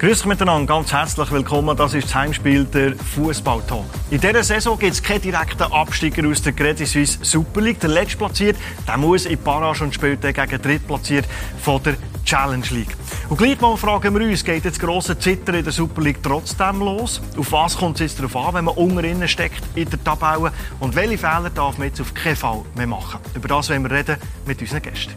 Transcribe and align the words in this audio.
Grüß 0.00 0.22
euch 0.22 0.26
miteinander, 0.28 0.66
ganz 0.66 0.94
herzlich 0.94 1.30
willkommen. 1.30 1.76
Das 1.76 1.92
ist 1.92 2.06
das 2.06 2.14
Heimspiel 2.14 2.64
der 2.64 2.96
Fußballtalk. 2.96 3.84
In 4.10 4.18
dieser 4.18 4.42
Saison 4.42 4.78
gibt 4.78 4.94
es 4.94 5.02
keinen 5.02 5.20
direkten 5.20 5.70
Absteiger 5.70 6.26
aus 6.26 6.40
der 6.40 6.54
Credit 6.54 6.88
Suisse 6.88 7.18
Super 7.20 7.60
League. 7.60 7.80
Der 7.80 7.90
Letztplatzierte 7.90 8.58
muss 8.96 9.26
in 9.26 9.32
die 9.32 9.36
Barrage 9.36 9.84
und 9.84 9.92
spielt 9.92 10.22
gegen 10.22 10.62
Drittplatziert 10.62 11.26
von 11.62 11.82
der 11.82 11.96
Challenge 12.24 12.64
League. 12.70 12.96
Und 13.28 13.36
gleich 13.36 13.60
mal 13.60 13.76
fragen 13.76 14.18
wir 14.18 14.26
uns, 14.26 14.42
geht 14.42 14.64
jetzt 14.64 14.80
grosse 14.80 15.18
Zittern 15.18 15.56
in 15.56 15.64
der 15.64 15.72
Super 15.74 16.00
League 16.00 16.22
trotzdem 16.22 16.78
los? 16.78 17.20
Auf 17.36 17.52
was 17.52 17.76
kommt 17.76 18.00
es 18.00 18.12
jetzt 18.12 18.20
darauf 18.20 18.36
an, 18.36 18.54
wenn 18.54 18.64
man 18.64 18.76
unten 18.76 19.28
steckt 19.28 19.62
in 19.74 19.90
der 19.90 20.02
Tabelle? 20.02 20.50
Und 20.78 20.96
welche 20.96 21.18
Fehler 21.18 21.50
darf 21.54 21.76
man 21.76 21.88
jetzt 21.88 22.00
auf 22.00 22.14
keinen 22.14 22.36
Fall 22.36 22.62
mehr 22.74 22.86
machen? 22.86 23.20
Über 23.34 23.48
das 23.48 23.68
wollen 23.68 23.82
wir 23.82 23.90
reden 23.90 24.16
mit 24.46 24.62
unseren 24.62 24.80
Gästen. 24.80 25.12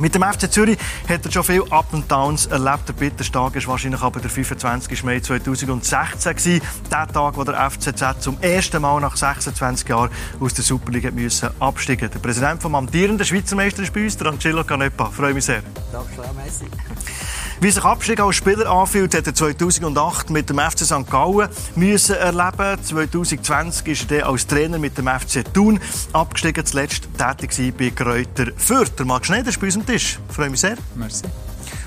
Mit 0.00 0.14
dem 0.14 0.22
FC 0.22 0.50
Zürich 0.50 0.78
hat 1.06 1.26
er 1.26 1.30
schon 1.30 1.44
viel 1.44 1.62
Up 1.68 1.92
and 1.92 2.10
Downs 2.10 2.46
erlebt. 2.46 2.88
Der 2.88 2.94
bitterste 2.94 3.32
Tag 3.32 3.54
war 3.54 3.66
wahrscheinlich 3.66 4.00
aber 4.00 4.18
der 4.18 4.30
25. 4.30 5.04
Mai 5.04 5.20
2016 5.20 6.36
gewesen. 6.36 6.62
Der 6.90 7.06
Tag, 7.06 7.36
wo 7.36 7.44
der 7.44 7.70
FCZ 7.70 8.20
zum 8.20 8.40
ersten 8.40 8.80
Mal 8.80 8.98
nach 9.02 9.14
26 9.14 9.86
Jahren 9.86 10.10
aus 10.40 10.54
der 10.54 10.64
Superliga 10.64 11.10
müssen 11.10 11.50
absteigen. 11.60 12.10
Der 12.10 12.18
Präsident 12.18 12.62
vom 12.62 12.74
amtierenden 12.76 13.26
Schweizer 13.26 13.56
Meister 13.56 13.82
ist 13.82 13.92
bei 13.92 14.04
uns, 14.04 14.16
der 14.16 14.28
Angelo 14.28 14.64
Canepa. 14.64 15.10
Freue 15.10 15.34
mich 15.34 15.44
sehr. 15.44 15.62
Danke, 15.92 16.34
Messi. 16.34 16.64
Wie 17.62 17.70
sich 17.70 17.84
Abstieg 17.84 18.18
als 18.20 18.36
Spieler 18.36 18.70
anfühlt, 18.70 19.14
hat 19.14 19.26
er 19.26 19.34
2008 19.34 20.30
mit 20.30 20.48
dem 20.48 20.58
FC 20.58 20.78
St. 20.78 21.10
Gallen 21.10 21.46
müssen 21.76 22.16
erleben. 22.16 22.82
2020 22.82 23.86
ist 23.86 24.10
er 24.10 24.28
als 24.28 24.46
Trainer 24.46 24.78
mit 24.78 24.96
dem 24.96 25.06
FC 25.06 25.44
Thun 25.52 25.78
abgestiegen, 26.14 26.64
zuletzt 26.64 27.06
tätig 27.18 27.74
bei 27.76 27.90
Kräuter 27.90 28.46
Fürth. 28.56 28.98
Der 28.98 29.04
Marc 29.04 29.26
Schneider 29.26 29.50
ist 29.50 29.60
bei 29.60 29.66
uns 29.66 29.76
Tisch. 29.90 30.20
Ich 30.28 30.34
freue 30.36 30.48
mich 30.48 30.60
sehr. 30.60 30.76
Merci. 30.94 31.24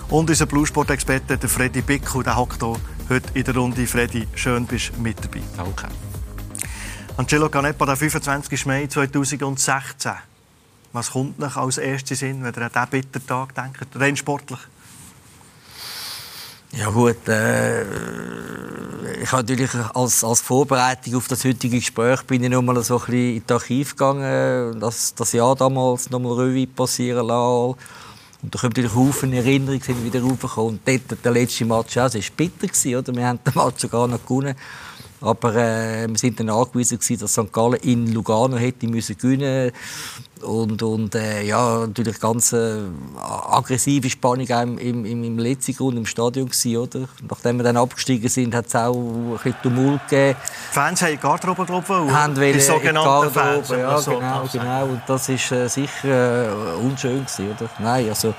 Und 0.09 0.29
unser 0.29 0.45
Bluesport-Experte, 0.45 1.37
der 1.37 1.47
Freddy 1.47 1.81
Bickel, 1.81 2.21
der 2.21 2.35
hockt 2.35 2.61
hier 2.61 2.75
heute 3.07 3.29
in 3.33 3.45
der 3.45 3.55
Runde. 3.55 3.87
Freddy, 3.87 4.27
schön 4.35 4.65
bist 4.65 4.91
du 4.93 5.01
mit 5.01 5.23
dabei. 5.23 5.39
Danke. 5.55 5.87
Angelo 7.15 7.47
Canepa, 7.47 7.85
der 7.85 7.95
25. 7.95 8.65
Mai 8.65 8.87
2016. 8.87 10.11
Was 10.91 11.11
kommt 11.11 11.39
noch 11.39 11.55
als 11.55 11.77
erstes 11.77 12.19
Sinn, 12.19 12.43
wenn 12.43 12.53
ihr 12.53 12.63
an 12.63 12.71
diesen 12.73 12.89
bitteren 12.89 13.25
Tag 13.25 13.55
denkt, 13.55 13.87
rein 13.95 14.17
sportlich? 14.17 14.59
Ja 16.75 16.89
gut, 16.89 17.27
äh, 17.27 17.83
ich 19.21 19.31
habe 19.31 19.43
natürlich 19.43 19.69
als, 19.93 20.23
als 20.23 20.41
Vorbereitung 20.41 21.15
auf 21.15 21.27
das 21.27 21.45
heutige 21.45 21.77
Gespräch 21.77 22.23
bin 22.23 22.43
ich 22.43 22.49
noch 22.49 22.63
mal 22.63 22.81
so 22.83 22.95
ein 22.95 23.05
bisschen 23.05 23.35
in 23.35 23.43
das 23.45 23.61
Archiv 23.61 23.91
gegangen, 23.91 24.79
das, 24.79 25.13
das 25.13 25.33
Jahr 25.33 25.55
damals 25.55 26.09
noch 26.09 26.19
mal 26.19 26.33
Revue 26.33 26.65
passieren 26.65 27.27
lassen. 27.27 27.75
Und 28.41 28.55
da 28.55 28.59
kommt 28.59 28.75
natürlich 28.75 28.95
Haufen 28.95 29.33
Erinnerungen 29.33 29.81
sind 29.81 30.03
wieder 30.03 30.23
raufgekommen. 30.23 30.79
Und 30.79 30.87
dort, 30.87 31.23
der 31.23 31.31
letzte 31.31 31.63
Match 31.65 31.95
auch, 31.95 32.09
das 32.09 32.15
war 32.15 32.21
bitter, 32.35 32.65
gewesen, 32.65 32.95
oder? 32.95 33.15
Wir 33.15 33.27
haben 33.27 33.39
den 33.45 33.53
Match 33.53 33.81
sogar 33.81 34.07
noch 34.07 34.23
gewonnen. 34.23 34.55
Aber 35.23 35.55
äh, 35.55 36.05
wir 36.07 36.17
sind 36.17 36.37
dann 36.39 36.49
angewiesen, 36.49 36.99
gewesen, 36.99 37.21
dass 37.21 37.31
St. 37.31 37.51
Gallen 37.53 37.75
in 37.75 38.11
Lugano 38.13 38.57
hätte 38.57 38.87
müssen 38.87 39.17
gewinnen 39.17 39.71
und, 40.41 40.83
und 40.83 41.15
äh, 41.15 41.43
ja, 41.43 41.79
natürlich 41.79 42.19
ganz 42.19 42.51
äh, 42.51 42.81
aggressive 43.17 44.09
Spannung 44.09 44.47
im, 44.47 45.05
im, 45.05 45.23
im 45.23 45.39
letzten 45.39 45.75
Grund 45.75 45.97
im 45.97 46.05
Stadion 46.05 46.47
gewesen, 46.47 46.75
oder? 46.75 47.07
Nachdem 47.29 47.57
wir 47.57 47.63
dann 47.63 47.77
abgestiegen 47.77 48.27
sind, 48.27 48.53
hat 48.53 48.67
es 48.67 48.75
auch 48.75 48.93
ein 48.93 49.31
bisschen 49.35 49.55
Tumult 49.63 50.01
gegeben. 50.09 50.37
Die 50.41 50.73
Fans 50.73 51.01
haben 51.01 51.19
Garderobe, 51.19 51.65
glaube 51.65 51.85
ich, 51.87 52.13
haben 52.13 52.35
die 52.35 52.59
sogenannten 52.59 53.31
Fans. 53.31 53.69
Ja, 53.69 53.99
genau, 54.01 54.45
genau. 54.51 54.83
Und 54.87 55.01
das 55.07 55.29
war 55.29 55.57
äh, 55.57 55.69
sicher 55.69 56.51
äh, 56.51 56.75
unschön 56.75 57.25
gewesen, 57.25 57.51
oder? 57.51 57.69
Nein, 57.79 58.09
also... 58.09 58.33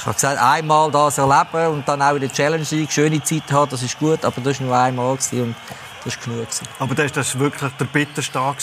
Ich 0.00 0.06
habe 0.06 0.14
gesagt, 0.14 0.40
einmal 0.40 0.90
das 0.90 1.18
erleben 1.18 1.74
und 1.74 1.88
dann 1.88 2.00
auch 2.02 2.14
in 2.14 2.20
der 2.20 2.32
Challenge 2.32 2.66
League 2.70 2.92
schöne 2.92 3.22
Zeit 3.22 3.50
haben, 3.50 3.70
das 3.70 3.82
ist 3.82 3.98
gut, 3.98 4.24
aber 4.24 4.40
das 4.40 4.60
war 4.60 4.66
nur 4.66 4.76
einmal 4.76 5.10
und 5.10 5.20
das 5.20 5.32
war 5.32 6.24
genug. 6.24 6.46
Aber 6.78 6.94
das 6.94 7.34
war 7.34 7.40
wirklich 7.40 7.72
der 7.78 7.84
bitterste 7.84 8.32
Tag 8.32 8.56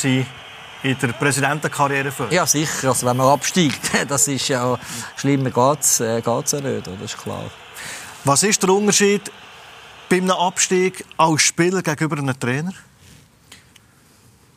in 0.85 0.97
der 0.99 1.07
Präsidentenkarriere 1.13 2.11
für? 2.11 2.31
Ja, 2.31 2.45
sicher. 2.45 2.89
Also, 2.89 3.07
wenn 3.07 3.17
man 3.17 3.27
absteigt, 3.27 3.79
das 4.07 4.27
ist 4.27 4.47
ja 4.47 4.77
schlimmer 5.15 5.49
geht 5.49 5.81
es 5.81 5.99
äh, 5.99 6.21
ja 6.21 6.41
nicht, 6.41 6.87
das 6.87 7.01
ist 7.01 7.17
klar. 7.17 7.45
Was 8.23 8.43
ist 8.43 8.61
der 8.61 8.69
Unterschied 8.69 9.31
bei 10.09 10.17
einem 10.17 10.31
Abstieg 10.31 11.03
als 11.17 11.41
Spieler 11.41 11.81
gegenüber 11.81 12.17
einem 12.17 12.39
Trainer? 12.39 12.73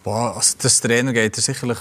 Boah, 0.05 0.37
also 0.37 0.57
das 0.63 0.81
Trainer 0.81 1.13
geht 1.13 1.37
er 1.37 1.43
sicherlich 1.43 1.79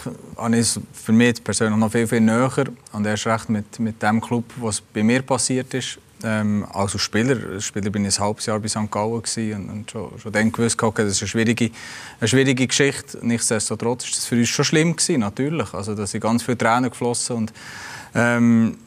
für 0.93 1.11
mich 1.11 1.43
persönlich 1.43 1.77
noch 1.77 1.91
viel, 1.91 2.07
viel 2.07 2.21
näher. 2.21 2.65
Und 2.91 3.05
erst 3.05 3.27
recht 3.27 3.49
mit, 3.49 3.79
mit 3.79 4.01
dem 4.01 4.19
Club, 4.19 4.45
was 4.57 4.81
bei 4.81 5.03
mir 5.03 5.21
passiert 5.21 5.73
ist. 5.73 5.99
Ähm, 6.23 6.65
als 6.73 6.99
Spieler, 6.99 7.37
als 7.53 7.65
Spieler 7.65 7.91
bin 7.91 8.03
ich 8.03 8.17
ein 8.17 8.25
halbes 8.25 8.47
Jahr 8.47 8.59
bei 8.59 8.67
St. 8.67 8.89
Gallen 8.89 9.11
und, 9.11 9.69
und 9.69 9.91
schon, 9.91 10.19
schon 10.19 10.31
dann 10.31 10.51
gewusst, 10.51 10.81
okay, 10.81 11.03
das 11.03 11.13
ist 11.13 11.21
eine 11.21 11.27
schwierige, 11.27 11.69
eine 12.19 12.27
schwierige 12.27 12.65
Geschichte. 12.65 13.19
Nichtsdestotrotz 13.21 14.03
war 14.03 14.09
das 14.09 14.25
für 14.25 14.35
uns 14.35 14.49
schon 14.49 14.65
schlimm 14.65 14.95
gewesen, 14.95 15.19
natürlich. 15.19 15.71
Also 15.75 15.93
da 15.93 16.07
sind 16.07 16.21
ganz 16.21 16.41
viele 16.41 16.57
Tränen 16.57 16.89
geflossen 16.89 17.35
und 17.35 17.53
ähm, 18.15 18.77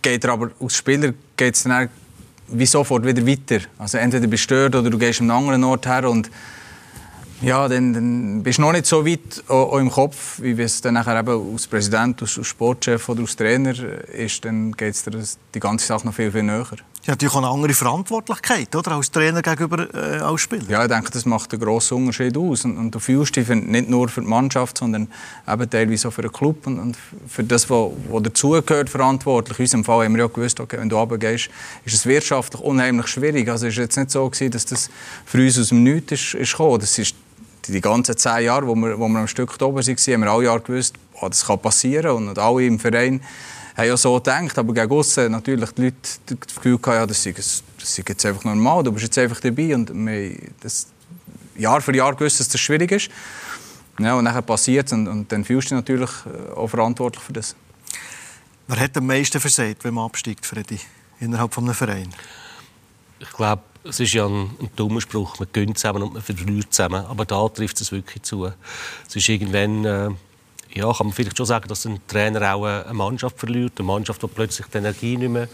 geht 0.00 0.24
er 0.24 0.32
aber 0.32 0.50
als 0.58 0.74
Spieler 0.74 1.12
geht 1.36 1.54
es 1.54 1.64
dann 1.64 1.90
wie 2.48 2.66
sofort 2.66 3.04
wieder 3.04 3.26
weiter. 3.26 3.64
Also 3.78 3.98
entweder 3.98 4.26
bist 4.26 4.44
du 4.44 4.44
stört 4.44 4.74
oder 4.74 4.88
du 4.88 4.98
gehst 4.98 5.20
an 5.20 5.30
einen 5.30 5.38
anderen 5.38 5.64
Ort 5.64 5.86
her 5.86 6.08
und 6.08 6.30
ja, 7.42 7.68
dann, 7.68 7.92
dann 7.92 8.42
bist 8.42 8.58
du 8.58 8.62
noch 8.62 8.72
nicht 8.72 8.86
so 8.86 9.04
weit 9.06 9.42
auch, 9.48 9.78
im 9.78 9.90
Kopf, 9.90 10.40
wie 10.40 10.60
es 10.60 10.80
dann 10.80 10.94
nachher 10.94 11.18
eben 11.18 11.52
als 11.52 11.66
Präsident, 11.66 12.22
als, 12.22 12.38
Sportchef 12.46 13.08
oder 13.08 13.22
als 13.22 13.36
Trainer 13.36 13.74
ist, 14.08 14.44
dann 14.44 14.72
geht 14.72 14.94
es 14.94 15.04
dir 15.04 15.20
die 15.54 15.60
ganze 15.60 15.86
Sache 15.86 16.06
noch 16.06 16.14
viel, 16.14 16.30
viel 16.30 16.42
näher. 16.42 16.66
Ja, 17.04 17.14
natürlich 17.14 17.34
auch 17.34 17.38
eine 17.38 17.48
andere 17.48 17.74
Verantwortlichkeit, 17.74 18.76
oder? 18.76 18.92
Als 18.92 19.10
Trainer 19.10 19.42
gegenüber 19.42 19.92
äh, 19.92 20.18
als 20.20 20.42
Spieler. 20.42 20.62
Ja, 20.68 20.82
ich 20.82 20.88
denke, 20.88 21.10
das 21.10 21.26
macht 21.26 21.52
einen 21.52 21.60
grossen 21.60 21.96
Unterschied 21.96 22.36
aus. 22.36 22.64
Und, 22.64 22.78
und 22.78 22.94
du 22.94 23.00
fühlst 23.00 23.34
dich 23.34 23.48
nicht 23.48 23.90
nur 23.90 24.08
für 24.08 24.20
die 24.20 24.28
Mannschaft, 24.28 24.78
sondern 24.78 25.08
eben 25.48 25.68
teilweise 25.68 26.06
auch 26.06 26.12
für 26.12 26.22
den 26.22 26.30
Club 26.30 26.64
und, 26.68 26.78
und 26.78 26.96
für 27.26 27.42
das, 27.42 27.68
was, 27.68 27.90
was 28.08 28.22
dazugehört, 28.22 28.88
verantwortlich. 28.88 29.58
In 29.58 29.64
unserem 29.64 29.84
Fall 29.84 30.04
haben 30.04 30.14
wir 30.14 30.20
ja 30.22 30.28
gewusst, 30.28 30.60
okay, 30.60 30.78
wenn 30.78 30.88
du 30.88 30.96
runtergehst, 30.96 31.50
ist 31.84 31.94
es 31.94 32.06
wirtschaftlich 32.06 32.62
unheimlich 32.62 33.08
schwierig. 33.08 33.48
Also 33.48 33.66
es 33.66 33.76
war 33.76 33.82
jetzt 33.82 33.96
nicht 33.96 34.12
so, 34.12 34.30
gewesen, 34.30 34.52
dass 34.52 34.64
das 34.64 34.88
für 35.26 35.38
uns 35.38 35.58
aus 35.58 35.70
dem 35.70 35.82
Nichts 35.82 36.12
ist, 36.12 36.34
ist 36.34 36.52
gekommen. 36.52 36.78
Das 36.78 36.96
ist 37.00 37.16
die 37.68 37.80
ganzen 37.80 38.16
zehn 38.16 38.44
Jahre, 38.44 38.66
wo 38.66 38.74
wir, 38.74 38.98
wo 38.98 39.08
wir 39.08 39.20
am 39.20 39.28
Stück 39.28 39.60
oben 39.60 39.76
waren, 39.76 39.96
haben 39.96 40.20
wir 40.22 40.30
alle 40.30 40.44
Jahre 40.44 40.60
gewusst, 40.60 40.94
oh, 41.20 41.28
das 41.28 41.46
kann 41.46 41.58
passieren. 41.60 42.10
Und 42.12 42.38
alle 42.38 42.66
im 42.66 42.78
Verein 42.78 43.20
haben 43.76 43.86
ja 43.86 43.96
so 43.96 44.14
gedacht. 44.14 44.58
Aber 44.58 44.74
gegen 44.74 44.90
aussen 44.90 45.32
natürlich 45.32 45.70
die 45.72 45.82
Leute 45.82 45.96
das 46.26 46.54
Gefühl 46.54 46.78
gehabt, 46.78 46.96
ja, 46.96 47.06
das 47.06 47.24
ist, 47.24 47.64
das 47.78 47.98
ist 47.98 48.08
jetzt 48.08 48.26
einfach 48.26 48.44
normal, 48.44 48.82
du 48.82 48.92
bist 48.92 49.04
jetzt 49.04 49.18
einfach 49.18 49.40
dabei. 49.40 49.74
Und 49.74 49.92
wir 49.94 50.36
das 50.60 50.86
Jahr 51.56 51.80
für 51.80 51.94
Jahr 51.94 52.14
gewusst, 52.14 52.40
dass 52.40 52.48
das 52.48 52.60
schwierig 52.60 52.92
ist. 52.92 53.10
Ja, 53.98 54.14
und 54.14 54.24
dann 54.24 54.44
passiert 54.44 54.86
es 54.86 54.92
und, 54.92 55.06
und 55.06 55.30
dann 55.30 55.44
fühlst 55.44 55.70
du 55.70 55.74
dich 55.74 55.82
natürlich 55.82 56.10
äh, 56.26 56.52
auch 56.52 56.68
verantwortlich 56.68 57.22
für 57.22 57.32
das. 57.34 57.54
Wer 58.66 58.80
hat 58.80 58.96
am 58.96 59.06
meisten 59.06 59.38
versagt, 59.38 59.84
wenn 59.84 59.94
man 59.94 60.06
absteigt, 60.06 60.46
Freddy, 60.46 60.80
innerhalb 61.20 61.56
eines 61.58 61.76
Vereins? 61.76 62.14
Ich 63.18 63.30
glaube, 63.30 63.62
es 63.84 64.00
ist 64.00 64.12
ja 64.12 64.26
ein, 64.26 64.50
ein 64.60 64.70
dummer 64.76 65.00
Spruch, 65.00 65.38
man 65.38 65.48
gönnt 65.52 65.78
zusammen 65.78 66.02
und 66.02 66.14
man 66.14 66.22
verliert 66.22 66.72
zusammen. 66.72 67.04
Aber 67.06 67.24
da 67.24 67.48
trifft 67.48 67.80
es 67.80 67.92
wirklich 67.92 68.22
zu. 68.22 68.50
Es 69.08 69.16
ist 69.16 69.28
irgendwann, 69.28 69.84
äh, 69.84 70.10
ja, 70.74 70.92
kann 70.92 71.06
man 71.08 71.12
vielleicht 71.12 71.36
schon 71.36 71.46
sagen, 71.46 71.68
dass 71.68 71.84
ein 71.84 72.00
Trainer 72.06 72.54
auch 72.54 72.64
eine 72.64 72.94
Mannschaft 72.94 73.38
verliert. 73.38 73.72
Eine 73.78 73.86
Mannschaft, 73.86 74.22
die 74.22 74.26
plötzlich 74.28 74.66
die 74.68 74.78
Energie 74.78 75.16
nicht 75.16 75.30
mehr 75.30 75.48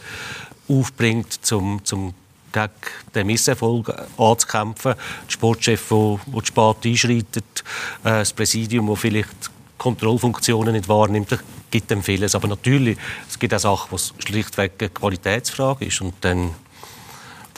aufbringt, 0.68 1.40
um 1.52 1.84
zum 1.84 2.14
gegen 2.52 2.70
den 3.14 3.26
Misserfolg 3.26 3.92
anzukämpfen. 4.16 4.94
Der 4.94 5.30
Sportchef, 5.30 5.88
der, 5.88 6.20
der 6.26 6.46
spät 6.46 6.76
einschreitet, 6.84 7.64
äh, 8.04 8.20
das 8.20 8.32
Präsidium, 8.32 8.88
das 8.88 8.98
vielleicht 8.98 9.50
Kontrollfunktionen 9.76 10.72
nicht 10.72 10.88
wahrnimmt, 10.88 11.38
gibt 11.70 11.90
dem 11.90 12.02
vieles. 12.02 12.34
Aber 12.34 12.48
natürlich, 12.48 12.96
es 13.28 13.38
gibt 13.38 13.54
auch 13.54 13.58
Sachen, 13.58 13.92
wo 13.92 13.98
schlichtweg 13.98 14.72
eine 14.78 14.88
Qualitätsfrage 14.88 15.84
ist. 15.84 16.00
Und 16.00 16.14
dann 16.22 16.54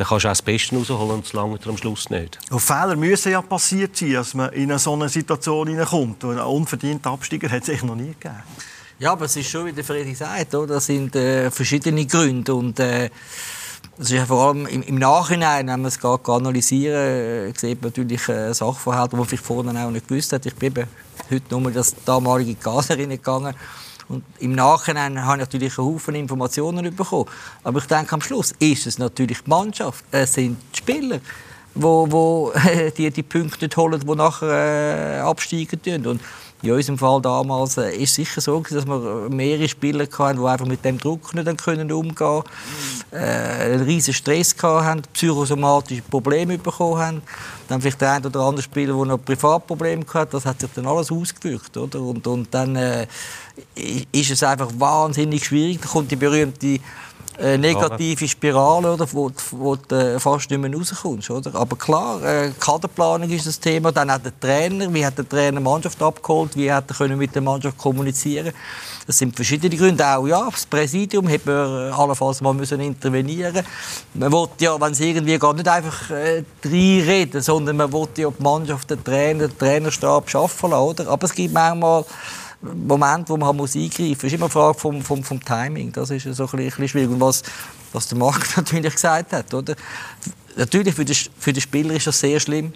dann 0.01 0.09
kannst 0.09 0.25
du 0.25 0.29
auch 0.29 0.33
das 0.33 0.41
Beste 0.41 0.75
rausholen 0.77 1.11
und 1.11 1.27
es 1.27 1.35
langt 1.35 1.67
am 1.67 1.77
Schluss 1.77 2.09
nicht. 2.09 2.39
Und 2.51 2.61
Fehler 2.61 2.97
müssen 2.97 3.33
ja 3.33 3.43
passiert 3.43 3.95
sein, 3.95 4.15
dass 4.15 4.33
man 4.33 4.51
in 4.55 4.71
eine 4.71 4.79
so 4.79 4.95
eine 4.95 5.11
Situation 5.11 5.69
hineinkommt. 5.69 6.25
Ein 6.25 6.39
unverdienter 6.39 7.11
Absteiger 7.11 7.51
hat 7.51 7.61
es 7.61 7.67
sich 7.67 7.83
noch 7.83 7.97
nie 7.97 8.15
gegeben. 8.19 8.43
Ja, 8.99 9.13
aber 9.13 9.27
es 9.27 9.37
ist 9.37 9.51
schon, 9.51 9.67
wie 9.67 9.75
der 9.75 9.85
Freddy 9.85 10.15
sagt, 10.15 10.55
oder? 10.55 10.77
das 10.77 10.87
sind 10.87 11.15
äh, 11.17 11.51
verschiedene 11.51 12.07
Gründe. 12.07 12.55
Und, 12.55 12.81
äh, 12.81 13.11
das 13.99 14.07
ist 14.07 14.17
ja 14.17 14.25
vor 14.25 14.49
allem 14.49 14.67
im, 14.67 14.83
im 14.85 14.95
Nachhinein, 14.95 15.67
wenn 15.67 15.83
man 15.83 15.89
es 15.89 16.01
gar 16.01 16.19
analysieren, 16.31 17.51
äh, 17.51 17.53
sieht 17.55 17.83
man 17.83 17.91
natürlich 17.91 18.27
äh, 18.27 18.55
Sachverhalte, 18.55 19.11
die 19.11 19.17
man 19.17 19.27
vielleicht 19.27 19.45
vorher 19.45 19.87
auch 19.87 19.91
nicht 19.91 20.09
gewusst 20.09 20.33
hat. 20.33 20.47
Ich 20.47 20.55
bin 20.55 20.73
heute 21.31 21.61
nur 21.61 21.71
das 21.71 21.95
damalige 22.07 22.55
Gas 22.55 22.89
gegangen 22.89 23.55
und 24.11 24.25
im 24.41 24.57
Nachhinein 24.57 25.25
habe 25.25 25.37
ich 25.37 25.41
natürlich 25.41 25.79
einen 25.79 25.87
Haufen 25.87 26.17
Informationen 26.17 26.95
bekommen. 26.95 27.27
Aber 27.63 27.79
ich 27.79 27.87
denke, 27.87 28.13
am 28.13 28.21
Schluss 28.21 28.53
ist 28.59 28.89
es 28.89 28.99
natürlich 28.99 29.43
die 29.43 29.51
Mannschaft. 29.51 30.05
Es 30.11 30.35
sind 30.35 30.57
die 30.75 30.79
Spieler, 30.79 31.21
wo, 31.77 32.11
wo 32.11 32.53
die, 32.99 33.09
die 33.11 33.23
Punkte 33.23 33.69
holen, 33.77 34.01
die 34.01 34.15
nachher 34.17 35.19
äh, 35.19 35.21
absteigen. 35.21 36.07
Und 36.07 36.21
In 36.63 36.73
unserem 36.73 36.99
Fall 36.99 37.23
damals 37.23 37.79
äh, 37.79 37.91
ist 37.97 38.15
sicher 38.15 38.41
so, 38.41 38.61
dass 38.61 38.87
wir 38.87 39.29
mehrere 39.31 39.67
Spieler 39.67 40.07
hatten, 40.07 40.39
die 40.39 40.47
einfach 40.47 40.67
mit 40.67 40.85
dem 40.85 40.99
Druck 40.99 41.35
nicht 41.35 41.65
können 41.65 41.91
umgehen 41.91 42.43
äh, 43.13 43.17
einen 43.17 43.85
riesen 43.85 44.13
Stress 44.13 44.55
hatten, 44.63 45.03
psychosomatische 45.13 46.03
Probleme 46.03 46.59
bekommen 46.59 46.99
haben. 46.99 47.23
Dann 47.67 47.81
vielleicht 47.81 48.01
der 48.03 48.13
ein 48.13 48.27
oder 48.27 48.41
andere 48.41 48.63
Spieler, 48.63 48.95
der 48.95 49.07
noch 49.07 49.25
Privatprobleme 49.25 50.05
hatte, 50.13 50.33
das 50.33 50.45
hat 50.45 50.61
sich 50.61 50.71
dann 50.75 50.87
alles 50.87 51.11
ausgewirkt. 51.11 51.77
Oder? 51.77 52.01
Und, 52.01 52.27
und 52.27 52.53
dann 52.53 52.77
äh, 52.77 53.07
ist 54.13 54.31
es 54.31 54.43
einfach 54.43 54.71
wahnsinnig 54.77 55.45
schwierig. 55.45 55.81
Da 55.81 55.89
kommt 55.89 56.11
die 56.11 56.17
berühmte 56.17 56.79
äh, 57.41 57.59
negative 57.59 58.29
Spirale, 58.29 58.93
oder, 58.93 59.07
wo, 59.13 59.31
wo 59.53 59.77
du 59.77 59.95
äh, 59.95 60.21
fast 60.21 60.51
nicht 60.51 60.61
mehr 60.61 60.73
rauskommst. 60.73 61.31
Oder? 61.31 61.55
Aber 61.55 61.77
klar, 61.77 62.23
äh, 62.23 62.53
Kaderplanung 62.59 63.31
ist 63.31 63.47
das 63.47 63.59
Thema. 63.59 63.93
Dann 63.93 64.11
hat 64.11 64.25
der 64.25 64.39
Trainer, 64.39 64.93
wie 64.93 65.05
hat 65.05 65.17
der 65.17 65.29
Trainer 65.29 65.59
die 65.59 65.65
Mannschaft 65.65 66.03
abgeholt, 66.03 66.55
wie 66.55 66.71
hat 66.71 66.91
er 66.91 66.97
können 66.97 67.19
mit 67.19 67.35
der 67.35 67.43
Mannschaft 67.43 67.79
kommunizieren 67.79 68.53
Das 69.07 69.19
sind 69.19 69.35
verschiedene 69.35 69.75
Gründe. 69.75 70.07
Auch 70.07 70.27
ja, 70.27 70.49
das 70.51 70.67
Präsidium 70.67 71.29
hätte 71.29 71.51
man 71.51 71.89
äh, 71.89 71.93
allenfalls 71.93 72.41
mal 72.41 72.53
müssen 72.53 72.81
intervenieren 72.81 73.65
Man 74.15 74.33
will 74.33 74.49
ja, 74.59 74.81
wenn 74.81 74.93
es 74.93 75.01
irgendwie 75.01 75.39
geht, 75.39 75.57
nicht 75.57 75.69
einfach 75.69 76.11
äh, 76.11 76.45
reinreden, 76.65 77.41
sondern 77.41 77.77
man 77.77 77.93
will 77.93 78.09
ja 78.17 78.31
die 78.31 78.43
Mannschaft, 78.43 78.91
den 78.91 79.03
Trainer, 79.03 79.49
den 79.49 79.59
Trainerstab 79.59 80.35
arbeiten 80.35 80.71
lassen. 80.71 80.75
Oder? 80.75 81.09
Aber 81.09 81.25
es 81.25 81.35
gibt 81.35 81.55
manchmal 81.55 82.05
Moment, 82.63 83.29
wo 83.29 83.37
man 83.37 83.49
halt 83.49 83.57
muss 83.57 83.75
eingreifen 83.75 84.09
muss. 84.09 84.25
Ist 84.25 84.33
immer 84.35 84.45
eine 84.45 84.51
Frage 84.51 84.79
vom, 84.79 85.03
vom, 85.03 85.23
vom 85.23 85.43
Timing. 85.43 85.93
Das 85.93 86.11
ist 86.11 86.25
so 86.35 86.45
ein 86.45 86.51
bisschen 86.51 86.89
schwierig. 86.89 87.11
Und 87.11 87.21
was, 87.21 87.43
was 87.93 88.09
der 88.09 88.19
Marc 88.19 88.57
natürlich 88.57 88.95
gesagt 88.95 89.33
hat, 89.33 89.53
oder? 89.55 89.75
Natürlich 90.57 90.95
für 90.95 91.05
den, 91.05 91.17
für 91.39 91.53
den 91.53 91.61
Spieler 91.61 91.95
ist 91.95 92.07
das 92.07 92.21
sehr 92.21 92.39
schlimm. 92.39 92.73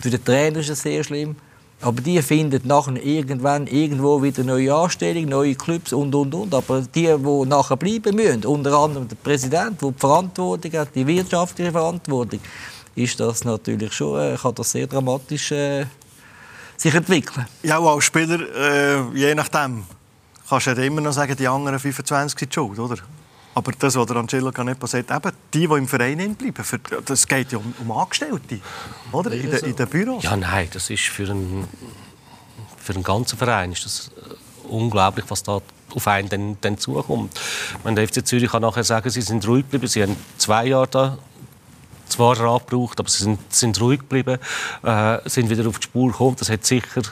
Für 0.00 0.10
den 0.10 0.22
Trainer 0.22 0.58
ist 0.58 0.68
das 0.68 0.82
sehr 0.82 1.02
schlimm. 1.02 1.36
Aber 1.80 2.00
die 2.00 2.20
finden 2.22 2.66
nachher 2.66 2.96
irgendwann 3.02 3.66
irgendwo 3.68 4.20
wieder 4.20 4.42
neue 4.42 4.74
Anstellungen, 4.74 5.28
neue 5.28 5.54
Clubs 5.54 5.92
und, 5.92 6.14
und, 6.14 6.34
und. 6.34 6.52
Aber 6.52 6.80
die, 6.82 7.06
die 7.06 7.46
nachher 7.46 7.76
bleiben 7.76 8.16
müssen, 8.16 8.44
unter 8.44 8.76
anderem 8.76 9.06
der 9.06 9.16
Präsident, 9.16 9.80
der 9.80 9.90
die 9.92 9.98
Verantwortung 9.98 10.72
hat, 10.72 10.94
die 10.94 11.06
wirtschaftliche 11.06 11.70
Verantwortung, 11.70 12.40
ist 12.96 13.20
das 13.20 13.44
natürlich 13.44 13.92
schon, 13.92 14.20
äh, 14.20 14.36
kann 14.36 14.54
das 14.56 14.72
sehr 14.72 14.88
dramatisch 14.88 15.52
äh, 15.52 15.86
sich 16.78 16.94
entwickeln. 16.94 17.46
Ja, 17.62 17.78
als 17.80 18.04
Spieler, 18.04 18.40
äh, 18.40 19.02
je 19.14 19.34
nachdem, 19.34 19.84
kannst 20.48 20.66
du 20.68 20.70
ja 20.70 20.82
immer 20.82 21.00
noch 21.00 21.12
sagen, 21.12 21.36
die 21.36 21.46
anderen 21.46 21.78
25 21.78 22.38
sind 22.38 22.54
schuld, 22.54 22.78
oder? 22.78 22.96
Aber 23.54 23.72
das, 23.72 23.96
was 23.96 24.10
Angelo 24.12 24.52
Canepa 24.52 24.86
sagt, 24.86 25.10
eben, 25.10 25.32
die, 25.52 25.66
die 25.66 25.74
im 25.74 25.88
Verein 25.88 26.34
bleiben, 26.36 26.64
für, 26.64 26.78
das 26.78 27.26
geht 27.26 27.50
ja 27.52 27.58
um, 27.58 27.74
um 27.80 27.90
Angestellte, 27.90 28.60
oder? 29.10 29.32
In, 29.32 29.50
de, 29.50 29.68
in 29.68 29.74
den 29.74 29.88
Büros. 29.88 30.22
Ja, 30.22 30.36
nein, 30.36 30.68
das 30.72 30.88
ist 30.90 31.02
für 31.04 31.28
einen, 31.28 31.66
für 32.76 32.94
einen 32.94 33.02
ganzen 33.02 33.36
Verein 33.36 33.72
ist 33.72 33.84
das 33.84 34.10
äh, 34.16 34.68
unglaublich, 34.68 35.24
was 35.28 35.42
da 35.42 35.60
auf 35.94 36.06
einen 36.06 36.28
dann, 36.28 36.56
dann 36.60 36.78
zukommt. 36.78 37.40
Meine, 37.82 37.96
der 37.96 38.08
FC 38.08 38.24
Zürich 38.24 38.50
kann 38.50 38.62
nachher 38.62 38.84
sagen, 38.84 39.10
sie 39.10 39.22
sind 39.22 39.46
ruhig 39.48 39.64
geblieben, 39.64 39.88
sie 39.88 40.02
haben 40.02 40.16
zwei 40.36 40.66
Jahre 40.66 40.86
da 40.88 41.18
zwar 42.08 42.38
angebraucht, 42.40 43.00
aber 43.00 43.08
sie 43.08 43.24
sind, 43.24 43.52
sind 43.52 43.80
ruhig 43.80 44.00
geblieben, 44.00 44.38
äh, 44.82 45.18
sind 45.26 45.50
wieder 45.50 45.68
auf 45.68 45.78
die 45.78 45.84
Spur 45.84 46.10
gekommen. 46.10 46.36
Das 46.38 46.50
hat 46.50 46.64
sicher 46.64 47.02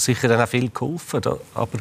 sicher 0.00 0.28
dann 0.28 0.40
auch 0.40 0.48
viel 0.48 0.70
geholfen. 0.70 1.20
Aber 1.54 1.78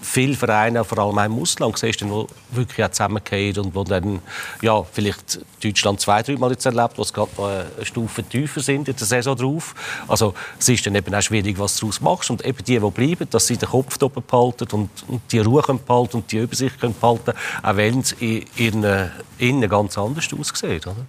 viele 0.00 0.34
Vereine, 0.34 0.84
vor 0.84 0.98
allem 0.98 1.18
auch 1.18 1.24
im 1.24 1.40
Ausland, 1.40 1.78
siehst 1.78 2.00
du, 2.00 2.10
wo 2.10 2.26
wirklich 2.50 2.84
auch 2.84 2.90
zusammengehen 2.90 3.58
und 3.58 3.74
wo 3.74 3.84
dann, 3.84 4.20
ja, 4.60 4.82
vielleicht 4.82 5.40
Deutschland 5.62 6.00
zwei, 6.00 6.22
drei 6.22 6.36
Mal 6.36 6.50
jetzt 6.50 6.66
erlebt, 6.66 6.96
wo 6.96 7.02
es 7.02 7.12
gerade 7.12 7.30
eine 7.76 7.86
Stufe 7.86 8.22
tiefer 8.22 8.60
sind 8.60 8.88
in 8.88 8.96
der 8.96 9.06
Saison 9.06 9.36
drauf. 9.36 9.74
Also 10.08 10.34
es 10.58 10.68
ist 10.68 10.86
dann 10.86 10.94
eben 10.94 11.14
auch 11.14 11.22
schwierig, 11.22 11.58
was 11.58 11.76
du 11.76 11.86
daraus 11.86 12.00
machst. 12.00 12.30
Und 12.30 12.44
eben 12.44 12.58
die, 12.64 12.78
die 12.78 12.90
bleiben, 12.90 13.28
dass 13.30 13.46
sie 13.46 13.56
den 13.56 13.68
Kopf 13.68 14.00
oben 14.02 14.22
behalten 14.26 14.68
und, 14.72 14.90
und 15.08 15.20
die 15.30 15.38
Ruhe 15.38 15.62
behalten 15.62 16.16
und 16.18 16.32
die 16.32 16.38
Übersicht 16.38 16.78
behalten, 16.80 17.32
auch 17.62 17.76
wenn 17.76 18.00
es 18.00 18.12
in 18.12 18.44
ihren 18.56 19.10
Innen 19.38 19.68
ganz 19.68 19.96
anders 19.98 20.28
aussieht. 20.32 20.86
Oder? 20.86 21.06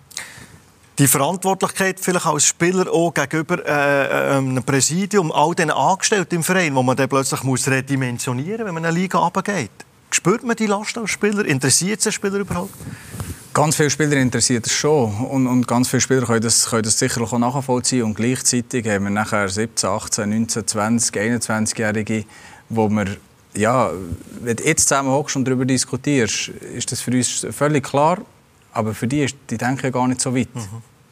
Die 1.00 1.08
Verantwortlichkeit 1.08 2.00
vielleicht 2.00 2.26
als 2.26 2.46
Spieler 2.46 2.92
auch 2.92 3.14
gegenüber 3.14 3.66
äh, 3.66 4.34
äh, 4.34 4.38
einem 4.38 4.64
Präsidium, 4.64 5.32
all 5.32 5.56
den 5.56 5.72
Angestellten 5.72 6.36
im 6.36 6.44
Verein, 6.44 6.76
wo 6.76 6.84
man 6.84 6.96
dann 6.96 7.10
plötzlich 7.10 7.44
muss 7.44 7.68
redimensionieren 7.68 8.60
muss, 8.60 8.68
wenn 8.68 8.74
man 8.74 8.86
eine 8.86 8.96
Liga 8.96 9.18
runtergeht. 9.18 9.72
Spürt 10.12 10.44
man 10.44 10.56
die 10.56 10.68
Last 10.68 10.98
als 10.98 11.10
Spieler? 11.10 11.46
Interessiert 11.46 11.98
es 11.98 12.04
den 12.04 12.12
Spieler 12.12 12.38
überhaupt? 12.38 12.74
Ganz 13.54 13.76
viele 13.76 13.90
Spieler 13.90 14.18
interessiert 14.18 14.66
es 14.66 14.74
schon 14.74 15.14
und, 15.26 15.48
und 15.48 15.68
ganz 15.68 15.88
viele 15.88 16.02
Spieler 16.02 16.26
können 16.26 16.42
das, 16.42 16.68
können 16.68 16.84
das 16.84 16.98
sicherlich 16.98 17.32
auch 17.32 17.38
nachvollziehen 17.38 18.04
und 18.04 18.16
gleichzeitig 18.16 18.88
haben 18.88 19.04
wir 19.04 19.12
nachher 19.12 19.48
17, 19.48 19.90
18, 19.90 20.30
19, 20.30 20.68
20, 20.68 21.16
21-Jährige, 21.16 22.26
wo 22.70 22.90
wir 22.90 23.18
ja, 23.56 23.92
wenn 24.42 24.56
du 24.56 24.64
jetzt 24.64 24.88
zusammen 24.88 25.10
hockst 25.10 25.36
und 25.36 25.46
darüber 25.46 25.66
diskutierst, 25.66 26.48
ist 26.48 26.92
das 26.92 27.02
für 27.02 27.12
uns 27.12 27.46
völlig 27.52 27.84
klar. 27.84 28.20
Aber 28.74 28.94
für 28.94 29.08
die, 29.08 29.24
ist, 29.24 29.36
die 29.50 29.58
denken 29.58 29.82
ja 29.84 29.90
gar 29.90 30.08
nicht 30.08 30.22
so 30.22 30.36
weit. 30.36 30.54
Mhm. 30.54 30.62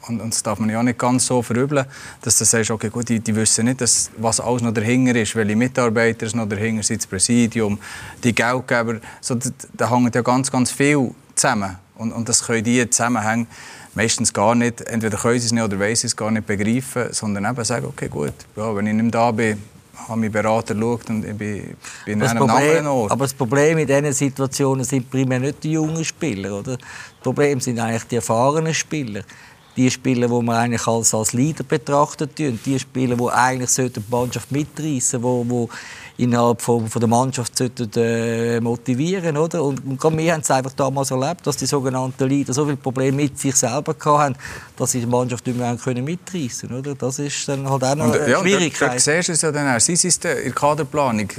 Und, 0.07 0.19
und, 0.19 0.33
das 0.33 0.41
darf 0.41 0.59
man 0.59 0.69
ja 0.69 0.81
nicht 0.81 0.97
ganz 0.97 1.27
so 1.27 1.43
verübeln, 1.43 1.85
dass 2.21 2.37
du 2.37 2.45
sagst, 2.45 2.71
okay, 2.71 2.89
gut, 2.89 3.07
die, 3.07 3.19
die 3.19 3.35
wissen 3.35 3.65
nicht, 3.65 3.81
dass, 3.81 4.09
was 4.17 4.39
alles 4.39 4.63
noch 4.63 4.73
dahinter 4.73 5.15
ist, 5.15 5.35
welche 5.35 5.55
Mitarbeiter 5.55 6.25
noch 6.35 6.49
dahinter 6.49 6.81
sind, 6.81 7.01
das 7.01 7.07
Präsidium, 7.07 7.77
die 8.23 8.33
Geldgeber. 8.33 8.99
So, 9.21 9.35
da, 9.35 9.49
da 9.73 9.89
hängt 9.91 10.15
ja 10.15 10.21
ganz, 10.21 10.51
ganz 10.51 10.71
viel 10.71 11.11
zusammen. 11.35 11.77
Und, 11.95 12.13
und 12.13 12.27
das 12.27 12.43
können 12.43 12.63
die 12.63 12.89
Zusammenhänge 12.89 13.45
meistens 13.93 14.33
gar 14.33 14.55
nicht, 14.55 14.81
entweder 14.81 15.17
können 15.17 15.39
sie 15.39 15.45
es 15.45 15.51
nicht 15.51 15.63
oder 15.63 15.95
sie 15.95 16.07
es 16.07 16.15
gar 16.15 16.31
nicht 16.31 16.47
begreifen, 16.47 17.13
sondern 17.13 17.45
eben 17.45 17.63
sagen, 17.63 17.85
okay, 17.85 18.07
gut, 18.07 18.33
ja, 18.55 18.75
wenn 18.75 18.87
ich 18.87 18.93
nicht 18.93 19.13
da 19.13 19.31
bin, 19.31 19.61
habe 20.07 20.19
meinen 20.19 20.31
Berater 20.31 20.73
geschaut 20.73 21.09
und 21.09 21.25
ich 21.25 21.35
bin, 21.35 21.75
bin 22.05 22.21
in 22.21 22.23
einem 22.23 22.37
Problem, 22.37 22.57
anderen 22.57 22.87
Ort. 22.87 23.11
Aber 23.11 23.25
das 23.25 23.33
Problem 23.33 23.77
in 23.77 23.87
diesen 23.87 24.13
Situationen 24.13 24.83
sind 24.83 25.09
primär 25.09 25.39
nicht 25.39 25.63
die 25.63 25.71
jungen 25.71 26.03
Spieler. 26.03 26.59
Oder? 26.59 26.77
Das 26.77 26.87
Problem 27.21 27.59
sind 27.59 27.79
eigentlich 27.79 28.03
die 28.03 28.15
erfahrenen 28.15 28.73
Spieler 28.73 29.23
die 29.77 29.89
Spieler, 29.89 30.27
die 30.27 30.45
man 30.45 30.57
eigentlich 30.57 30.85
als, 30.85 31.13
als 31.13 31.33
Leader 31.33 31.63
betrachtet, 31.63 32.37
die 32.37 32.79
Spieler, 32.79 33.15
die 33.15 33.29
eigentlich 33.29 33.73
die 33.73 34.03
Mannschaft 34.09 34.51
mitreißen 34.51 35.21
sollten, 35.21 35.69
innerhalb 36.17 36.61
von, 36.61 36.87
von 36.87 36.99
der 36.99 37.09
Mannschaft 37.09 37.57
sollten, 37.57 37.89
äh, 37.95 38.59
motivieren 38.59 39.37
oder? 39.37 39.63
Und, 39.63 40.03
und 40.03 40.17
wir 40.17 40.33
haben 40.33 40.41
es 40.41 40.51
einfach 40.51 40.73
damals 40.73 41.11
erlebt, 41.11 41.45
dass 41.45 41.57
die 41.57 41.65
sogenannten 41.65 42.27
Leader 42.27 42.53
so 42.53 42.65
viele 42.65 42.77
Probleme 42.77 43.17
mit 43.17 43.39
sich 43.39 43.55
selber 43.55 43.95
hatten, 44.03 44.35
dass 44.77 44.91
sie 44.91 44.99
die 44.99 45.05
Mannschaft 45.05 45.45
nicht 45.47 45.57
mehr 45.57 45.75
können 45.75 46.05
mitreißen 46.05 46.71
oder? 46.71 46.95
Das 46.95 47.19
ist 47.19 47.47
dann 47.47 47.69
halt 47.69 47.83
auch 47.83 47.95
noch 47.95 48.13
eine 48.13 48.29
ja, 48.29 48.39
Schwierigkeit. 48.39 48.95
Du 48.95 48.99
siehst 48.99 49.29
es 49.29 49.41
ja 49.41 49.51
dann 49.51 49.75
auch. 49.75 49.79
Sie 49.79 49.95
sind 49.95 50.25
in 50.25 50.43
der 50.43 50.51
Kaderplanung. 50.51 51.29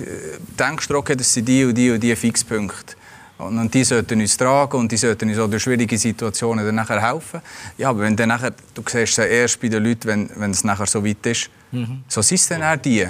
Denkst 0.59 0.89
du, 0.89 0.97
okay, 0.97 1.17
das 1.17 1.33
sind 1.33 1.47
die 1.47 1.65
und 1.65 1.75
die 1.75 1.91
und 1.91 2.03
die 2.03 2.15
Fixpunkte. 2.17 2.97
Und 3.39 3.75
die 3.75 3.85
sollten 3.85 4.21
uns 4.21 4.37
tragen 4.37 4.77
und 4.79 4.93
die 4.93 4.97
sollten 4.97 5.29
uns 5.29 5.39
auch 5.39 5.49
durch 5.49 5.63
schwierige 5.63 5.99
Situationen 5.99 6.65
dann 6.65 6.75
nachher 6.75 7.03
helfen. 7.03 7.41
Ja, 7.77 7.91
aber 7.91 8.01
wenn 8.03 8.17
dann 8.17 8.29
nachher, 8.29 8.53
du 8.75 8.83
siehst 8.87 9.19
es 9.19 9.27
erst 9.27 9.61
bei 9.61 9.69
den 9.69 9.83
Leuten, 9.83 10.07
wenn, 10.07 10.31
wenn 10.37 10.53
es 10.53 10.65
nachher 10.65 10.87
so 10.87 11.05
weit 11.05 11.27
ist. 11.27 11.51
Mhm. 11.73 12.05
So 12.07 12.23
sind 12.23 12.37
es 12.37 12.49
dann 12.49 12.63
auch 12.63 12.77
die. 12.77 13.09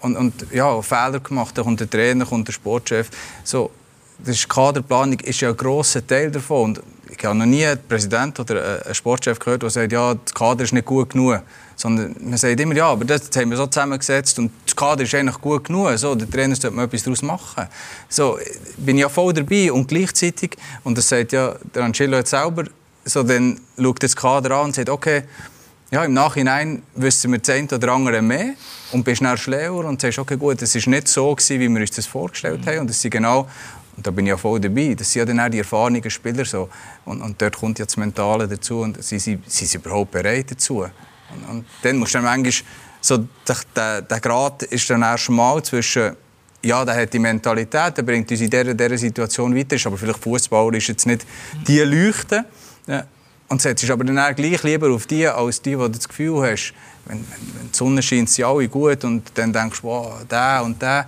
Und, 0.00 0.16
und 0.16 0.34
ja, 0.52 0.80
Fehler 0.82 1.20
gemacht, 1.20 1.56
da 1.56 1.62
kommt 1.62 1.80
der 1.80 1.90
Trainer, 1.90 2.24
kommt 2.24 2.48
der 2.48 2.52
Sportchef. 2.52 3.10
So, 3.44 3.70
das 4.18 4.48
Kaderplanung 4.48 5.20
ist 5.20 5.40
ja 5.40 5.50
ein 5.50 5.56
grosser 5.56 6.06
Teil 6.06 6.30
davon. 6.30 6.64
Und 6.64 6.82
ich 7.10 7.24
habe 7.24 7.36
noch 7.36 7.46
nie 7.46 7.64
einen 7.64 7.80
Präsident 7.88 8.38
oder 8.40 8.84
einen 8.84 8.94
Sportchef 8.94 9.38
gehört, 9.38 9.62
der 9.62 9.70
sagt, 9.70 9.92
ja, 9.92 10.14
das 10.14 10.34
Kader 10.34 10.64
ist 10.64 10.72
nicht 10.72 10.86
gut 10.86 11.10
genug. 11.10 11.40
Sondern 11.76 12.16
man 12.20 12.36
sagt 12.36 12.58
immer, 12.58 12.74
ja, 12.74 12.88
aber 12.88 13.04
das 13.04 13.30
haben 13.36 13.50
wir 13.50 13.56
so 13.56 13.66
zusammengesetzt 13.66 14.38
und 14.38 14.50
das 14.66 14.74
Kader 14.74 15.04
ist 15.04 15.14
eigentlich 15.14 15.40
gut 15.40 15.64
genug. 15.64 15.96
So, 15.96 16.14
der 16.14 16.28
Trainer 16.28 16.56
sollte 16.56 16.74
mal 16.74 16.84
etwas 16.84 17.04
daraus 17.04 17.22
machen. 17.22 17.66
So, 18.08 18.38
bin 18.76 18.96
ich 18.96 19.02
ja 19.02 19.08
voll 19.08 19.32
dabei 19.32 19.72
und 19.72 19.86
gleichzeitig, 19.86 20.56
und 20.84 20.98
das 20.98 21.08
sagt 21.08 21.32
ja 21.32 21.54
der 21.74 21.84
Angelo 21.84 22.16
jetzt 22.16 22.30
selber, 22.30 22.64
so, 23.04 23.22
dann 23.22 23.60
schaut 23.80 24.02
das 24.02 24.14
Kader 24.14 24.56
an 24.56 24.66
und 24.66 24.74
sagt, 24.74 24.90
okay, 24.90 25.22
ja, 25.90 26.04
im 26.04 26.12
Nachhinein 26.12 26.82
wissen 26.94 27.32
wir 27.32 27.38
das 27.38 27.50
eine 27.50 27.68
oder 27.68 27.92
andere 27.92 28.22
mehr 28.22 28.54
und 28.92 29.04
bist 29.04 29.18
schnell 29.18 29.38
schlauer 29.38 29.84
und 29.84 30.00
sagst, 30.00 30.18
okay, 30.18 30.36
gut, 30.36 30.60
es 30.60 30.74
war 30.74 30.90
nicht 30.90 31.08
so 31.08 31.34
gewesen, 31.34 31.60
wie 31.60 31.68
wir 31.68 31.80
uns 31.80 31.90
das 31.90 32.06
vorgestellt 32.06 32.66
haben 32.66 32.80
und 32.80 32.90
das 32.90 33.00
sind 33.00 33.10
genau 33.10 33.48
und 33.98 34.06
da 34.06 34.12
bin 34.12 34.26
ich 34.26 34.30
ja 34.30 34.36
voll 34.36 34.60
dabei. 34.60 34.94
Das 34.94 35.10
sind 35.10 35.20
ja 35.20 35.24
dann 35.26 35.40
auch 35.40 35.48
die 35.48 35.58
erfahrenen 35.58 36.08
Spieler 36.08 36.44
so. 36.44 36.68
Und, 37.04 37.20
und 37.20 37.42
dort 37.42 37.56
kommt 37.56 37.80
ja 37.80 37.84
das 37.84 37.96
Mentale 37.96 38.46
dazu 38.46 38.78
und 38.78 39.02
sie, 39.02 39.18
sie 39.18 39.40
sind 39.44 39.74
überhaupt 39.74 40.12
bereit 40.12 40.52
dazu. 40.52 40.84
Und, 40.84 41.50
und 41.50 41.64
dann 41.82 41.96
musst 41.96 42.14
du 42.14 42.18
dann 42.18 42.24
manchmal 42.26 42.52
so, 43.00 43.18
der, 43.18 43.56
der, 43.74 44.02
der 44.02 44.20
Grad 44.20 44.62
ist 44.62 44.88
dann 44.88 45.02
erst 45.02 45.30
mal 45.30 45.60
zwischen 45.64 46.14
ja, 46.64 46.84
der 46.84 46.94
hat 46.94 47.12
die 47.12 47.18
Mentalität, 47.18 47.96
der 47.96 48.02
bringt 48.02 48.30
uns 48.30 48.40
in 48.40 48.50
dieser, 48.50 48.74
dieser 48.74 48.98
Situation 48.98 49.56
weiter, 49.56 49.74
ist 49.74 49.86
aber 49.86 49.96
vielleicht 49.96 50.22
Fußballer 50.22 50.74
ist 50.74 50.88
jetzt 50.88 51.06
nicht 51.06 51.26
die 51.66 51.80
Leuchte. 51.80 52.44
Und 53.48 53.62
setzt 53.62 53.90
aber 53.90 54.04
dann 54.04 54.34
gleich 54.34 54.62
lieber 54.62 54.90
auf 54.90 55.06
die, 55.06 55.26
als 55.26 55.62
die, 55.62 55.78
wo 55.78 55.84
du 55.84 55.92
das 55.92 56.06
Gefühl 56.06 56.42
hast, 56.42 56.74
wenn, 57.06 57.18
wenn, 57.18 57.70
die 57.72 57.76
Sonne 57.76 58.02
scheint, 58.02 58.28
sind 58.28 58.44
alle 58.44 58.68
gut 58.68 59.02
und 59.04 59.22
dann 59.34 59.52
denkst 59.52 59.80
du, 59.80 59.88
wow, 59.88 60.12
der 60.30 60.62
und 60.62 60.80
der. 60.82 61.06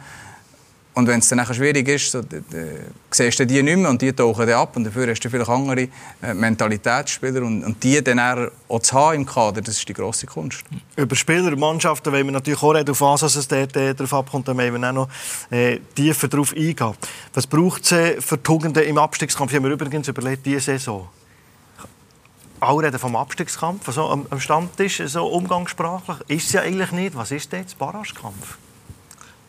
Und 0.92 1.06
wenn 1.06 1.20
es 1.20 1.28
dann 1.28 1.44
schwierig 1.54 1.88
ist, 1.88 2.10
so, 2.10 2.20
siehst 3.10 3.38
du 3.38 3.46
die 3.46 3.62
nicht 3.62 3.76
mehr 3.76 3.88
und 3.88 4.02
die 4.02 4.12
tauchen 4.12 4.46
dann 4.46 4.58
ab. 4.58 4.76
Und 4.76 4.84
dafür 4.84 5.08
hast 5.08 5.20
du 5.20 5.30
vielleicht 5.30 5.48
andere 5.48 5.88
äh, 6.20 6.34
Mentalitätsspieler. 6.34 7.42
Und, 7.42 7.62
und 7.62 7.82
die 7.82 8.02
dann 8.02 8.50
auch 8.68 8.80
zu 8.80 8.94
haben 8.94 9.16
im 9.16 9.26
Kader, 9.26 9.60
das 9.60 9.78
ist 9.78 9.88
die 9.88 9.92
grosse 9.92 10.26
Kunst. 10.26 10.64
Über 10.96 11.14
Spieler 11.14 11.52
und 11.52 11.60
Mannschaften 11.60 12.12
wollen 12.12 12.26
wir 12.26 12.32
natürlich 12.32 12.62
auch 12.62 12.74
reden, 12.74 12.90
auf 12.90 13.00
was 13.00 13.22
es 13.22 13.46
dort, 13.46 13.76
äh, 13.76 13.94
darauf 13.94 14.14
abkommt. 14.14 14.48
Dann 14.48 14.58
wollen 14.58 14.80
wir 14.80 14.88
auch 14.88 14.92
noch 14.92 15.08
äh, 15.50 15.78
tiefer 15.94 16.26
darauf 16.26 16.52
eingehen. 16.54 16.94
Was 17.34 17.46
braucht 17.46 17.84
es 17.84 17.92
äh, 17.92 18.20
für 18.20 18.42
Tugenden 18.42 18.82
im 18.82 18.98
Abstiegskampf? 18.98 19.52
Ich 19.52 19.56
habe 19.56 19.68
mir 19.68 19.74
übrigens 19.74 20.08
überlegt, 20.08 20.44
diese 20.44 20.60
Saison. 20.60 21.08
Alle 22.60 22.86
reden 22.86 22.98
vom 22.98 23.16
Abstiegskampf, 23.16 23.90
so 23.92 24.06
am, 24.06 24.26
am 24.30 24.40
Stammtisch, 24.40 25.02
so 25.06 25.26
umgangssprachlich. 25.26 26.18
Ist 26.28 26.46
es 26.46 26.52
ja 26.52 26.60
eigentlich 26.62 26.92
nicht. 26.92 27.16
Was 27.16 27.30
ist 27.30 27.52
jetzt 27.52 27.78
Barragekampf? 27.78 28.58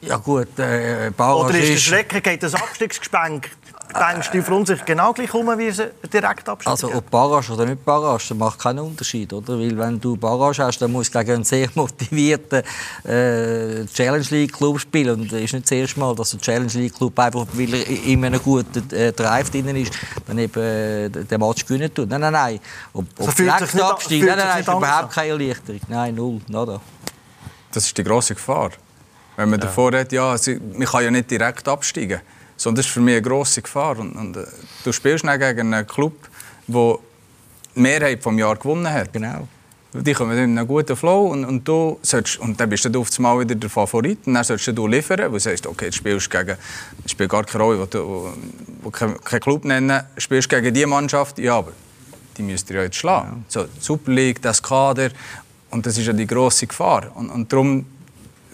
Ja 0.02 0.18
gut, 0.18 0.58
äh, 0.58 1.12
Barrage 1.16 1.50
Oder 1.50 1.60
ist 1.60 1.70
der 1.70 1.78
Schrecken, 1.78 2.24
geht 2.24 2.42
das 2.42 2.56
Abstiegsgespenk 2.56 3.52
denkst 3.94 4.32
du 4.32 4.42
für 4.42 4.54
uns 4.54 4.72
genau 4.86 5.14
gleich 5.14 5.34
um 5.34 5.48
wie 5.58 5.68
ein 5.68 5.92
Direktabstieg? 6.12 6.70
Also 6.70 6.94
ob 6.94 7.10
Barrage 7.10 7.54
oder 7.54 7.66
nicht 7.66 7.84
Barrage, 7.84 8.24
das 8.30 8.38
macht 8.38 8.60
keinen 8.60 8.80
Unterschied. 8.80 9.32
Oder? 9.34 9.60
Weil 9.60 9.78
wenn 9.78 10.00
du 10.00 10.16
Barrage 10.18 10.64
hast, 10.64 10.80
dann 10.80 10.92
musst 10.92 11.14
du 11.14 11.20
gegen 11.20 11.36
einen 11.36 11.44
sehr 11.44 11.70
motivierten 11.76 12.64
äh, 13.04 13.86
Challenge 13.86 14.26
League 14.30 14.54
Club 14.54 14.80
spielen. 14.80 15.22
Und 15.22 15.34
es 15.34 15.42
ist 15.42 15.54
nicht 15.54 15.66
das 15.66 15.72
erste 15.72 16.00
Mal, 16.00 16.16
dass 16.16 16.34
ein 16.34 16.42
Challenge 16.42 16.72
League 16.74 16.96
Club 16.96 17.18
einfach, 17.20 17.46
weil 17.54 17.74
er 17.74 17.88
in 17.88 18.26
einem 18.26 18.42
guten 18.42 18.90
äh, 18.92 19.12
Drive 19.12 19.50
drin 19.50 19.76
ist, 19.76 19.94
dann 20.26 20.38
eben 20.38 20.62
äh, 20.62 21.10
den 21.10 21.40
Match 21.40 21.66
gewinnen 21.66 21.94
tut. 21.94 22.10
Nein, 22.10 22.22
nein, 22.22 22.34
nein. 22.34 22.60
Ob, 22.94 23.06
ob 23.18 23.32
so 23.32 23.44
Direktabstieg, 23.44 24.26
nein, 24.26 24.38
nein, 24.38 24.48
nein, 24.48 24.60
ist 24.60 24.68
überhaupt 24.68 25.14
keine 25.14 25.30
Erleichterung. 25.30 25.82
Nein, 25.88 26.16
null, 26.16 26.42
nada. 26.48 26.82
Das 27.72 27.86
ist 27.86 27.98
die 27.98 28.04
grosse 28.04 28.36
Gefahr. 28.36 28.72
Wenn 29.36 29.50
man 29.50 29.60
ja. 29.60 29.66
davor 29.66 29.92
hat, 29.94 30.12
ja, 30.12 30.36
man 30.74 30.88
kann 30.88 31.04
ja 31.04 31.12
nicht 31.12 31.32
direkt 31.32 31.68
absteigen. 31.68 32.22
Sondern 32.62 32.76
das 32.76 32.86
ist 32.86 32.92
für 32.92 33.02
mich 33.02 33.16
eine 33.16 33.24
grosse 33.24 33.64
Gefahr. 33.64 33.98
Und, 33.98 34.12
und 34.14 34.38
äh, 34.38 34.46
du 34.84 34.92
spielst 34.92 35.26
dann 35.26 35.40
gegen 35.40 35.74
einen 35.74 35.88
Club, 35.88 36.14
der 36.68 37.00
die 37.76 37.82
Mehrheit 37.82 38.24
des 38.24 38.38
Jahres 38.38 38.60
gewonnen 38.60 38.92
hat. 38.92 39.12
Genau. 39.12 39.48
Die 39.94 40.14
kommen 40.14 40.38
in 40.38 40.58
einen 40.58 40.68
guten 40.68 40.96
Flow 40.96 41.32
und, 41.32 41.44
und, 41.44 41.68
du 41.68 42.00
sollst, 42.04 42.38
und 42.40 42.60
dann 42.60 42.70
bist 42.70 42.86
du 42.86 43.02
auf 43.02 43.10
einmal 43.18 43.40
wieder 43.40 43.56
der 43.56 43.70
Favorit 43.70 44.20
und 44.26 44.36
dann 44.36 44.44
sollst 44.44 44.68
du 44.68 44.88
liefern, 44.88 45.20
weil 45.20 45.32
du 45.32 45.40
sagst, 45.40 45.66
okay, 45.66 45.86
jetzt 45.86 45.96
spielst 45.96 46.30
gegen, 46.30 46.56
spielt 47.08 47.30
gar 47.30 47.44
keine 47.44 47.64
Rolle, 47.64 47.88
du 47.88 48.32
wo 48.84 48.90
keinen 48.90 49.20
Club 49.20 49.66
nennen, 49.66 50.02
spielst 50.18 50.48
gegen 50.48 50.74
diese 50.74 50.88
Mannschaft, 50.88 51.40
ja, 51.40 51.58
aber 51.58 51.74
die 52.38 52.44
müsst 52.44 52.70
ihr 52.70 52.78
ja 52.78 52.84
jetzt 52.84 52.96
schlagen. 52.96 53.44
Ja. 53.50 53.64
So, 53.64 53.68
Super 53.80 54.12
League, 54.12 54.42
das 54.42 54.64
Kader, 54.64 55.10
und 55.72 55.86
das 55.86 55.98
ist 55.98 56.06
ja 56.06 56.14
die 56.14 56.28
grosse 56.28 56.68
Gefahr. 56.68 57.12
Und, 57.16 57.30
und 57.30 57.52
darum 57.52 57.86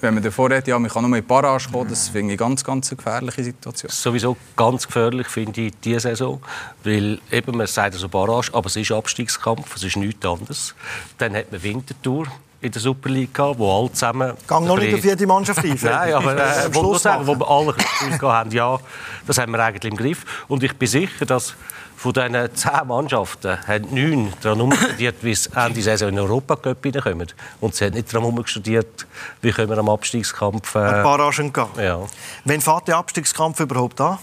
wenn 0.02 0.14
man 0.14 0.24
davor 0.24 0.50
hat, 0.54 0.68
ja, 0.68 0.78
man 0.78 0.90
kann 0.90 1.04
nur 1.04 1.18
in 1.18 1.24
die 1.24 1.28
Barrage 1.28 1.70
kommen, 1.72 1.90
das 1.90 2.10
finde 2.10 2.34
ich 2.34 2.40
ganz, 2.40 2.64
ganz 2.64 2.90
eine 2.90 2.98
gefährliche 2.98 3.44
Situation. 3.44 3.92
Sowieso 3.92 4.38
ganz 4.56 4.86
gefährlich 4.86 5.28
finde 5.28 5.62
ich 5.62 5.74
diese 5.84 6.02
Saison, 6.02 6.42
weil 6.84 7.20
eben, 7.32 7.58
man 7.58 7.68
sagt 7.68 7.94
also 7.94 8.08
Barrage, 8.08 8.54
aber 8.54 8.68
es 8.68 8.76
ist 8.76 8.92
Abstiegskampf, 8.92 9.76
es 9.76 9.84
ist 9.84 9.98
nichts 9.98 10.26
anderes. 10.26 10.76
Dann 11.18 11.36
hat 11.36 11.52
man 11.52 11.64
Winterthur, 11.64 12.28
in 12.62 12.72
der 12.72 12.82
Super 12.82 13.10
League 13.10 13.38
wo 13.38 13.80
alle 13.80 13.92
zusammen... 13.92 14.34
Gang 14.48 14.66
noch 14.66 14.78
nicht 14.80 14.94
auf 14.94 15.04
jede 15.04 15.28
Mannschaft 15.28 15.64
ein. 15.64 15.78
Nein, 15.82 16.14
aber 16.14 16.36
äh, 16.36 16.74
wo, 16.74 16.96
sagen, 16.96 17.28
wo 17.28 17.36
wir 17.36 17.50
alle 17.50 17.76
haben, 18.22 18.52
ja, 18.52 18.80
das 19.26 19.38
haben 19.38 19.52
wir 19.52 19.60
eigentlich 19.60 19.92
im 19.92 19.98
Griff. 19.98 20.26
Und 20.48 20.64
ich 20.64 20.74
bin 20.74 20.88
sicher, 20.88 21.26
dass 21.26 21.56
von 21.96 22.14
diesen 22.14 22.56
zehn 22.56 22.88
Mannschaften 22.88 23.58
haben 23.68 23.88
neun 23.92 24.34
daran 24.42 24.72
studiert, 24.72 25.16
wie 25.22 25.36
sie 25.36 25.50
Ende 25.56 25.82
Saison 25.82 26.10
in 26.10 26.16
den 26.16 26.26
Europacup 26.26 26.84
hineinkommen. 26.84 27.28
Und 27.60 27.76
sie 27.76 27.86
haben 27.86 27.94
nicht 27.94 28.14
daran 28.14 28.48
studiert, 28.48 29.08
wie 29.42 29.52
können 29.52 29.70
wir 29.70 29.78
am 29.78 29.90
Abstiegskampf... 29.90 30.76
Äh, 30.76 30.80
Ein 30.80 31.04
paar 31.04 31.20
Raschen 31.20 31.54
gehen. 31.54 31.66
Ja. 31.78 32.00
Wann 32.46 32.62
fährt 32.62 32.88
der 32.88 32.98
Abstiegskampf 32.98 33.60
überhaupt 33.60 34.00
an? 34.02 34.18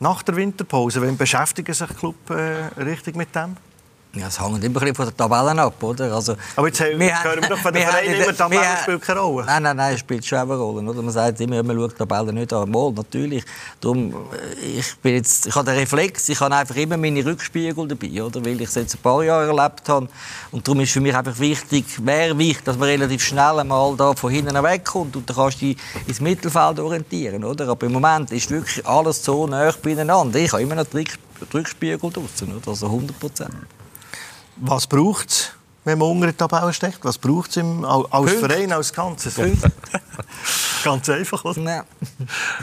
Nach 0.00 0.22
der 0.22 0.36
Winterpause. 0.36 1.00
Wann 1.00 1.16
beschäftigen 1.16 1.72
sich 1.72 1.96
Club 1.96 2.30
äh, 2.30 2.80
richtig 2.82 3.14
mit 3.14 3.34
dem? 3.34 3.56
Ja, 4.14 4.26
es 4.26 4.38
hängt 4.38 4.62
immer 4.62 4.78
von 4.78 5.06
den 5.06 5.16
Tabellen 5.16 5.58
ab, 5.58 5.82
oder? 5.82 6.12
Also, 6.14 6.36
aber 6.54 6.66
jetzt 6.66 6.80
hören 6.80 7.00
wir, 7.00 7.14
doch 7.48 7.56
von 7.56 7.72
den 7.72 7.82
Vereinen 7.82 8.12
immer, 8.12 8.36
Tabellen 8.36 8.76
spielt 8.82 9.00
keine 9.00 9.20
Rolle. 9.20 9.46
Nein, 9.46 9.62
nein, 9.62 9.76
nein, 9.76 9.94
es 9.94 10.00
spielt 10.00 10.26
schon 10.26 10.36
eine 10.36 10.54
Rolle. 10.54 10.86
Oder? 10.86 11.00
Man 11.00 11.12
sagt 11.12 11.40
immer, 11.40 11.62
man 11.62 11.74
schaut 11.78 11.92
die 11.92 11.96
Tabellen 11.96 12.34
nicht 12.34 12.52
an. 12.52 12.70
Mal, 12.70 12.92
natürlich. 12.92 13.42
Darum, 13.80 14.12
äh, 14.12 14.64
ich, 14.66 14.94
bin 14.96 15.14
jetzt, 15.14 15.46
ich 15.46 15.54
habe 15.54 15.64
den 15.64 15.78
Reflex, 15.78 16.28
ich 16.28 16.38
habe 16.40 16.54
einfach 16.54 16.76
immer 16.76 16.98
meine 16.98 17.24
Rückspiegel 17.24 17.88
dabei, 17.88 18.22
oder? 18.22 18.44
weil 18.44 18.60
ich 18.60 18.68
es 18.68 18.74
jetzt 18.74 18.96
ein 18.96 19.00
paar 19.00 19.24
Jahre 19.24 19.46
erlebt 19.46 19.88
habe. 19.88 20.08
Und 20.50 20.68
darum 20.68 20.80
ist 20.80 20.92
für 20.92 21.00
mich 21.00 21.16
einfach 21.16 21.38
wichtig, 21.38 21.86
wäre 22.04 22.36
wichtig, 22.36 22.66
dass 22.66 22.76
man 22.76 22.88
relativ 22.90 23.24
schnell 23.24 23.64
mal 23.64 23.96
da 23.96 24.12
von 24.12 24.30
hinten 24.30 24.62
wegkommt 24.62 25.16
und 25.16 25.26
dann 25.30 25.36
kannst 25.36 25.62
du 25.62 25.66
dich 25.66 25.78
ins 26.06 26.20
Mittelfeld 26.20 26.78
orientieren. 26.80 27.44
Oder? 27.44 27.66
Aber 27.66 27.86
im 27.86 27.92
Moment 27.92 28.30
ist 28.30 28.50
wirklich 28.50 28.86
alles 28.86 29.24
so 29.24 29.46
nah 29.46 29.72
beieinander. 29.82 30.38
Ich 30.38 30.52
habe 30.52 30.62
immer 30.62 30.74
noch 30.74 30.84
die 30.84 31.06
Rückspiegel 31.54 32.10
draußen, 32.10 32.62
also 32.66 32.86
100 32.86 33.18
Prozent. 33.18 33.54
Was 34.56 34.86
braucht 34.86 35.30
es, 35.30 35.50
wenn 35.84 35.98
man 35.98 36.10
unter 36.10 36.26
die 36.28 36.32
Tabelle 36.34 36.72
steckt? 36.72 36.98
Was 37.02 37.18
braucht 37.18 37.50
es 37.50 37.58
als 37.58 38.08
Punkt. 38.10 38.30
Verein, 38.30 38.72
als 38.72 38.92
Ganzes? 38.92 39.34
Ganz 40.84 41.08
einfach, 41.08 41.44
oder? 41.44 41.60
Nein. 41.60 41.82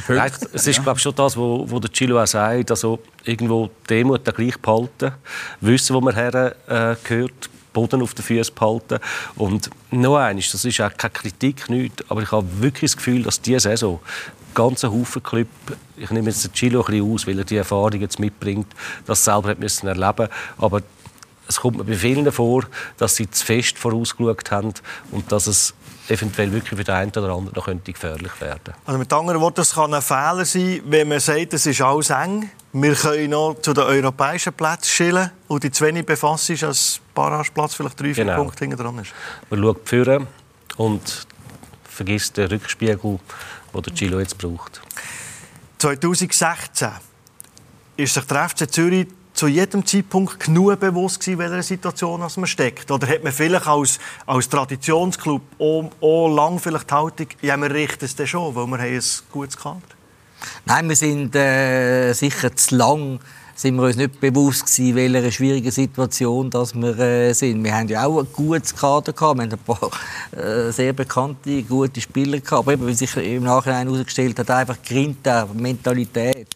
Nein, 0.08 0.31
es 0.53 0.67
ist 0.67 0.84
glaube 0.84 0.98
ich, 0.98 1.03
schon 1.03 1.15
das, 1.15 1.38
was 1.38 1.81
der 1.81 1.91
Chilo 1.91 2.22
auch 2.22 2.27
sagt, 2.27 2.72
also 2.72 3.00
irgendwo 3.24 3.67
die 3.67 3.96
Demut 3.96 4.24
gleich 4.36 4.58
behalten, 4.60 5.13
wissen, 5.62 5.96
wo 5.96 6.01
man 6.01 6.13
her 6.15 6.55
äh, 6.67 6.96
gehört, 7.03 7.50
Boden 7.72 8.01
auf 8.01 8.13
den 8.13 8.24
Füßen 8.24 8.53
behalten. 8.55 9.00
Und 9.36 9.69
noch 9.91 10.17
eines, 10.17 10.51
das 10.51 10.65
ist 10.65 10.81
auch 10.81 10.96
keine 10.98 11.13
Kritik, 11.13 11.69
nicht, 11.69 12.03
aber 12.10 12.22
ich 12.24 12.31
habe 12.31 12.48
wirklich 12.60 12.91
das 12.91 12.98
Gefühl, 12.98 13.24
dass 13.24 13.41
diese 13.41 13.62
Saison 13.62 14.00
ganze 14.53 14.91
Haufen 14.91 15.24
Club, 15.24 15.48
ich 15.96 16.10
nehme 16.10 16.29
jetzt 16.29 16.43
den 16.43 16.53
Chilo 16.53 16.81
ein 16.81 16.86
bisschen 16.88 17.13
aus, 17.13 17.27
weil 17.27 17.38
er 17.38 17.46
die 17.46 17.58
Erfahrung 17.58 18.01
jetzt 18.01 18.19
mitbringt, 18.19 18.67
das 19.05 19.24
selber 19.24 19.50
hat 19.50 19.60
müssen 19.60 19.88
erleben, 19.88 20.27
aber 20.58 20.81
es 21.50 21.60
kommt 21.60 21.77
mir 21.77 21.84
bei 21.84 21.96
vielen 21.96 22.32
vor, 22.32 22.63
dass 22.98 23.15
sie 23.15 23.29
zu 23.29 23.44
fest 23.44 23.77
vorausgeschaut 23.79 24.51
haben 24.51 24.74
und 25.12 25.32
dass 25.32 25.48
es 25.48 25.74
eventuell 26.08 26.51
wirklich 26.51 26.77
für 26.77 26.84
den 26.84 26.94
einen 26.94 27.12
oder 27.12 27.34
anderen 27.34 27.56
noch 27.56 27.65
könnte 27.65 27.91
gefährlich 27.91 28.32
werden 28.39 28.74
Also 28.86 29.00
mit 29.00 29.12
anderen 29.12 29.41
Worten, 29.41 29.62
es 29.62 29.74
kann 29.74 29.94
ein 29.94 30.01
Fehler 30.01 30.46
sein, 30.46 30.82
wenn 30.86 31.08
man 31.08 31.20
sagt, 31.20 31.53
es 31.53 31.65
ist 31.65 31.82
alles 31.82 32.12
eng. 32.12 32.51
Wir 32.72 32.94
können 32.94 33.32
noch 33.32 33.56
zu 33.62 33.74
den 33.74 33.84
europäischen 33.84 34.53
Plätzen 34.53 34.89
schillen 34.89 35.32
und 35.48 35.63
die 35.63 35.72
zu 35.72 35.86
wenig 35.86 36.06
befasst 36.06 36.51
ist, 36.51 36.63
als 36.63 37.01
Barrageplatz 37.15 37.74
vielleicht 37.74 38.00
drei, 38.00 38.13
vier 38.13 38.25
genau. 38.25 38.44
Punkte 38.44 38.65
hinten 38.65 38.77
dran 38.77 39.00
ist. 39.00 39.12
Man 39.50 39.62
schaut 39.62 39.89
führen 39.89 40.27
und 40.77 41.27
vergisst 41.84 42.38
den 42.38 42.48
Rückspiegel, 42.48 43.20
den 43.74 43.82
der 43.82 43.94
Gilo 43.94 44.20
jetzt 44.20 44.38
braucht. 44.38 44.82
2016 45.79 46.89
ist 47.98 48.13
sich 48.13 48.24
der 48.25 48.50
FC 48.50 48.72
Zürich 48.72 49.08
zu 49.39 49.48
jedem 49.48 49.86
Zeitpunkt 49.86 50.38
genug 50.38 50.77
bewusst 50.81 51.22
gewesen, 51.22 51.39
welcher 51.39 51.63
Situation 51.63 52.19
man 52.19 52.46
steckt? 52.46 52.91
Oder 52.91 53.08
hat 53.08 53.24
man 53.24 53.31
vielleicht 53.31 53.67
als, 53.67 53.98
als 54.25 54.50
Traditionsclub 54.50 55.41
auch, 55.58 55.89
auch 56.01 56.27
lang 56.27 56.60
vielleicht 56.60 56.89
die 56.89 56.93
Haltung, 56.93 57.27
ja, 57.41 57.55
wir 57.55 57.72
richten 57.72 58.03
es 58.03 58.17
dann 58.17 58.27
schon, 58.27 58.53
weil 58.53 58.67
wir 58.67 58.79
ein 58.79 59.01
gutes 59.31 59.55
Kader? 59.55 59.79
Nein, 60.65 60.89
wir 60.89 60.96
sind 60.98 61.34
äh, 61.38 62.12
sicher 62.12 62.53
zu 62.53 62.75
lang 62.75 63.19
sind 63.55 63.75
wir 63.75 63.84
uns 63.84 63.98
nicht 63.98 64.19
bewusst 64.19 64.65
gewesen, 64.65 64.96
welcher 64.96 65.31
schwierigen 65.31 65.72
Situation 65.72 66.50
dass 66.50 66.74
wir 66.74 66.98
äh, 66.98 67.34
sind. 67.34 67.63
Wir 67.63 67.75
haben 67.75 67.88
ja 67.88 68.05
auch 68.05 68.19
ein 68.19 68.27
gutes 68.34 68.75
Kader 68.75 69.13
gehabt, 69.13 69.38
wir 69.38 69.43
haben 69.43 69.53
ein 69.53 69.60
paar 69.60 69.89
äh, 70.31 70.72
sehr 70.72 70.91
bekannte, 70.91 71.63
gute 71.63 72.01
Spieler 72.01 72.39
gehabt, 72.39 72.53
aber 72.53 72.74
eben, 72.74 72.88
wie 72.88 72.93
sich 72.93 73.15
im 73.15 73.43
Nachhinein 73.43 73.88
herausgestellt 73.88 74.39
hat, 74.39 74.51
einfach 74.51 74.77
Grinta, 74.86 75.48
Mentalität 75.53 76.48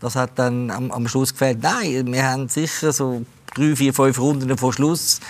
das 0.00 0.16
hat 0.16 0.30
dann 0.36 0.70
am, 0.70 0.90
am 0.90 1.08
Schluss 1.08 1.32
gefällt. 1.32 1.62
Nein, 1.62 2.12
wir 2.12 2.24
haben 2.24 2.48
sicher 2.48 2.92
so 2.92 3.24
drei, 3.54 3.76
vier, 3.76 3.94
fünf 3.94 4.18
Runden 4.18 4.56
vor 4.56 4.72
Schluss 4.72 5.20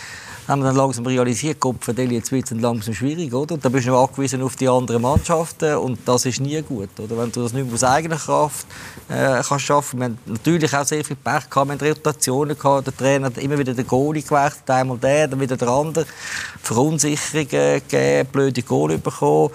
haben 0.48 0.62
wir 0.62 0.68
dann 0.68 0.76
langsam 0.76 1.06
realisiert, 1.06 1.60
Kopfverdelli, 1.60 2.14
jetzt 2.14 2.32
wird 2.32 2.50
es 2.50 2.58
langsam 2.58 2.94
schwierig, 2.94 3.34
oder? 3.34 3.54
Und 3.54 3.64
dann 3.64 3.70
bist 3.70 3.86
du 3.86 3.94
angewiesen 3.94 4.42
auf 4.42 4.56
die 4.56 4.68
anderen 4.68 5.02
Mannschaften 5.02 5.76
und 5.76 5.98
das 6.06 6.24
ist 6.24 6.40
nie 6.40 6.60
gut, 6.62 6.88
oder? 6.98 7.18
Wenn 7.18 7.30
du 7.30 7.42
das 7.42 7.52
nicht 7.52 7.66
mehr 7.66 7.74
aus 7.74 7.84
eigener 7.84 8.16
Kraft 8.16 8.66
äh, 9.08 9.42
kannst 9.46 9.66
schaffen. 9.66 9.98
Wir 9.98 10.06
haben 10.06 10.18
natürlich 10.26 10.74
auch 10.74 10.84
sehr 10.84 11.04
viel 11.04 11.16
Pech 11.16 11.50
gehabt, 11.50 11.68
wir 11.68 11.78
haben 11.78 11.86
Rotationen 11.86 12.58
gehabt, 12.58 12.86
der 12.86 12.96
Trainer 12.96 13.26
hat 13.26 13.38
immer 13.38 13.58
wieder 13.58 13.74
den 13.74 13.86
Goalie 13.86 14.22
gewechselt, 14.22 14.70
einmal 14.70 14.98
der, 14.98 15.28
dann 15.28 15.40
wieder 15.40 15.56
der 15.56 15.68
andere. 15.68 16.06
Verunsicherungen 16.62 17.48
gegeben, 17.48 18.28
blöde 18.32 18.62
Goal 18.62 18.96
bekommen. 18.98 19.50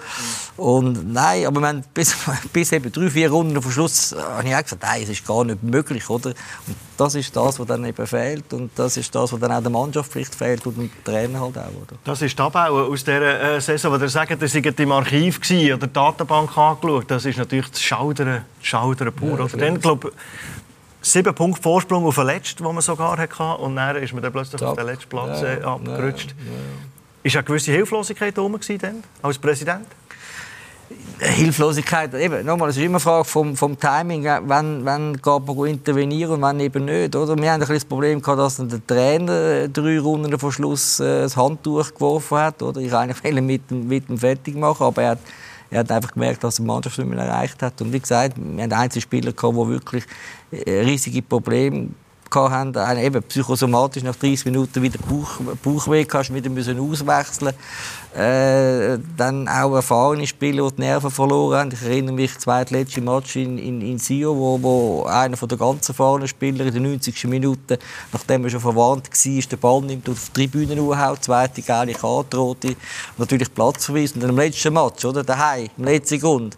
Und 0.56 1.12
nein, 1.12 1.46
aber 1.46 1.60
wir 1.60 1.68
haben 1.68 1.84
bis, 1.92 2.14
bis 2.52 2.70
eben 2.72 2.92
drei, 2.92 3.10
vier 3.10 3.30
Runden 3.30 3.60
vor 3.60 3.72
Schluss 3.72 4.12
äh, 4.12 4.16
habe 4.16 4.48
ich 4.48 4.54
auch 4.54 4.62
gesagt, 4.62 4.82
nein, 4.82 5.02
es 5.02 5.08
ist 5.08 5.26
gar 5.26 5.44
nicht 5.44 5.62
möglich, 5.62 6.08
oder? 6.08 6.30
Und 6.30 6.76
das 6.96 7.14
ist 7.16 7.34
das, 7.34 7.58
was 7.58 7.66
dann 7.66 7.84
eben 7.84 8.06
fehlt 8.06 8.52
und 8.52 8.70
das 8.76 8.96
ist 8.96 9.14
das, 9.14 9.32
was 9.32 9.40
dann 9.40 9.52
auch 9.52 9.60
der 9.60 9.70
Mannschaft 9.70 10.12
vielleicht 10.12 10.34
fehlt 10.34 10.64
und 10.66 10.83
dem 10.88 11.04
Trainer 11.04 11.40
halt 11.40 11.58
auch, 11.58 11.68
oder? 11.68 11.96
Das 12.04 12.22
ist 12.22 12.38
das 12.38 12.46
Abbauen 12.46 12.92
aus 12.92 13.04
dieser 13.04 13.56
äh, 13.56 13.60
Saison, 13.60 13.92
wo 13.92 14.02
ihr 14.02 14.08
sagt, 14.08 14.40
ihr 14.40 14.48
seid 14.48 14.80
im 14.80 14.92
Archiv 14.92 15.40
gewesen, 15.40 15.74
oder 15.74 15.86
die 15.86 15.92
Datenbank 15.92 16.56
angeschaut, 16.56 17.04
das 17.08 17.24
ist 17.24 17.38
natürlich 17.38 17.68
das 17.68 17.82
Schaudern, 17.82 18.44
das 18.58 18.66
Schaudern 18.66 19.12
pur, 19.12 19.38
ja, 19.38 19.44
oder? 19.44 19.56
Dann, 19.56 19.80
glaub, 19.80 20.12
sieben 21.00 21.34
Punkte 21.34 21.62
Vorsprung 21.62 22.04
auf 22.06 22.14
den 22.14 22.26
letzten, 22.26 22.64
den 22.64 22.74
man 22.74 22.82
sogar 22.82 23.16
hatte, 23.16 23.42
und 23.62 23.76
dann 23.76 23.96
ist 23.96 24.12
man 24.12 24.22
dann 24.22 24.32
plötzlich 24.32 24.60
Top. 24.60 24.70
auf 24.70 24.76
den 24.76 24.86
letzten 24.86 25.08
Platz 25.08 25.42
äh, 25.42 25.62
abgerutscht. 25.62 26.30
Ja, 26.30 26.44
ja, 26.44 26.52
ja. 26.52 26.94
Ist 27.22 27.36
eine 27.36 27.44
gewisse 27.44 27.72
Hilflosigkeit 27.72 28.36
da 28.36 28.42
dann, 28.42 29.02
als 29.22 29.38
Präsident? 29.38 29.86
Hilflosigkeit, 31.18 32.12
eben, 32.14 32.44
nochmal, 32.44 32.70
es 32.70 32.76
ist 32.76 32.82
immer 32.82 32.94
eine 32.94 33.00
Frage 33.00 33.24
vom, 33.24 33.56
vom 33.56 33.78
Timing, 33.78 34.24
wann, 34.24 34.84
wann 34.84 35.12
geht 35.14 35.46
man 35.46 35.66
intervenieren 35.66 36.34
und 36.34 36.42
wann 36.42 36.58
eben 36.58 36.84
nicht. 36.84 37.14
Oder? 37.14 37.36
Wir 37.40 37.52
haben 37.52 37.62
ein 37.62 37.68
das 37.68 37.84
Problem 37.84 38.20
gehabt, 38.20 38.38
dass 38.38 38.56
der 38.56 38.84
Trainer 38.86 39.32
äh, 39.32 39.68
drei 39.68 40.00
Runden 40.00 40.36
vor 40.38 40.52
Schluss 40.52 40.98
äh, 41.00 41.22
das 41.22 41.36
Handtuch 41.36 41.94
geworfen 41.94 42.38
hat. 42.38 42.62
Oder? 42.62 42.80
Ich 42.80 42.92
eigentlich 42.92 43.42
mit 43.42 43.70
dem, 43.70 43.86
mit 43.86 44.08
dem 44.08 44.18
fertig 44.18 44.56
machen, 44.56 44.84
aber 44.84 45.02
er 45.02 45.10
hat, 45.10 45.18
er 45.70 45.80
hat 45.80 45.92
einfach 45.92 46.12
gemerkt, 46.12 46.42
dass 46.42 46.58
er 46.58 46.62
die 46.62 46.66
Mannschaft 46.66 46.98
nicht 46.98 47.08
mehr 47.08 47.24
erreicht 47.24 47.62
hat. 47.62 47.80
Und 47.80 47.92
wie 47.92 48.00
gesagt, 48.00 48.34
wir 48.36 48.62
haben 48.62 48.72
einzelne 48.72 49.02
Spieler 49.02 49.32
die 49.32 49.42
wirklich 49.42 50.04
äh, 50.50 50.80
riesige 50.80 51.22
Probleme 51.22 51.88
hatten, 52.34 52.76
einen 52.76 53.04
eben 53.04 53.22
psychosomatisch 53.22 54.02
nach 54.02 54.16
30 54.16 54.46
Minuten 54.46 54.82
wieder 54.82 54.98
Bauch, 55.08 55.40
Bauchweh 55.62 56.06
hast, 56.12 56.34
wieder 56.34 56.50
müssen 56.50 56.78
auswechseln 56.78 57.54
äh, 58.14 58.96
dann 59.16 59.48
auch 59.48 59.74
erfahrene 59.74 60.26
Spieler, 60.26 60.68
die 60.70 60.76
die 60.76 60.82
Nerven 60.82 61.10
verloren 61.10 61.58
haben. 61.58 61.70
Ich 61.72 61.82
erinnere 61.82 62.14
mich 62.14 62.30
an 62.46 62.62
das 62.62 62.70
letzte 62.70 63.00
Match 63.00 63.34
in, 63.34 63.58
in, 63.58 63.80
in 63.80 63.98
Sio, 63.98 64.36
wo, 64.36 64.62
wo 64.62 65.04
einer 65.04 65.36
von 65.36 65.48
der 65.48 65.58
ganz 65.58 65.88
erfahrenen 65.88 66.28
Spieler 66.28 66.64
in 66.66 66.74
den 66.74 66.84
90. 66.84 67.24
Minuten, 67.24 67.76
nachdem 68.12 68.44
er 68.44 68.50
schon 68.50 68.60
verwandt 68.60 69.10
war, 69.10 69.42
den 69.42 69.58
Ball 69.58 69.82
nimmt 69.82 70.08
und 70.08 70.14
auf 70.14 70.30
die 70.30 70.48
Tribüne 70.48 70.80
haut, 70.96 71.24
zweite 71.24 71.62
geile 71.62 71.92
Karte, 71.92 72.36
rote, 72.36 72.76
natürlich 73.18 73.52
Platz 73.52 73.86
verweist. 73.86 74.14
Und 74.14 74.22
dann 74.22 74.30
im 74.30 74.36
letzten 74.36 74.72
Match, 74.72 75.04
oder, 75.04 75.24
daheim, 75.24 75.68
im 75.76 75.84
letzten 75.84 76.20
Grund, 76.20 76.56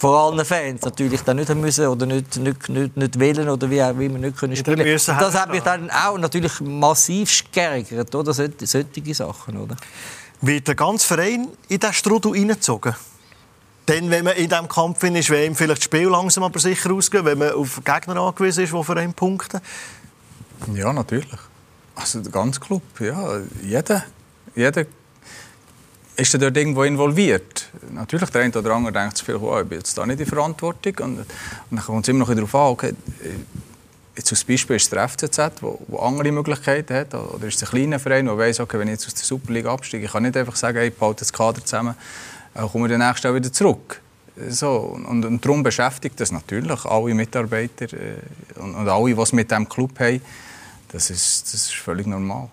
vor 0.00 0.18
allen 0.18 0.42
Fans 0.46 0.80
natürlich 0.80 1.20
dann 1.20 1.36
nicht 1.36 1.54
müssen 1.54 1.86
oder 1.86 2.06
nicht, 2.06 2.36
nicht, 2.38 2.68
nicht, 2.70 2.96
nicht 2.96 3.20
wählen 3.20 3.50
oder 3.50 3.68
wie, 3.68 3.80
wie 3.98 4.10
wir 4.10 4.18
nicht 4.18 4.38
können 4.38 4.56
spielen. 4.56 4.78
Das 4.78 5.08
hat 5.08 5.50
mich 5.50 5.62
dann 5.62 5.90
auch 5.90 6.16
natürlich 6.16 6.58
massiv 6.62 7.44
geärgert, 7.52 8.14
oder? 8.14 8.32
Solche, 8.32 8.66
solche 8.66 9.14
Sachen, 9.14 9.58
oder? 9.58 9.76
Wird 10.40 10.68
der 10.68 10.74
ganze 10.74 11.06
Verein 11.06 11.48
in 11.68 11.78
diesen 11.78 11.92
Strudel 11.92 12.32
hineingezogen? 12.32 12.96
Denn 13.88 14.10
wenn 14.10 14.24
man 14.24 14.36
in 14.36 14.48
diesem 14.48 14.68
Kampf 14.68 15.02
ist, 15.02 15.28
wenn 15.28 15.50
ihm 15.50 15.54
vielleicht 15.54 15.80
das 15.80 15.84
Spiel 15.84 16.08
langsam 16.08 16.44
aber 16.44 16.58
sicher 16.58 16.92
ausgeht, 16.92 17.26
wenn 17.26 17.36
man 17.36 17.52
auf 17.52 17.82
Gegner 17.84 18.16
angewiesen 18.16 18.64
ist, 18.64 18.72
die 18.72 18.82
für 18.82 18.96
einen 18.96 19.12
punkten? 19.12 19.60
Ja, 20.74 20.94
natürlich. 20.94 21.38
Also 21.94 22.20
der 22.20 22.32
ganze 22.32 22.58
Club, 22.58 22.82
ja. 23.00 23.38
Jeder, 23.62 24.04
jeder 24.54 24.86
ist 26.20 26.42
dort 26.42 26.56
irgendwo 26.56 26.82
involviert. 26.84 27.68
Natürlich, 27.92 28.30
der 28.30 28.42
eine 28.42 28.52
oder 28.52 28.74
andere 28.74 28.92
denkt 28.92 29.16
sich 29.16 29.26
vielleicht, 29.26 29.42
oh, 29.42 29.60
ich 29.60 29.66
bin 29.66 29.78
jetzt 29.78 29.96
da 29.96 30.06
nicht 30.06 30.20
in 30.20 30.26
Verantwortung. 30.26 30.94
Und, 31.00 31.18
und 31.18 31.26
dann 31.70 31.80
kommt 31.80 32.04
es 32.04 32.08
immer 32.08 32.20
noch 32.20 32.34
darauf 32.34 32.54
an, 32.54 32.60
okay, 32.72 32.94
jetzt 34.16 34.32
als 34.32 34.44
Beispiel 34.44 34.76
ist 34.76 34.92
der 34.92 35.08
FCZ, 35.08 35.38
wo, 35.60 35.98
andere 35.98 36.30
Möglichkeiten 36.32 36.94
hat, 36.94 37.14
oder 37.14 37.46
ist 37.46 37.62
es 37.62 37.68
ein 37.68 37.70
kleiner 37.70 37.98
Verein, 37.98 38.26
der 38.26 38.36
weiss, 38.36 38.60
okay, 38.60 38.78
wenn 38.78 38.88
ich 38.88 38.92
jetzt 38.92 39.06
aus 39.06 39.14
der 39.14 39.24
Superliga 39.24 39.72
absteige, 39.72 40.04
ich 40.04 40.12
kann 40.12 40.22
nicht 40.22 40.36
einfach 40.36 40.56
sagen, 40.56 40.78
ich 40.78 40.94
behalte 40.94 41.20
das 41.20 41.32
Kader 41.32 41.64
zusammen, 41.64 41.94
äh, 42.54 42.66
komme 42.66 42.92
ich 42.92 42.98
nächsten 42.98 43.26
Jahr 43.26 43.34
wieder 43.34 43.52
zurück. 43.52 44.00
So, 44.48 44.70
und, 44.70 45.24
und 45.24 45.44
darum 45.44 45.62
beschäftigt 45.62 46.18
das 46.20 46.32
natürlich 46.32 46.84
alle 46.84 47.14
Mitarbeiter 47.14 47.92
äh, 47.92 48.16
und, 48.56 48.74
und 48.74 48.88
alle, 48.88 49.14
die 49.14 49.20
es 49.20 49.32
mit 49.32 49.50
diesem 49.50 49.68
Club 49.68 49.98
haben. 49.98 50.20
Das 50.92 51.10
ist, 51.10 51.44
das 51.44 51.54
ist 51.54 51.74
völlig 51.74 52.06
normal. 52.06 52.48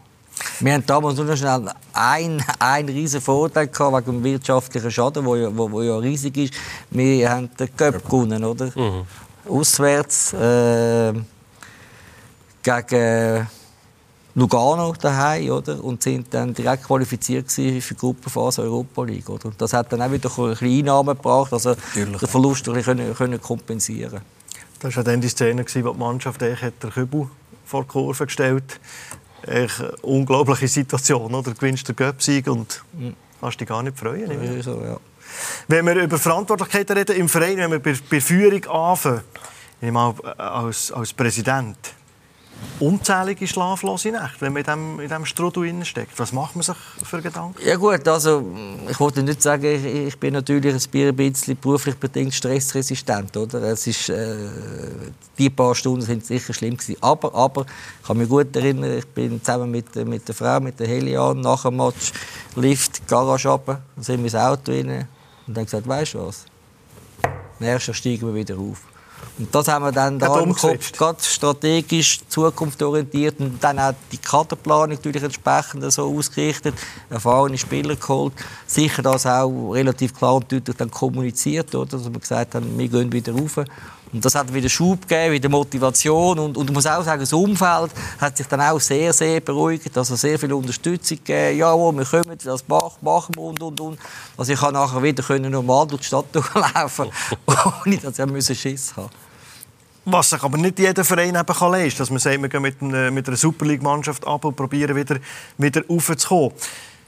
Wir 0.59 0.73
haben 0.73 0.85
damals 0.85 1.17
nur 1.17 1.35
schnell 1.35 1.69
einen, 1.93 2.43
einen 2.59 2.89
riesen 2.89 3.21
Vorteil 3.21 3.67
gehabt 3.67 4.07
wegen 4.07 4.17
dem 4.17 4.23
wirtschaftlichen 4.23 4.91
Schaden, 4.91 5.25
der 5.25 5.35
ja, 5.35 5.49
wo, 5.55 5.71
wo 5.71 5.81
ja 5.81 5.97
riesig 5.97 6.37
ist. 6.37 6.53
Wir 6.89 7.29
haben 7.29 7.49
den 7.57 7.75
Cup 7.75 8.03
gewonnen, 8.03 8.43
oder? 8.43 8.65
Mhm. 8.75 9.03
Auswärts 9.49 10.33
äh, 10.33 11.13
gegen 12.63 13.47
Lugano 14.35 14.93
daheim, 14.93 15.49
oder? 15.49 15.83
Und 15.83 16.03
sind 16.03 16.33
dann 16.33 16.53
direkt 16.53 16.83
qualifiziert 16.83 17.51
für 17.51 17.61
die 17.61 17.95
Gruppenphase 17.95 18.61
Europa 18.61 19.03
League, 19.03 19.29
oder? 19.29 19.51
Das 19.57 19.73
hat 19.73 19.91
dann 19.91 20.01
auch 20.01 20.11
wieder 20.11 20.29
ein 20.29 20.49
bisschen 20.49 20.79
Einnahmen 20.79 21.15
gebracht, 21.15 21.53
also 21.53 21.69
Natürlich. 21.69 22.19
den 22.19 22.29
Verlust 22.29 22.67
ein 22.67 22.75
bisschen 22.75 23.15
können 23.15 23.41
kompensieren. 23.41 24.21
Das 24.79 24.95
war 24.95 25.03
dann 25.03 25.21
die 25.21 25.29
Szene, 25.29 25.65
wo 25.65 25.91
die 25.91 25.99
Mannschaft 25.99 26.41
den 26.41 26.55
Kübel 26.55 27.27
vor 27.65 27.83
die 27.83 27.87
Kurve 27.87 28.25
gestellt 28.25 28.63
hat 28.73 29.19
eine 29.45 29.67
unglaubliche 30.01 30.67
Situation. 30.67 31.33
Oder? 31.33 31.51
Du 31.51 31.55
gewinnst 31.55 31.87
den 31.87 31.95
Göpsieg 31.95 32.47
und 32.47 32.83
kannst 33.39 33.59
dich 33.59 33.67
gar 33.67 33.83
nicht 33.83 33.97
freuen. 33.97 34.31
Ja, 34.31 34.63
so, 34.63 34.81
ja. 34.83 34.97
Wenn 35.67 35.85
wir 35.85 35.95
über 35.95 36.17
Verantwortlichkeiten 36.17 36.97
reden 36.97 37.15
im 37.15 37.29
Verein, 37.29 37.57
wenn 37.57 37.71
wir 37.71 37.79
bei, 37.79 37.95
bei 38.09 38.21
Führung 38.21 38.65
anfangen, 38.65 39.21
als, 40.37 40.91
als 40.91 41.13
Präsident, 41.13 41.77
unzählige 42.79 43.47
schlaflose 43.47 44.11
Nächte, 44.11 44.41
wenn 44.41 44.53
man 44.53 44.61
in 44.61 44.65
diesem, 44.65 44.99
in 44.99 45.07
diesem 45.07 45.25
Strudel 45.25 45.85
steckt. 45.85 46.17
Was 46.19 46.31
macht 46.31 46.55
man 46.55 46.63
sich 46.63 46.75
für 47.03 47.21
Gedanken? 47.21 47.59
Ja 47.65 47.75
gut, 47.75 48.07
also 48.07 48.43
ich 48.89 48.99
wollte 48.99 49.23
nicht 49.23 49.41
sagen, 49.41 49.65
ich, 49.65 49.85
ich 49.85 50.19
bin 50.19 50.33
natürlich 50.33 50.73
ein 50.73 51.15
bisschen 51.15 51.57
beruflich 51.57 51.95
bedingt 51.95 52.33
stressresistent. 52.33 53.35
Oder? 53.35 53.61
Es 53.63 53.87
ist, 53.87 54.09
äh, 54.09 54.35
die 55.37 55.49
paar 55.49 55.73
Stunden 55.75 56.01
sind 56.01 56.25
sicher 56.25 56.53
schlimm 56.53 56.77
gewesen. 56.77 56.97
Aber, 57.01 57.33
aber 57.33 57.65
ich 58.01 58.07
kann 58.07 58.17
mich 58.17 58.29
gut 58.29 58.55
erinnern, 58.55 58.97
ich 58.97 59.07
bin 59.07 59.43
zusammen 59.43 59.71
mit, 59.71 59.95
mit 59.95 60.27
der 60.27 60.35
Frau, 60.35 60.59
mit 60.59 60.79
der 60.79 60.87
Helian, 60.87 61.41
nach 61.41 61.63
dem 61.63 61.77
Match 61.77 62.11
Lift, 62.55 63.07
Garage 63.07 63.49
runter, 63.49 63.81
dann 63.95 64.03
sind 64.03 64.19
wir 64.19 64.25
ins 64.25 64.35
Auto 64.35 64.71
rein 64.71 65.07
und 65.47 65.57
dann 65.57 65.65
gesagt, 65.65 65.87
weißt 65.87 66.15
du 66.15 66.27
was, 66.27 66.45
nächstes 67.59 67.87
Jahr 67.87 67.93
steigen 67.93 68.27
wir 68.27 68.35
wieder 68.35 68.57
auf. 68.57 68.81
Und 69.37 69.53
das 69.53 69.67
haben 69.67 69.85
wir 69.85 69.91
dann 69.91 70.17
da 70.17 70.39
im 70.39 70.55
Kopf 70.55 70.91
ganz 70.97 71.27
strategisch 71.27 72.21
zukunftsorientiert 72.27 73.39
und 73.39 73.63
dann 73.63 73.77
auch 73.77 73.93
die 74.11 74.17
Kaderplanung 74.17 74.89
natürlich 74.89 75.21
entsprechend 75.21 75.91
so 75.91 76.11
ausgerichtet, 76.17 76.73
erfahrene 77.09 77.57
Spieler 77.57 77.95
geholt, 77.95 78.33
sicher 78.65 79.03
das 79.03 79.27
auch 79.27 79.71
relativ 79.73 80.15
klar 80.15 80.35
und 80.35 80.51
deutlich 80.51 80.75
dann 80.75 80.89
kommuniziert, 80.89 81.75
oder? 81.75 81.97
dass 81.97 82.11
wir 82.11 82.19
gesagt 82.19 82.55
haben, 82.55 82.77
wir 82.77 82.87
gehen 82.87 83.11
wieder 83.11 83.33
rauf. 83.33 83.59
Und 84.13 84.23
das 84.23 84.35
hat 84.35 84.53
wieder 84.53 84.69
Schub 84.69 85.01
gegeben, 85.07 85.33
wieder 85.33 85.49
Motivation 85.49 86.39
und, 86.39 86.57
und 86.57 86.69
ich 86.69 86.73
muss 86.73 86.87
auch 86.87 87.03
sagen, 87.03 87.19
das 87.19 87.33
Umfeld 87.33 87.91
hat 88.19 88.37
sich 88.37 88.47
dann 88.47 88.61
auch 88.61 88.79
sehr, 88.79 89.11
sehr 89.11 89.41
beruhigt, 89.41 89.97
also 89.97 90.15
sehr 90.15 90.39
viel 90.39 90.53
Unterstützung 90.53 91.17
gegeben. 91.17 91.57
Ja, 91.57 91.75
wir 91.75 92.05
kommen, 92.05 92.37
das 92.43 92.67
machen 92.67 92.97
wir 93.01 93.41
und, 93.41 93.61
und, 93.61 93.81
und. 93.81 93.99
Also 94.37 94.53
ich 94.53 94.59
kann 94.59 94.73
nachher 94.73 95.03
wieder 95.03 95.23
können 95.23 95.51
normal 95.51 95.87
durch 95.87 96.01
die 96.01 96.07
Stadt 96.07 96.25
durchlaufen, 96.31 97.09
ohne 97.85 97.97
dass 97.97 98.19
ich 98.49 98.59
Schiss 98.59 98.95
haben 98.95 99.09
was 100.09 100.29
sich 100.29 100.41
aber 100.41 100.57
nicht 100.57 100.79
jeder 100.79 101.03
Verein 101.03 101.35
eben 101.35 101.45
kann 101.45 101.71
leisten 101.71 101.99
dass 101.99 102.09
man 102.09 102.19
sagt, 102.19 102.41
wir 102.41 102.47
gehen 102.47 102.61
mit 102.61 102.81
einer, 102.81 103.11
mit 103.11 103.27
einer 103.27 103.35
Super 103.35 103.65
League-Mannschaft 103.65 104.25
ab 104.25 104.45
und 104.45 104.55
probieren 104.55 104.95
wieder, 104.95 105.17
wieder 105.57 105.85
raufzukommen. 105.85 106.53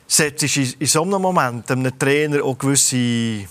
Setzt 0.06 0.58
in, 0.58 0.74
in 0.80 0.88
so 0.88 1.04
einem 1.04 1.22
Moment 1.22 1.72
einem 1.72 1.98
Trainer 1.98 2.44
auch 2.44 2.58
gewisse 2.58 3.48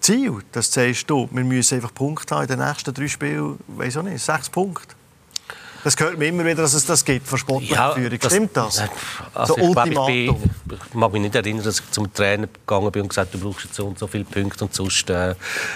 Ziel, 0.00 0.38
das 0.52 0.70
sagst 0.70 1.08
du, 1.08 1.28
wir 1.30 1.44
müssen 1.44 1.76
einfach 1.76 1.94
Punkte 1.94 2.34
haben 2.34 2.42
in 2.42 2.48
den 2.48 2.66
nächsten 2.66 2.92
drei 2.92 3.08
Spielen, 3.08 3.58
weiß 3.68 3.96
auch 3.98 4.02
nicht, 4.02 4.22
sechs 4.22 4.50
Punkte. 4.50 4.94
Das 5.84 6.00
hört 6.00 6.16
mir 6.16 6.28
immer 6.28 6.46
wieder, 6.46 6.62
dass 6.62 6.72
es 6.72 6.86
das 6.86 7.04
gibt 7.04 7.28
von 7.28 7.36
sportlicher 7.38 7.94
ja, 7.98 8.18
Stimmt 8.26 8.56
das? 8.56 8.82
Also 9.34 9.54
so 9.54 9.60
ich, 9.60 9.72
glaub, 9.72 10.08
ich, 10.08 10.30
bin, 10.30 10.78
ich 10.88 10.94
mag 10.94 11.12
mich 11.12 11.20
nicht 11.20 11.34
erinnern, 11.34 11.62
dass 11.62 11.80
ich 11.80 11.90
zum 11.90 12.12
Trainer 12.12 12.46
gegangen 12.46 12.90
bin 12.90 13.02
und 13.02 13.08
gesagt 13.08 13.34
du 13.34 13.38
brauchst 13.38 13.66
jetzt 13.66 13.74
so 13.74 13.86
und 13.86 13.98
so 13.98 14.06
viele 14.06 14.24
Punkte 14.24 14.64
und 14.64 14.74
sonst... 14.74 15.10
Äh, 15.10 15.34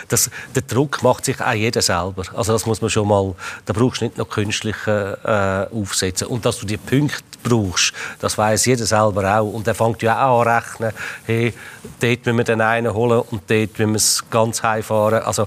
das, 0.08 0.30
der 0.54 0.62
Druck 0.62 1.02
macht 1.02 1.26
sich 1.26 1.38
auch 1.42 1.52
jeder 1.52 1.82
selber. 1.82 2.22
Also 2.34 2.54
das 2.54 2.64
muss 2.64 2.80
man 2.80 2.88
schon 2.88 3.06
mal... 3.06 3.34
Da 3.66 3.74
brauchst 3.74 4.00
du 4.00 4.06
nicht 4.06 4.16
noch 4.16 4.30
künstliche 4.30 5.68
äh, 5.72 5.76
aufsetzen. 5.76 6.28
Und 6.28 6.46
dass 6.46 6.58
du 6.58 6.64
die 6.64 6.78
Punkte 6.78 7.22
brauchst, 7.42 7.92
das 8.18 8.38
weiß 8.38 8.64
jeder 8.64 8.86
selber 8.86 9.38
auch. 9.38 9.52
Und 9.52 9.68
er 9.68 9.74
fängt 9.74 10.00
ja 10.00 10.26
auch 10.26 10.40
an 10.40 10.48
rechnen, 10.48 10.92
hey, 11.26 11.52
dort 12.00 12.24
müssen 12.24 12.38
wir 12.38 12.44
den 12.44 12.62
einen 12.62 12.94
holen 12.94 13.20
und 13.30 13.42
dort 13.48 13.78
müssen 13.78 13.92
wir 13.92 13.96
es 13.96 14.24
ganz 14.30 14.62
heimfahren. 14.62 15.22
Also 15.22 15.46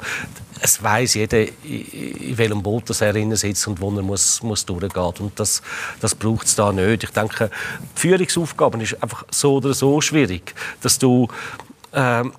es 0.62 0.82
weiß 0.82 1.16
jeder, 1.16 1.40
in 1.64 2.38
welchem 2.38 2.62
Boot 2.62 2.90
er 3.02 3.14
drin 3.14 3.36
sitzt 3.36 3.68
und 3.68 3.82
wo 3.82 3.92
er 3.96 4.04
muss, 4.04 4.44
muss 4.44 4.66
durchgehen 4.66 5.14
Und 5.20 5.40
das, 5.40 5.62
das 6.00 6.14
braucht 6.14 6.46
es 6.46 6.56
da 6.56 6.72
nicht. 6.72 7.04
Ich 7.04 7.10
denke, 7.10 7.50
die 7.96 8.00
Führungsaufgaben 8.00 8.80
ist 8.82 9.02
einfach 9.02 9.26
so 9.32 9.56
oder 9.56 9.74
so 9.74 10.00
schwierig, 10.02 10.54
dass 10.82 11.00
du 11.00 11.28
ähm, 11.94 12.34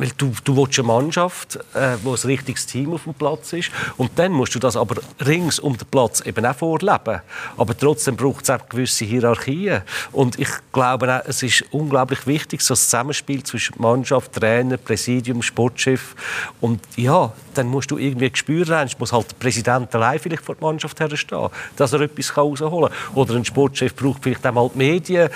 weil 0.00 0.10
du, 0.16 0.32
du 0.44 0.56
willst 0.56 0.78
eine 0.78 0.88
Mannschaft, 0.88 1.56
äh, 1.74 1.96
wo 2.02 2.14
ein 2.14 2.20
richtiges 2.24 2.64
Team 2.66 2.94
auf 2.94 3.04
dem 3.04 3.12
Platz 3.12 3.52
ist. 3.52 3.70
Und 3.98 4.10
dann 4.16 4.32
musst 4.32 4.54
du 4.54 4.58
das 4.58 4.74
aber 4.74 4.96
rings 5.26 5.58
um 5.58 5.76
den 5.76 5.86
Platz 5.88 6.22
eben 6.24 6.44
auch 6.46 6.56
vorleben. 6.56 7.20
Aber 7.58 7.76
trotzdem 7.76 8.16
braucht 8.16 8.44
es 8.44 8.50
auch 8.50 8.66
gewisse 8.66 9.04
Hierarchien. 9.04 9.82
Und 10.12 10.38
ich 10.38 10.48
glaube 10.72 11.14
auch, 11.14 11.28
es 11.28 11.42
ist 11.42 11.64
unglaublich 11.70 12.26
wichtig, 12.26 12.62
so 12.62 12.72
ein 12.72 12.78
Zusammenspiel 12.78 13.42
zwischen 13.42 13.74
Mannschaft, 13.78 14.32
Trainer, 14.32 14.78
Präsidium, 14.78 15.42
Sportchef. 15.42 16.16
Und 16.62 16.80
ja, 16.96 17.32
dann 17.52 17.66
musst 17.66 17.90
du 17.90 17.98
irgendwie 17.98 18.30
Gespür 18.30 18.66
haben. 18.68 18.90
muss 18.98 19.12
halt 19.12 19.30
der 19.30 19.36
Präsident 19.36 19.94
allein 19.94 20.18
vielleicht 20.18 20.44
vor 20.44 20.54
der 20.54 20.66
Mannschaft 20.66 20.98
herstehen, 20.98 21.48
dass 21.76 21.92
er 21.92 22.00
etwas 22.00 22.34
rausholen 22.36 22.90
kann. 22.90 23.14
Oder 23.14 23.34
ein 23.34 23.44
Sportchef 23.44 23.94
braucht 23.94 24.22
vielleicht 24.22 24.46
auch 24.46 24.54
mal 24.54 24.70
die 24.72 24.78
Medien, 24.78 25.28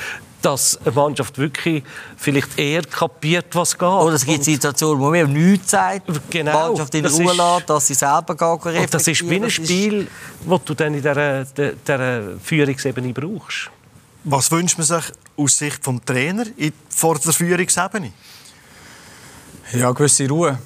dass 0.45 0.79
eine 0.85 0.93
Mannschaft 0.93 1.39
wirklich 1.39 1.83
vielleicht 2.17 2.59
eher 2.59 2.83
kapiert, 2.83 3.47
was 3.53 3.73
geht. 3.73 3.89
Oder 3.89 4.15
es 4.15 4.27
gibt 4.27 4.45
Situationen, 4.45 5.01
wo 5.01 5.11
man 5.11 5.33
nichts 5.33 5.71
sagt, 5.71 6.03
genau, 6.31 6.53
die 6.53 6.69
Mannschaft 6.69 6.95
in 6.95 7.07
Ruhe 7.07 7.33
lässt, 7.33 7.71
dass 7.71 7.87
sie 7.87 7.95
selber 7.95 8.37
gehen 8.37 8.77
Und 8.77 8.95
das 8.95 9.09
ist 9.09 9.29
wie 9.29 9.37
ein 9.37 9.51
Spiel, 9.51 10.07
das 10.47 10.65
du 10.65 10.75
dann 10.75 10.95
in 10.95 11.03
dieser, 11.03 11.45
dieser 11.45 12.23
Führungsebene 12.43 13.13
brauchst. 13.13 13.71
Was 14.25 14.51
wünscht 14.51 14.79
man 14.79 14.87
sich 14.87 15.05
aus 15.37 15.57
Sicht 15.57 15.87
des 15.87 15.95
Trainers 16.05 16.49
vor 16.89 17.19
der 17.19 17.33
Führungsebene? 17.33 18.13
Ja, 19.73 19.93
gewisse 19.93 20.29
Ruhe. 20.29 20.59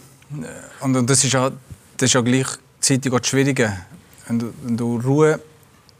Und, 0.81 0.97
und 0.97 1.09
das, 1.09 1.25
ist 1.25 1.33
ja, 1.33 1.51
das 1.97 2.07
ist 2.09 2.12
ja 2.14 2.21
gleichzeitig 2.21 3.12
auch 3.12 3.21
das 3.21 3.29
Schwierige. 3.29 3.77
Wenn 4.27 4.38
du, 4.38 4.53
wenn 4.62 4.77
du 4.77 5.01
Ruhe 5.01 5.41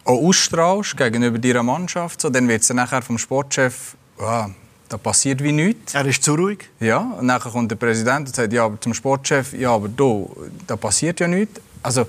auch 0.09 0.27
ausstrahlst 0.27 0.97
gegenüber 0.97 1.39
deiner 1.39 1.63
Mannschaft, 1.63 2.23
so, 2.23 2.31
dann 2.31 2.49
wird 2.49 2.63
es 2.63 2.71
nachher 2.71 3.03
vom 3.03 3.19
Sportchef, 3.19 3.95
ja, 4.19 4.51
da 4.89 4.97
passiert 4.97 5.43
wie 5.43 5.53
nichts. 5.53 5.95
Er 5.95 6.07
ist 6.07 6.23
zu 6.23 6.35
ruhig. 6.35 6.61
Ja, 6.81 6.99
und 6.99 7.29
dann 7.29 7.41
kommt 7.41 7.71
der 7.71 7.77
Präsident 7.77 8.27
und 8.27 8.35
sagt, 8.35 8.53
ja, 8.53 8.65
aber 8.65 8.81
zum 8.81 8.95
Sportchef, 8.95 9.53
ja, 9.53 9.75
aber 9.75 9.89
du, 9.89 10.35
da 10.67 10.77
passiert 10.77 11.21
ja 11.21 11.29
nichts. 11.29 11.61
Also 11.83 12.07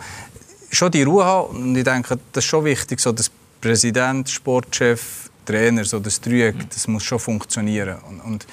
schon 0.71 0.91
die 0.91 1.03
Ruhe 1.03 1.25
haben 1.25 1.57
und 1.57 1.75
ich 1.75 1.83
denke, 1.83 2.17
das 2.31 2.45
ist 2.45 2.49
schon 2.49 2.63
wichtig, 2.63 3.01
so 3.01 3.11
dass 3.11 3.29
Präsident, 3.59 4.29
Sportchef, 4.29 5.29
Trainer, 5.45 5.83
so 5.83 5.99
das 5.99 6.21
Dreieck, 6.21 6.69
das 6.69 6.87
muss 6.87 7.03
schon 7.03 7.19
funktionieren 7.19 7.97
und, 8.07 8.21
und 8.21 8.47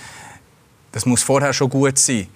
das 0.91 1.07
muss 1.07 1.23
vorher 1.23 1.53
schon 1.53 1.71
gut 1.71 1.99
sein. 1.99 2.27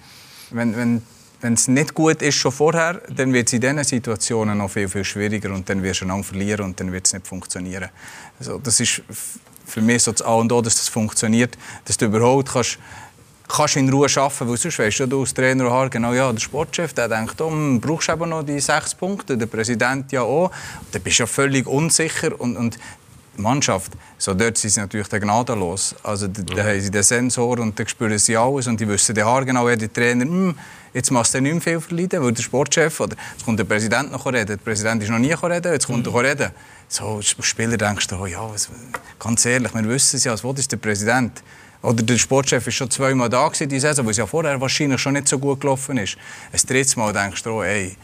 Wenn, 0.51 0.77
wenn 0.77 1.01
wenn 1.41 1.53
es 1.53 1.67
nicht 1.67 1.93
gut 1.93 2.21
ist 2.21 2.35
schon 2.35 2.51
vorher, 2.51 3.01
dann 3.09 3.33
wird 3.33 3.47
es 3.47 3.53
in 3.53 3.61
diesen 3.61 3.83
Situationen 3.83 4.57
noch 4.59 4.69
viel, 4.69 4.87
viel 4.87 5.03
schwieriger 5.03 5.51
und 5.51 5.67
dann 5.67 5.81
wirst 5.81 6.01
du 6.01 6.05
einander 6.05 6.23
verlieren 6.23 6.65
und 6.65 6.79
dann 6.79 6.91
wird 6.91 7.07
es 7.07 7.13
nicht 7.13 7.27
funktionieren. 7.27 7.89
Also 8.39 8.59
das 8.59 8.79
ist 8.79 9.01
für 9.65 9.81
mich 9.81 10.03
so 10.03 10.11
das 10.11 10.21
A 10.21 10.33
und 10.35 10.51
O, 10.51 10.61
dass 10.61 10.75
das 10.75 10.87
funktioniert, 10.87 11.57
dass 11.85 11.97
du 11.97 12.05
überhaupt 12.05 12.49
kannst, 12.49 12.77
kannst 13.47 13.75
in 13.75 13.89
Ruhe 13.89 14.07
arbeiten, 14.15 14.49
weil 14.49 14.57
sonst 14.57 14.77
weißt 14.77 14.99
du 15.11 15.19
als 15.19 15.33
Trainer 15.33 15.65
auch 15.65 15.89
genau, 15.89 16.13
ja, 16.13 16.31
der 16.31 16.39
Sportchef, 16.39 16.93
der 16.93 17.07
denkt, 17.07 17.41
oh, 17.41 17.51
brauchst 17.79 18.09
du 18.09 18.13
eben 18.13 18.29
noch 18.29 18.43
die 18.43 18.59
sechs 18.59 18.93
Punkte, 18.93 19.37
der 19.37 19.47
Präsident 19.47 20.11
ja 20.11 20.21
auch, 20.21 20.51
dann 20.91 21.01
bist 21.01 21.19
du 21.19 21.23
ja 21.23 21.27
völlig 21.27 21.65
unsicher 21.67 22.39
und, 22.39 22.55
und 22.55 22.77
die 23.37 23.41
Mannschaft, 23.41 23.93
so 24.17 24.33
dort 24.33 24.57
sind 24.57 24.71
sie 24.71 24.79
natürlich 24.79 25.09
gnadenlos. 25.09 25.95
Also 26.03 26.27
da, 26.27 26.41
da 26.41 26.63
haben 26.63 26.81
sie 26.81 26.91
den 26.91 27.03
Sensor 27.03 27.59
und 27.59 27.79
da 27.79 27.87
spüren 27.87 28.17
sie 28.19 28.35
alles 28.35 28.67
und 28.67 28.79
die 28.79 28.87
wissen 28.87 29.15
genau, 29.15 29.67
der 29.67 29.91
Trainer, 29.91 30.25
hm, 30.25 30.55
jetzt 30.93 31.11
machst 31.11 31.33
du 31.33 31.41
nicht 31.41 31.53
mehr 31.53 31.61
viel 31.61 31.81
verleiden, 31.81 32.23
weil 32.23 32.31
der 32.31 32.43
Sportchef 32.43 32.99
oder 32.99 33.15
jetzt 33.31 33.45
kommt 33.45 33.59
der 33.59 33.63
Präsident 33.65 34.11
noch 34.11 34.25
reden, 34.25 34.47
der 34.47 34.57
Präsident 34.57 35.03
ist 35.03 35.09
noch 35.09 35.19
nie 35.19 35.33
reden, 35.33 35.71
jetzt 35.71 35.87
kommt 35.87 36.07
er 36.07 36.23
reden. 36.23 36.51
So, 36.87 37.17
als 37.17 37.35
Spieler 37.39 37.77
denkst 37.77 38.07
du, 38.07 38.17
oh 38.17 38.25
ja, 38.25 38.49
ganz 39.19 39.45
ehrlich, 39.45 39.73
wir 39.73 39.87
wissen 39.87 40.17
es 40.17 40.23
ja, 40.23 40.33
was 40.33 40.59
ist 40.59 40.71
der 40.71 40.77
Präsident? 40.77 41.41
Oder 41.81 42.03
der 42.03 42.17
Sportchef 42.17 42.65
war 42.65 42.71
schon 42.71 42.91
zweimal 42.91 43.29
da 43.29 43.47
gewesen, 43.47 43.69
die 43.69 43.79
Saison, 43.79 44.05
weil 44.05 44.11
es 44.11 44.17
ja 44.17 44.27
vorher 44.27 44.59
wahrscheinlich 44.61 45.01
schon 45.01 45.13
nicht 45.13 45.27
so 45.27 45.39
gut 45.39 45.61
gelaufen 45.61 45.97
ist. 45.97 46.17
Ein 46.51 46.59
drittes 46.67 46.95
Mal 46.95 47.11
denkst 47.11 47.41
du, 47.43 47.51
oh, 47.51 47.63
ey, 47.63 47.95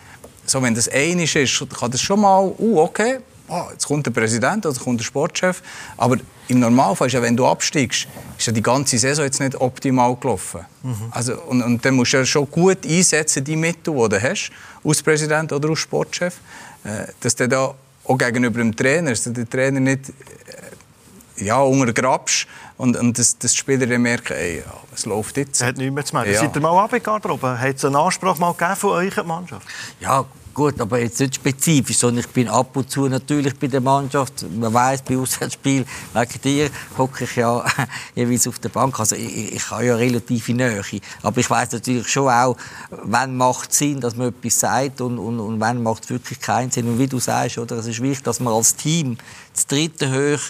so, 0.45 0.61
wenn 0.63 0.73
das 0.73 0.89
einig 0.89 1.35
ist, 1.35 1.63
kann 1.77 1.91
das 1.91 2.01
schon 2.01 2.21
mal, 2.21 2.53
uh, 2.57 2.79
okay, 2.79 3.19
oh, 3.49 3.65
jetzt 3.71 3.85
kommt 3.85 4.05
der 4.05 4.11
Präsident 4.11 4.65
oder 4.65 4.79
kommt 4.79 4.99
der 4.99 5.05
Sportchef. 5.05 5.61
Aber 5.97 6.17
im 6.47 6.59
Normalfall 6.59 7.07
ist 7.07 7.13
ja, 7.13 7.21
wenn 7.21 7.35
du 7.35 7.45
absteigst, 7.45 8.07
ist 8.47 8.51
ja 8.51 8.53
die 8.53 8.63
ganze 8.63 8.97
Saison 8.97 9.25
jetzt 9.25 9.39
nicht 9.39 9.59
optimal 9.59 10.15
gelaufen. 10.15 10.61
Mhm. 10.83 10.95
Also, 11.11 11.35
und, 11.41 11.61
und 11.61 11.83
dann 11.83 11.95
musst 11.95 12.13
du 12.13 12.17
ja 12.17 12.25
schon 12.25 12.49
gut 12.49 12.85
einsetzen, 12.85 13.43
die 13.43 13.57
Mittel, 13.57 13.93
die 13.93 14.09
du 14.09 14.21
hast, 14.21 14.51
als 14.83 15.03
Präsident 15.03 15.51
oder 15.51 15.69
als 15.69 15.79
Sportchef, 15.79 16.35
äh, 16.83 17.07
dass 17.19 17.35
du 17.35 17.47
da 17.47 17.73
auch 18.05 18.17
gegenüber 18.17 18.59
dem 18.59 18.73
Trainer, 18.73 19.09
dass 19.09 19.23
du 19.23 19.31
den 19.31 19.49
Trainer 19.49 19.81
nicht 19.81 20.09
äh, 20.09 21.45
ja, 21.45 21.59
untergrabst 21.59 22.47
und, 22.77 22.95
und 22.95 23.19
dass, 23.19 23.37
dass 23.37 23.51
die 23.51 23.57
Spieler 23.57 23.85
dann 23.85 24.01
merken, 24.01 24.33
ey, 24.33 24.59
ja, 24.59 24.73
es 24.95 25.05
läuft 25.05 25.35
jetzt. 25.37 25.59
Er 25.61 25.67
hat 25.67 25.77
nichts 25.77 25.93
mehr 25.93 26.05
zu 26.05 26.15
melden. 26.15 26.33
Ja. 26.33 26.39
Seid 26.39 26.55
ihr 26.55 26.61
mal 26.61 26.83
abgegangen, 26.83 27.41
Hat 27.41 27.75
es 27.75 27.83
einen 27.83 27.95
Anspruch 27.95 28.37
mal 28.37 28.53
gegeben 28.53 28.75
von 28.77 28.91
eurer 28.91 29.23
Mannschaft? 29.23 29.67
Ja, 29.99 30.25
Gut, 30.57 30.81
aber 30.81 30.97
jetzt 30.97 31.19
nicht 31.19 31.35
spezifisch, 31.35 31.99
sondern 31.99 32.25
ich 32.25 32.31
bin 32.31 32.47
ab 32.47 32.75
und 32.75 32.89
zu 32.89 33.07
natürlich 33.07 33.59
bei 33.59 33.67
der 33.67 33.79
Mannschaft. 33.79 34.43
Man 34.57 34.73
weiß 34.73 35.03
bei 35.03 35.15
Auswärtsspiel, 35.15 35.85
wegen 36.15 36.41
dir 36.43 36.71
hocke 36.97 37.25
ich 37.25 37.35
ja 37.35 37.63
jeweils 38.15 38.47
auf 38.47 38.57
der 38.57 38.69
Bank. 38.69 38.99
Also 38.99 39.15
ich, 39.15 39.53
ich 39.53 39.69
habe 39.69 39.85
ja 39.85 39.95
relative 39.95 40.53
Nähe. 40.55 40.81
Aber 41.21 41.39
ich 41.39 41.47
weiß 41.47 41.73
natürlich 41.73 42.07
schon 42.07 42.27
auch, 42.29 42.57
wann 42.89 43.37
macht 43.37 43.69
es 43.69 43.77
Sinn, 43.77 44.01
dass 44.01 44.15
man 44.15 44.29
etwas 44.29 44.59
sagt 44.59 44.99
und, 44.99 45.19
und, 45.19 45.39
und 45.39 45.59
wann 45.59 45.83
macht 45.83 46.05
es 46.05 46.09
wirklich 46.09 46.39
keinen 46.39 46.71
Sinn. 46.71 46.87
Und 46.87 46.97
wie 46.97 47.05
du 47.05 47.19
sagst, 47.19 47.59
oder, 47.59 47.75
es 47.77 47.85
ist 47.85 48.01
wichtig, 48.01 48.23
dass 48.23 48.39
man 48.39 48.51
als 48.51 48.75
Team 48.75 49.15
das 49.57 49.67
dritte 49.67 50.09
Hoch 50.11 50.41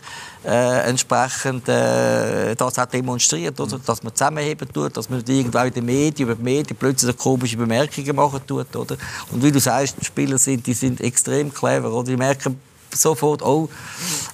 äh, 0.45 0.89
entsprechend 0.89 1.67
äh, 1.69 2.55
das 2.55 2.77
auch 2.77 2.85
demonstriert, 2.85 3.59
oder? 3.59 3.79
dass 3.79 4.03
man 4.03 4.13
zusammenheben 4.13 4.67
tut, 4.71 4.95
dass 4.97 5.09
man 5.09 5.23
irgendwo 5.25 5.59
in 5.59 5.73
den 5.73 5.85
Medien, 5.85 6.27
über 6.27 6.35
die 6.35 6.43
Medien 6.43 6.75
plötzlich 6.77 7.17
komische 7.17 7.57
Bemerkungen 7.57 8.15
machen 8.15 8.41
tut, 8.45 8.75
oder? 8.75 8.97
Und 9.31 9.43
wie 9.43 9.51
du 9.51 9.59
sagst, 9.59 9.95
die 9.99 10.05
Spieler 10.05 10.37
sind, 10.37 10.67
die 10.67 10.73
sind 10.73 11.01
extrem 11.01 11.53
clever, 11.53 11.91
oder? 11.91 12.11
Die 12.11 12.17
merken 12.17 12.59
sofort, 12.93 13.41
oh, 13.41 13.69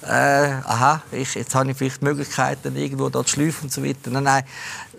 äh, 0.02 0.08
aha, 0.08 1.02
ich, 1.12 1.34
jetzt 1.34 1.54
habe 1.54 1.70
ich 1.70 1.76
vielleicht 1.76 2.02
Möglichkeiten, 2.02 2.76
irgendwo 2.76 3.08
da 3.08 3.24
zu 3.24 3.34
schleifen 3.34 3.64
und 3.64 3.72
so 3.72 3.84
weiter. 3.84 4.10
Nein, 4.10 4.24
nein, 4.24 4.44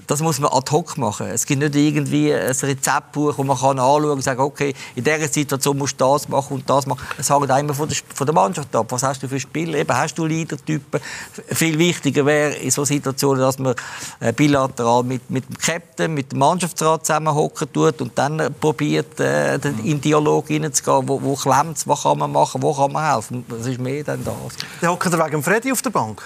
das 0.08 0.22
muss 0.22 0.40
man 0.40 0.52
ad 0.52 0.72
hoc 0.72 0.98
machen. 0.98 1.28
Es 1.28 1.46
gibt 1.46 1.62
nicht 1.62 1.76
irgendwie 1.76 2.34
ein 2.34 2.52
Rezeptbuch, 2.52 3.38
wo 3.38 3.44
man 3.44 3.58
kann 3.58 3.80
anschauen 3.80 4.12
und 4.12 4.22
sagen, 4.22 4.42
okay, 4.42 4.74
in 4.96 5.04
dieser 5.04 5.28
Situation 5.28 5.78
musst 5.78 6.00
du 6.00 6.06
das 6.06 6.28
machen 6.28 6.56
und 6.56 6.70
das 6.70 6.86
machen. 6.86 7.06
Es 7.18 7.30
hängt 7.30 7.50
immer 7.50 7.74
von 7.74 7.88
der, 7.88 7.98
von 8.14 8.26
der 8.26 8.34
Mannschaft 8.34 8.76
ab. 8.76 8.88
Was 8.90 9.04
hast 9.04 9.24
du 9.24 9.28
für 9.28 9.40
Spiele? 9.40 9.80
Eben, 9.80 9.96
hast 9.96 10.16
du 10.18 10.26
Leadertypen? 10.26 11.00
Viel 11.48 11.78
wichtiger 11.80 12.26
wäre 12.26 12.54
in 12.56 12.72
so 12.72 12.86
Situationen, 12.86 13.42
dass 13.42 13.60
man 13.60 13.76
äh, 14.20 14.32
bilateral 14.34 15.04
mit, 15.04 15.30
mit 15.30 15.48
dem 15.48 15.58
Captain, 15.58 16.14
mit 16.14 16.32
dem 16.32 16.40
Mannschaftsrat 16.40 17.06
zusammenhocken 17.06 17.72
tut 17.72 18.02
und 18.02 18.18
dann 18.18 18.54
probiert, 18.60 19.20
äh, 19.20 19.56
in 19.56 19.62
den 19.62 20.02
Dialog 20.02 20.48
hineinzugehen. 20.48 21.08
Wo, 21.08 21.22
wo 21.22 21.36
klemmt 21.36 21.86
was 21.86 22.04
kann 22.04 22.18
man 22.18 22.32
machen, 22.32 22.62
wo 22.62 22.74
kann 22.74 22.92
man 22.92 23.14
helfen? 23.14 23.46
Das 23.50 23.66
ist 23.66 23.80
mehr 23.80 24.04
dann 24.04 24.24
das. 24.24 24.36
Der 24.82 24.92
hockt 24.92 25.12
wegen 25.12 25.44
Freddy 25.44 25.72
auf 25.72 25.82
der 25.82 25.90
Bank? 25.90 26.22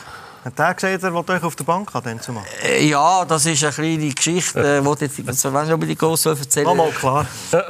Hat 0.49 0.57
der 0.57 0.73
gesagt, 0.73 1.03
er 1.03 1.13
wollte 1.13 1.33
euch 1.33 1.43
auf 1.43 1.55
der 1.55 1.63
Bank 1.63 1.93
haben, 1.93 2.19
zu 2.19 2.33
machen? 2.33 2.47
Äh, 2.63 2.87
ja, 2.87 3.23
das 3.23 3.45
ist 3.45 3.63
eine 3.63 3.71
kleine 3.71 4.09
Geschichte. 4.09 4.81
äh, 4.83 4.95
jetzt, 4.99 5.43
wenn 5.53 5.65
ich 5.65 5.71
über 5.71 5.85
die 5.85 5.95
groß 5.95 6.25
erzählen 6.25 6.75
mal 6.75 6.89
klar. 6.91 7.27
Äh, 7.51 7.61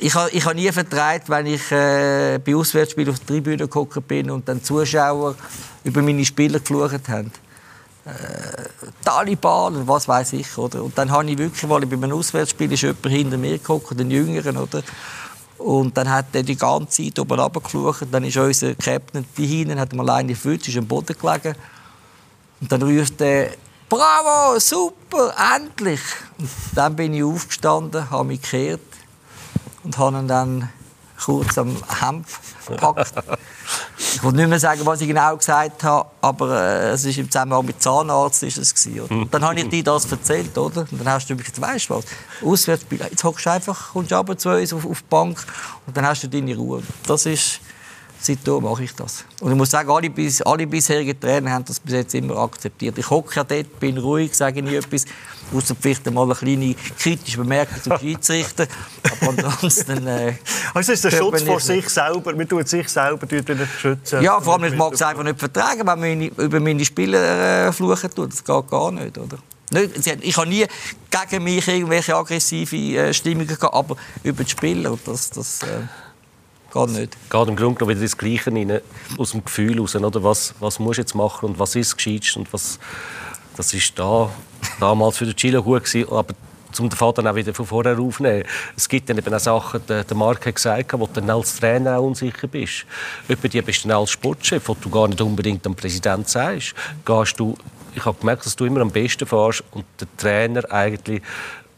ich 0.00 0.12
habe 0.16 0.30
ich 0.30 0.44
ha 0.44 0.52
nie 0.52 0.72
vertreibt, 0.72 1.30
wenn 1.30 1.46
ich 1.46 1.70
äh, 1.70 2.40
bei 2.44 2.56
Auswärtsspielen 2.56 3.10
auf 3.10 3.20
der 3.20 3.26
Tribüne 3.28 3.58
gekommen 3.58 4.02
bin 4.08 4.30
und 4.32 4.48
dann 4.48 4.64
Zuschauer 4.64 5.36
über 5.84 6.02
meine 6.02 6.24
Spieler 6.24 6.58
geflucht 6.58 7.08
haben. 7.08 7.30
Äh, 8.04 8.10
Taliban 9.04 9.76
und 9.76 9.86
was 9.86 10.08
weiß 10.08 10.32
ich, 10.32 10.58
oder? 10.58 10.82
Und 10.82 10.98
dann 10.98 11.12
habe 11.12 11.30
ich 11.30 11.38
wirklich, 11.38 11.70
weil 11.70 11.84
ich 11.84 11.88
bei 11.88 11.94
einem 11.94 12.18
Auswärtsspiel 12.18 12.72
ist 12.72 12.82
jemand 12.82 13.06
hinter 13.06 13.38
mir 13.38 13.58
gekommen, 13.58 13.84
den 13.96 14.10
Jüngeren, 14.10 14.56
oder? 14.56 14.82
Und 15.62 15.96
dann 15.96 16.10
hat 16.10 16.26
er 16.32 16.42
die 16.42 16.56
ganze 16.56 17.04
Zeit 17.04 17.18
oben 17.18 17.38
runtergeschaut. 17.38 18.08
Dann 18.10 18.24
ist 18.24 18.36
unser 18.36 18.74
Captain 18.74 19.24
die 19.36 19.46
hinten, 19.46 19.78
hat 19.78 19.92
mal 19.92 20.08
eine 20.10 20.34
Füße, 20.34 20.70
ist 20.70 20.78
am 20.78 20.86
Boden 20.86 21.16
gelegen. 21.18 21.54
Und 22.60 22.72
dann 22.72 22.82
ruft 22.82 23.20
er, 23.20 23.50
Bravo, 23.88 24.58
super, 24.58 25.34
endlich! 25.54 26.00
Und 26.38 26.48
dann 26.74 26.96
bin 26.96 27.12
ich 27.12 27.22
aufgestanden, 27.22 28.08
habe 28.08 28.24
mich 28.24 28.40
gekehrt 28.40 28.80
und 29.84 29.98
habe 29.98 30.16
ihn 30.16 30.28
dann 30.28 30.70
kurz 31.24 31.58
am 31.58 31.76
Hemd 32.00 32.26
gepackt. 32.66 33.12
Ich 33.98 34.22
will 34.22 34.32
nicht 34.32 34.48
mehr 34.48 34.58
sagen, 34.58 34.80
was 34.84 35.00
ich 35.00 35.08
genau 35.08 35.36
gesagt 35.36 35.82
habe, 35.84 36.08
aber 36.20 36.60
äh, 36.60 36.90
es 36.90 37.04
ist 37.04 37.18
im 37.18 37.30
Zusammenhang 37.30 37.64
mit 37.64 37.82
Zahnarzt 37.82 38.42
ist 38.42 38.58
es 38.58 38.74
gewesen, 38.74 39.00
oder? 39.00 39.26
Dann 39.30 39.44
habe 39.44 39.60
ich 39.60 39.68
dir 39.68 39.84
das 39.84 40.10
erzählt, 40.10 40.56
oder? 40.56 40.80
Und 40.90 40.98
dann 40.98 41.08
hast 41.08 41.28
du 41.28 41.36
gesagt, 41.36 41.60
weißt 41.60 41.90
du 41.90 41.94
was? 41.94 42.04
Auswärtsspiel, 42.44 43.00
jetzt 43.10 43.24
hockst 43.24 43.46
du 43.46 43.50
einfach, 43.50 43.92
kommst 43.92 44.12
runter 44.12 44.36
zu 44.36 44.50
uns 44.50 44.72
auf, 44.72 44.84
auf 44.84 45.00
die 45.00 45.08
Bank 45.08 45.44
und 45.86 45.96
dann 45.96 46.06
hast 46.06 46.22
du 46.24 46.28
deine 46.28 46.56
Ruhe. 46.56 46.82
Das 47.06 47.26
ist 47.26 47.60
seitdem 48.22 48.62
mache 48.62 48.84
ich 48.84 48.94
das. 48.94 49.24
Und 49.40 49.50
ich 49.50 49.56
muss 49.56 49.70
sagen, 49.70 49.90
alle, 49.90 50.08
bis, 50.08 50.40
alle 50.42 50.66
bisherigen 50.66 51.18
Trainer 51.18 51.50
haben 51.50 51.64
das 51.64 51.80
bis 51.80 51.94
jetzt 51.94 52.14
immer 52.14 52.36
akzeptiert. 52.36 52.96
Ich 52.98 53.10
hocke 53.10 53.34
ja 53.36 53.44
dort, 53.44 53.80
bin 53.80 53.98
ruhig, 53.98 54.34
sage 54.34 54.62
nie 54.62 54.76
etwas, 54.76 55.04
außer 55.52 55.74
vielleicht 55.78 56.08
mal 56.10 56.24
eine 56.24 56.34
kleine 56.34 56.74
kritische 56.98 57.38
Bemerkung 57.38 57.82
zum 57.82 57.98
Schiedsrichter. 57.98 58.66
Aber 59.20 59.30
ansonsten... 59.30 60.06
Äh, 60.06 60.34
also 60.74 60.92
ist 60.92 61.04
der 61.04 61.10
Schutz 61.10 61.42
vor 61.42 61.60
sich 61.60 61.88
selber, 61.88 62.34
man 62.34 62.48
tut 62.48 62.68
sich 62.68 62.88
selber 62.88 63.30
wieder 63.30 63.66
schützen. 63.66 64.22
Ja, 64.22 64.40
vor 64.40 64.54
allem, 64.54 64.72
ich 64.72 64.78
mag 64.78 64.92
es 64.92 65.02
einfach 65.02 65.24
nicht 65.24 65.38
vertragen, 65.38 65.86
wenn 65.86 66.00
man 66.00 66.22
über 66.22 66.60
meine 66.60 66.84
Spieler 66.84 67.66
äh, 67.68 67.72
fluchen 67.72 68.10
tut. 68.14 68.32
Das 68.32 68.44
geht 68.44 68.70
gar 68.70 68.92
nicht, 68.92 69.18
oder? 69.18 69.38
Ich 70.22 70.36
habe 70.36 70.48
nie 70.48 70.66
gegen 71.10 71.44
mich 71.44 71.66
irgendwelche 71.66 72.14
aggressive 72.14 72.76
äh, 72.76 73.14
Stimmungen 73.14 73.48
gehabt, 73.48 73.74
aber 73.74 73.96
über 74.22 74.44
die 74.44 74.50
Spieler, 74.50 74.98
das... 75.04 75.30
das 75.30 75.62
äh, 75.62 75.66
Geht 76.72 76.88
nicht. 76.88 77.30
Geht 77.30 77.48
im 77.48 77.56
Grunde 77.56 77.86
wieder 77.86 78.00
das 78.00 78.16
Gleiche 78.16 78.50
rein, 78.50 78.80
aus 79.18 79.32
dem 79.32 79.44
Gefühl 79.44 79.74
heraus. 79.74 79.94
Oder? 79.94 80.24
Was, 80.24 80.54
was 80.60 80.78
musst 80.78 80.98
du 80.98 81.02
jetzt 81.02 81.14
machen 81.14 81.46
und 81.50 81.58
was 81.58 81.74
ist 81.76 81.96
gescheit 81.96 82.32
und 82.36 82.52
was... 82.52 82.78
Das 83.54 83.74
ist 83.74 83.98
da, 83.98 84.30
damals 84.80 85.18
für 85.18 85.26
den 85.26 85.36
Chile 85.36 85.62
gut 85.62 85.84
gewesen, 85.84 86.10
aber 86.10 86.34
um 86.78 86.88
den 86.88 86.96
Vater 86.96 87.30
auch 87.30 87.34
wieder 87.34 87.52
von 87.52 87.66
vorher 87.66 87.98
aufzunehmen. 87.98 88.44
Es 88.74 88.88
gibt 88.88 89.10
dann 89.10 89.18
eben 89.18 89.34
auch 89.34 89.38
Sachen, 89.38 89.84
der, 89.86 90.04
der 90.04 90.16
Marc 90.16 90.46
hat 90.46 90.54
gesagt, 90.54 90.92
wo 90.94 91.06
du 91.06 91.20
dann 91.20 91.28
als 91.28 91.56
Trainer 91.56 91.98
auch 91.98 92.06
unsicher 92.06 92.46
bist. 92.46 92.86
Über 93.28 93.48
die 93.48 93.60
bist 93.60 93.84
du 93.84 93.88
dann 93.88 93.98
als 93.98 94.10
Sportchef, 94.10 94.68
wo 94.68 94.74
du 94.80 94.88
gar 94.88 95.06
nicht 95.06 95.20
unbedingt 95.20 95.64
dem 95.66 95.74
Präsident 95.74 96.30
sagst. 96.30 96.74
Gehst 97.04 97.38
du, 97.38 97.54
ich 97.94 98.04
habe 98.04 98.18
gemerkt, 98.18 98.46
dass 98.46 98.56
du 98.56 98.64
immer 98.64 98.80
am 98.80 98.90
besten 98.90 99.26
fährst 99.26 99.62
und 99.72 99.84
der 100.00 100.08
Trainer 100.16 100.70
eigentlich 100.72 101.22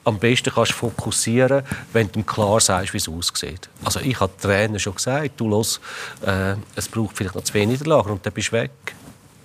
am 0.05 0.19
besten 0.19 0.53
kannst 0.55 0.73
fokussieren, 0.73 1.62
wenn 1.93 2.11
du 2.12 2.23
klar 2.23 2.61
sagst, 2.61 2.93
wie 2.93 2.99
es 2.99 3.09
aussieht. 3.09 3.69
Also 3.85 4.01
ich 4.01 4.19
habe 4.21 4.33
den 4.35 4.43
Trainer 4.51 4.79
schon 4.79 4.95
gesagt, 4.95 5.33
du 5.38 5.49
los, 5.49 5.81
äh, 6.27 6.55
es 6.77 6.88
braucht 6.88 7.17
vielleicht 7.17 7.35
noch 7.35 7.45
zwei 7.45 7.64
Niederlagen 7.64 8.11
und 8.11 8.25
dann 8.27 8.33
bist 8.33 8.49
du 8.49 8.53
weg. 8.53 8.71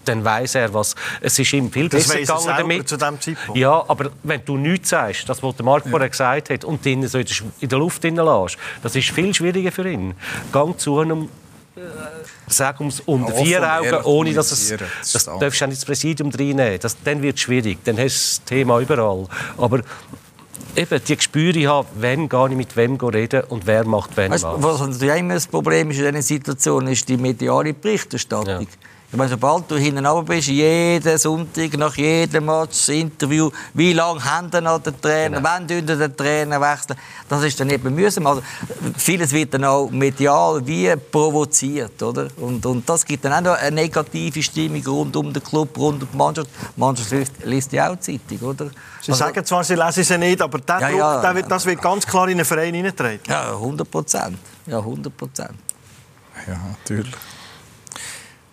dann 0.06 0.24
weiß 0.26 0.56
er, 0.56 0.74
was. 0.74 0.95
Es 1.22 1.38
ist 1.38 1.54
ihm 1.54 1.72
viel 1.72 1.88
Das 1.88 2.08
besser 2.08 2.15
er 2.15 2.22
gegangen 2.22 2.58
damit. 2.58 2.89
zu 2.89 2.98
dem 2.98 3.22
Zeitpunkt. 3.22 3.60
Ja, 3.60 3.84
aber 3.88 4.10
wenn 4.24 4.43
du 4.43 4.58
nichts 4.58 4.89
sagst, 4.89 5.30
das, 5.30 5.43
was 5.43 5.56
der 5.56 5.65
Marc 5.65 5.88
vorher 5.88 6.10
gesagt 6.10 6.50
hat, 6.50 6.63
und 6.65 6.84
ihn 6.86 7.08
so 7.08 7.19
in 7.19 7.26
der 7.26 7.34
Sch- 7.36 7.43
in 7.60 7.69
der 7.69 7.78
Luft 7.78 8.04
lässt, 8.04 8.58
das 8.82 8.95
ist 8.95 9.10
viel 9.12 9.34
schwieriger 9.36 9.72
für 9.72 9.88
ihn. 9.88 10.15
Gang 10.52 10.80
zu 10.80 10.98
einem 11.00 11.26
äh, 11.76 11.82
sag 12.48 12.80
ums 12.80 13.02
um 13.02 13.26
die 13.26 13.32
Offen 13.34 13.45
vier 13.45 13.62
Augen, 13.78 14.04
ohne 14.06 14.34
dass 14.34 14.52
es 14.52 14.74
das. 15.13 15.26
darfst 15.26 15.28
du 15.62 15.65
auch 15.65 15.67
nicht 15.69 15.78
ins 15.78 15.86
Präsidium 15.86 16.32
reinnehmen. 16.32 16.80
Das, 16.82 16.98
dann 17.04 17.22
wird 17.22 17.36
es 17.36 17.41
schwierig. 17.41 17.78
Dann 17.84 17.98
hast 18.00 18.38
du 18.38 18.39
das 18.41 18.43
Thema 18.45 18.80
überall. 18.80 19.28
Aber 19.58 19.82
eben 20.75 21.01
die 21.08 21.15
Gespüre 21.15 21.67
haben, 21.67 21.88
wann 21.95 22.29
gehe 22.29 22.49
ich 22.49 22.55
mit 22.55 22.75
wem 22.75 22.95
reden 22.95 23.43
und 23.49 23.65
wer 23.67 23.86
macht 23.86 24.15
wann 24.15 24.32
Weißt, 24.32 24.43
was. 24.43 24.63
was 24.63 24.82
natürlich 24.82 25.19
immer 25.19 25.34
das 25.34 25.47
Problem 25.47 25.91
ist 25.91 25.99
in 25.99 26.05
diesen 26.05 26.21
Situationen, 26.21 26.93
ist 26.93 27.08
die 27.08 27.17
mediale 27.17 27.73
Berichterstattung. 27.73 28.67
Ich 29.12 29.17
meine, 29.17 29.30
sobald 29.32 29.72
du 29.72 29.76
hinten 29.76 30.06
runter 30.06 30.34
bist, 30.36 30.50
jeden 30.50 31.17
Sonntag, 31.17 31.76
nach 31.80 31.95
jedem 31.98 32.45
Match, 32.45 32.89
Interview, 32.89 33.50
wie 33.74 33.91
lange 33.93 34.24
haben 34.24 34.52
denn 34.52 34.65
noch 34.65 34.78
den 34.84 35.02
Trainer, 35.02 35.38
Genau. 35.38 35.50
wann 35.50 35.67
tun 35.67 35.84
den 35.84 36.15
Trainer 36.15 36.62
wechseln, 36.62 36.95
das 37.28 37.41
ist 37.43 37.60
dann 37.60 37.72
eben 37.72 37.95
mühsam. 37.95 38.28
Also, 38.28 38.43
vieles 38.98 39.32
wird 39.32 39.56
dann 39.56 39.63
auch 39.65 39.89
medial 39.89 40.62
wie 40.67 40.95
provoziert, 40.95 42.04
oder? 42.04 42.28
Und, 42.38 42.63
und 42.67 42.88
das 42.88 43.04
gibt 43.04 43.26
dann 43.26 43.34
auch 43.34 43.41
noch 43.54 43.58
eine 43.60 43.78
negative 43.78 44.43
Stimmung 44.43 44.86
rund 44.86 45.15
um 45.15 45.34
den 45.34 45.41
Club, 45.43 45.76
rund 45.76 46.04
um 46.04 46.10
die 46.12 46.15
Mannschaft. 46.17 46.50
Die 46.76 46.80
Mannschaft 46.80 47.10
liest, 47.12 47.34
liest 47.43 47.72
ja 47.74 47.89
auch 47.91 47.95
die 47.95 48.19
Zeitung, 48.28 48.48
oder? 48.50 48.65
Sie 49.02 49.12
Also- 49.12 49.24
sagen 49.26 49.43
zwar, 49.43 49.63
sie 49.63 49.74
lesen 49.74 50.04
sie 50.04 50.17
nicht, 50.19 50.39
aber 50.39 50.60
der 50.60 50.82
Ja, 50.82 50.89
Druck, 50.89 51.00
ja. 51.00 51.22
Der 51.22 51.36
wird, 51.36 51.50
das 51.50 51.65
wird 51.65 51.82
ganz 51.82 52.06
klar 52.06 52.26
in 52.28 52.34
einen 52.38 52.45
Verein 52.45 52.76
hineingetragen. 52.76 53.22
Ja, 53.28 53.54
100 53.54 53.89
Prozent. 53.89 54.38
Ja, 54.67 54.78
100 54.78 55.17
Prozent. 55.17 55.56
Ja, 56.48 56.58
natürlich. 56.78 57.12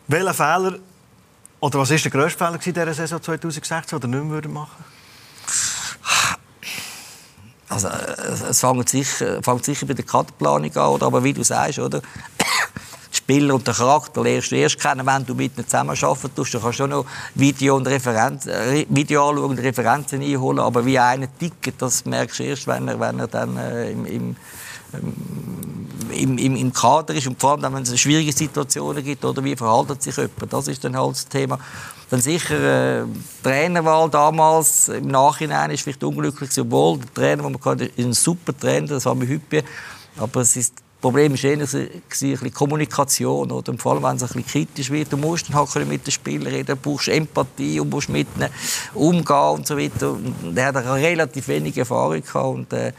Welcher 0.08 0.34
Fehler, 0.34 0.78
oder 1.58 1.78
was 1.80 1.90
war 1.90 1.96
der 1.96 2.10
grösste 2.10 2.38
Fehler 2.38 2.54
in 2.54 2.60
dieser 2.60 2.94
Saison 2.94 3.22
2016, 3.22 3.98
den 3.98 4.12
ihr 4.12 4.20
nicht 4.20 4.44
mehr 4.44 4.48
machen 4.48 4.84
Also, 7.68 7.88
es, 7.88 8.60
fängt, 8.60 8.88
sicher, 8.88 9.42
fängt 9.42 9.64
sicher 9.64 9.86
bei 9.86 9.94
der 9.94 10.04
Kaderplanung 10.04 10.76
an, 10.76 10.88
oder? 10.90 11.06
aber 11.06 11.24
wie 11.24 11.32
du 11.32 11.42
sagst, 11.42 11.80
oder? 11.80 12.00
Die 12.00 13.16
Spieler 13.16 13.54
und 13.54 13.66
den 13.66 13.74
Charakter 13.74 14.22
lernst 14.22 14.52
du 14.52 14.56
erst 14.56 14.78
kennen, 14.78 15.04
wenn 15.04 15.26
du 15.26 15.34
mit 15.34 15.56
ihnen 15.56 15.66
zusammenarbeiten 15.66 16.34
tust. 16.36 16.54
Du 16.54 16.60
kannst 16.60 16.78
schon 16.78 16.90
noch 16.90 17.04
Video, 17.34 17.74
und 17.74 17.88
Referenz, 17.88 18.46
Video 18.46 19.28
anschauen 19.28 19.50
und 19.50 19.58
Referenzen 19.58 20.22
einholen, 20.22 20.60
aber 20.60 20.86
wie 20.86 20.98
einer 21.00 21.26
tickt, 21.36 21.82
das 21.82 22.04
merkst 22.04 22.38
du 22.38 22.44
erst, 22.44 22.68
wenn 22.68 22.86
er, 22.86 23.00
wenn 23.00 23.18
er 23.18 23.26
dann 23.26 23.56
äh, 23.56 23.90
im, 23.90 24.06
im, 24.06 24.36
im, 26.12 26.38
im, 26.38 26.56
im 26.56 26.72
Kader 26.72 27.14
ist 27.14 27.26
und 27.26 27.40
vor 27.40 27.52
allem, 27.52 27.74
wenn 27.74 27.82
es 27.82 28.00
schwierige 28.00 28.32
Situationen 28.32 29.04
gibt 29.04 29.24
oder 29.24 29.42
wie 29.42 29.56
verhalten 29.56 30.00
sich 30.00 30.16
jemand, 30.16 30.52
das 30.52 30.68
ist 30.68 30.84
dann 30.84 30.96
halt 30.96 31.12
das 31.12 31.28
Thema. 31.28 31.58
Dann 32.10 32.20
sicher 32.20 33.00
äh, 33.00 33.04
Trainerwahl 33.42 34.08
damals 34.08 34.88
im 34.88 35.08
Nachhinein 35.08 35.70
ist 35.70 35.82
vielleicht 35.82 36.04
unglücklich, 36.04 36.50
obwohl 36.58 36.98
der 36.98 37.14
Trainer, 37.14 37.42
den 37.42 37.52
man 37.52 37.60
kannte, 37.60 37.86
ist 37.86 37.98
ein 37.98 38.12
super 38.12 38.56
Trainer, 38.56 38.86
das 38.86 39.06
war 39.06 39.14
mir 39.14 39.28
Hüppe, 39.28 39.64
aber 40.16 40.40
es 40.40 40.56
ist 40.56 40.74
das 40.96 41.12
Problem 41.12 41.32
war 41.32 41.44
eher 41.44 41.58
ein 41.58 42.02
bisschen 42.08 42.54
Kommunikation. 42.54 43.52
Oder? 43.52 43.76
Vor 43.76 43.92
allem, 43.92 44.02
wenn 44.02 44.16
es 44.16 44.22
ein 44.22 44.28
bisschen 44.28 44.46
kritisch 44.46 44.90
wird, 44.90 45.12
du 45.12 45.18
musst 45.18 45.48
dann 45.48 45.54
halt 45.54 45.88
mit 45.88 46.06
den 46.06 46.10
Spielern 46.10 46.52
reden, 46.52 46.66
du 46.66 46.76
brauchst 46.76 47.08
Empathie 47.08 47.78
und 47.78 47.90
musst 47.90 48.08
mit 48.08 48.26
ihnen 48.34 48.48
umgehen 48.94 49.50
und 49.50 49.66
so 49.66 49.76
weiter. 49.76 50.12
Und 50.12 50.56
er 50.56 50.66
hat 50.66 50.76
relativ 50.76 51.48
wenig 51.48 51.76
Erfahrung 51.76 52.22
gehabt. 52.22 52.46
Und, 52.46 52.72
äh, 52.72 52.92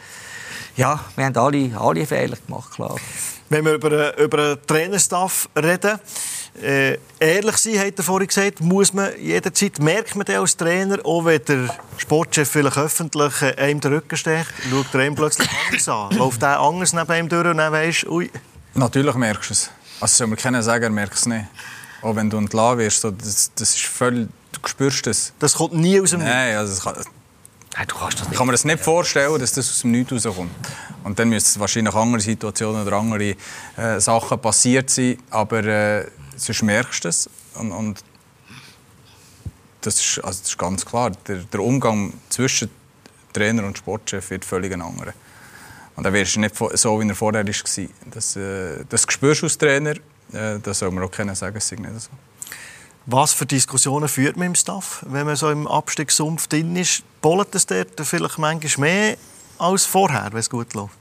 ja, 0.77 0.99
wir 1.15 1.25
haben 1.25 1.35
alle, 1.35 1.79
alle 1.79 2.05
Fehler 2.05 2.37
gemacht, 2.45 2.71
klar. 2.71 2.95
Wenn 3.49 3.65
wir 3.65 3.73
über, 3.73 4.17
über 4.17 4.55
den 4.55 4.67
Trainerstaff 4.67 5.49
reden, 5.55 5.99
äh, 6.61 6.97
ehrlich 7.19 7.57
sein, 7.57 7.79
hat 7.79 7.97
er 7.97 8.03
vorhin 8.03 8.27
gesagt, 8.27 8.61
muss 8.61 8.93
man 8.93 9.09
jederzeit, 9.19 9.79
merkt 9.79 10.15
man 10.15 10.27
als 10.27 10.57
Trainer, 10.57 10.97
auch 11.05 11.25
wenn 11.25 11.43
der 11.45 11.75
Sportchef 11.97 12.49
vielleicht 12.49 12.77
öffentlich 12.77 13.41
äh, 13.41 13.55
einem 13.55 13.79
den 13.79 13.93
Rücken 13.93 14.17
stecht, 14.17 14.51
schaut 14.69 14.93
er 14.93 14.99
einem 15.01 15.15
plötzlich 15.15 15.49
anders 15.65 15.89
an. 15.89 16.17
Läuft 16.17 16.41
der 16.41 16.59
anders 16.59 16.93
neben 16.93 17.13
ihm 17.13 17.29
durch 17.29 17.47
und 17.47 17.57
dann 17.57 17.73
weisst 17.73 18.07
ui, 18.07 18.29
Natürlich 18.73 19.15
merkst 19.15 19.49
du 19.49 19.53
es. 19.53 19.71
Also 19.99 20.15
soll 20.15 20.27
man 20.27 20.37
keiner 20.37 20.61
sagen, 20.61 20.83
er 20.83 20.89
merkt 20.91 21.15
es 21.15 21.25
nicht. 21.25 21.45
Auch 22.03 22.15
wenn 22.15 22.29
du 22.29 22.37
entlassen 22.37 22.77
wirst, 22.77 23.01
so, 23.01 23.09
das, 23.09 23.51
das 23.55 23.75
ist 23.75 23.85
völlig, 23.85 24.29
du 24.51 24.59
spürst 24.67 25.07
es. 25.07 25.33
das 25.39 25.55
kommt 25.55 25.73
nie 25.73 25.99
aus 25.99 26.11
dem. 26.11 26.19
Nein, 26.19 26.55
also 26.55 26.73
das 26.73 26.83
kann, 26.83 27.03
Nein, 27.77 27.87
du 27.87 27.95
kannst 27.95 28.19
das 28.19 28.21
ich 28.23 28.29
nicht. 28.29 28.37
kann 28.37 28.47
mir 28.47 28.53
das 28.53 28.65
nicht 28.65 28.83
vorstellen, 28.83 29.39
dass 29.39 29.51
das 29.53 29.69
aus 29.69 29.81
dem 29.81 29.91
Nichts 29.91 30.25
rauskommt. 30.25 30.51
Und 31.03 31.19
dann 31.19 31.29
müssen 31.29 31.59
wahrscheinlich 31.59 31.93
andere 31.93 32.21
Situationen 32.21 32.85
oder 32.87 32.97
andere 32.97 33.35
äh, 33.77 33.99
Sachen 33.99 34.39
passiert 34.39 34.89
sein, 34.89 35.17
aber 35.29 35.63
äh, 35.63 36.07
sonst 36.35 36.63
merkst 36.63 37.03
du 37.03 37.09
es. 37.09 37.29
Und, 37.53 37.71
und 37.71 38.03
das, 39.81 39.95
ist, 39.95 40.23
also 40.23 40.39
das 40.41 40.49
ist 40.49 40.57
ganz 40.57 40.85
klar, 40.85 41.11
der, 41.27 41.37
der 41.37 41.59
Umgang 41.59 42.13
zwischen 42.29 42.71
Trainer 43.31 43.63
und 43.63 43.77
Sportchef 43.77 44.27
wird 44.31 44.43
völlig 44.43 44.73
ein 44.73 44.81
anderer. 44.81 45.13
Und 45.95 46.03
dann 46.03 46.13
wirst 46.13 46.35
du 46.35 46.39
nicht 46.39 46.55
so, 46.55 46.99
wie 46.99 47.07
er 47.07 47.15
vorher 47.15 47.45
war. 47.45 47.53
Das, 48.11 48.35
äh, 48.35 48.85
das 48.89 49.05
spürst 49.07 49.41
du 49.41 49.45
als 49.45 49.57
Trainer, 49.57 49.93
äh, 50.33 50.59
das 50.63 50.79
soll 50.79 50.89
man 50.89 51.03
auch 51.03 51.11
keiner 51.11 51.35
sagen, 51.35 51.57
es 51.57 51.67
sei 51.67 51.75
nicht 51.75 52.01
so. 52.01 52.09
Was 53.09 53.31
für 53.31 53.45
Diskussionen 53.45 54.09
führt 54.09 54.35
man 54.35 54.47
im 54.47 54.55
Staff, 54.55 55.05
wenn 55.07 55.25
man 55.25 55.37
so 55.37 55.49
im 55.49 55.65
Abstiegssumpf 55.65 56.47
drin 56.47 56.75
ist? 56.75 57.03
Bollet 57.21 57.55
es 57.55 57.65
dort 57.65 58.01
vielleicht 58.01 58.37
manchmal 58.37 58.89
mehr 58.89 59.17
als 59.57 59.85
vorher, 59.85 60.27
wenn 60.31 60.39
es 60.39 60.49
gut 60.49 60.73
läuft? 60.73 60.93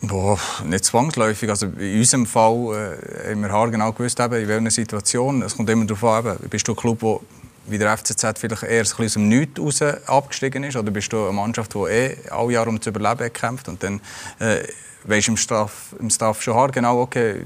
Boah, 0.00 0.38
nicht 0.64 0.84
zwangsläufig. 0.84 1.50
Also 1.50 1.66
in 1.66 1.98
unserem 1.98 2.24
Fall 2.24 3.00
äh, 3.02 3.30
haben 3.32 3.40
wir 3.42 3.50
haargenau 3.50 3.90
gewusst, 3.90 4.20
eben, 4.20 4.40
in 4.40 4.46
welcher 4.46 4.70
Situation. 4.70 5.42
Es 5.42 5.56
kommt 5.56 5.68
immer 5.70 5.86
darauf 5.86 6.04
an, 6.04 6.38
eben, 6.38 6.48
bist 6.50 6.68
du 6.68 6.72
ein 6.72 6.76
Club, 6.76 6.98
wo 7.00 7.20
wie 7.66 7.78
der 7.78 7.98
FCZ 7.98 8.38
vielleicht 8.38 8.62
eher 8.62 8.84
ein 8.84 9.04
aus 9.04 9.12
dem 9.14 9.28
Nichts 9.28 9.60
raus 9.60 9.82
abgestiegen 10.06 10.62
ist, 10.62 10.76
oder 10.76 10.92
bist 10.92 11.12
du 11.12 11.24
eine 11.24 11.32
Mannschaft, 11.32 11.74
die 11.74 11.78
eh 11.78 12.16
alle 12.30 12.52
Jahre 12.52 12.68
um 12.68 12.78
das 12.78 12.86
Überleben 12.86 13.32
kämpft 13.32 13.68
und 13.68 13.82
dann 13.82 14.00
äh, 14.38 14.62
du 15.04 15.14
im 15.14 15.36
Staff, 15.36 15.94
im 15.98 16.10
Staff 16.10 16.42
schon 16.42 16.54
haargenau, 16.54 17.00
okay, 17.02 17.42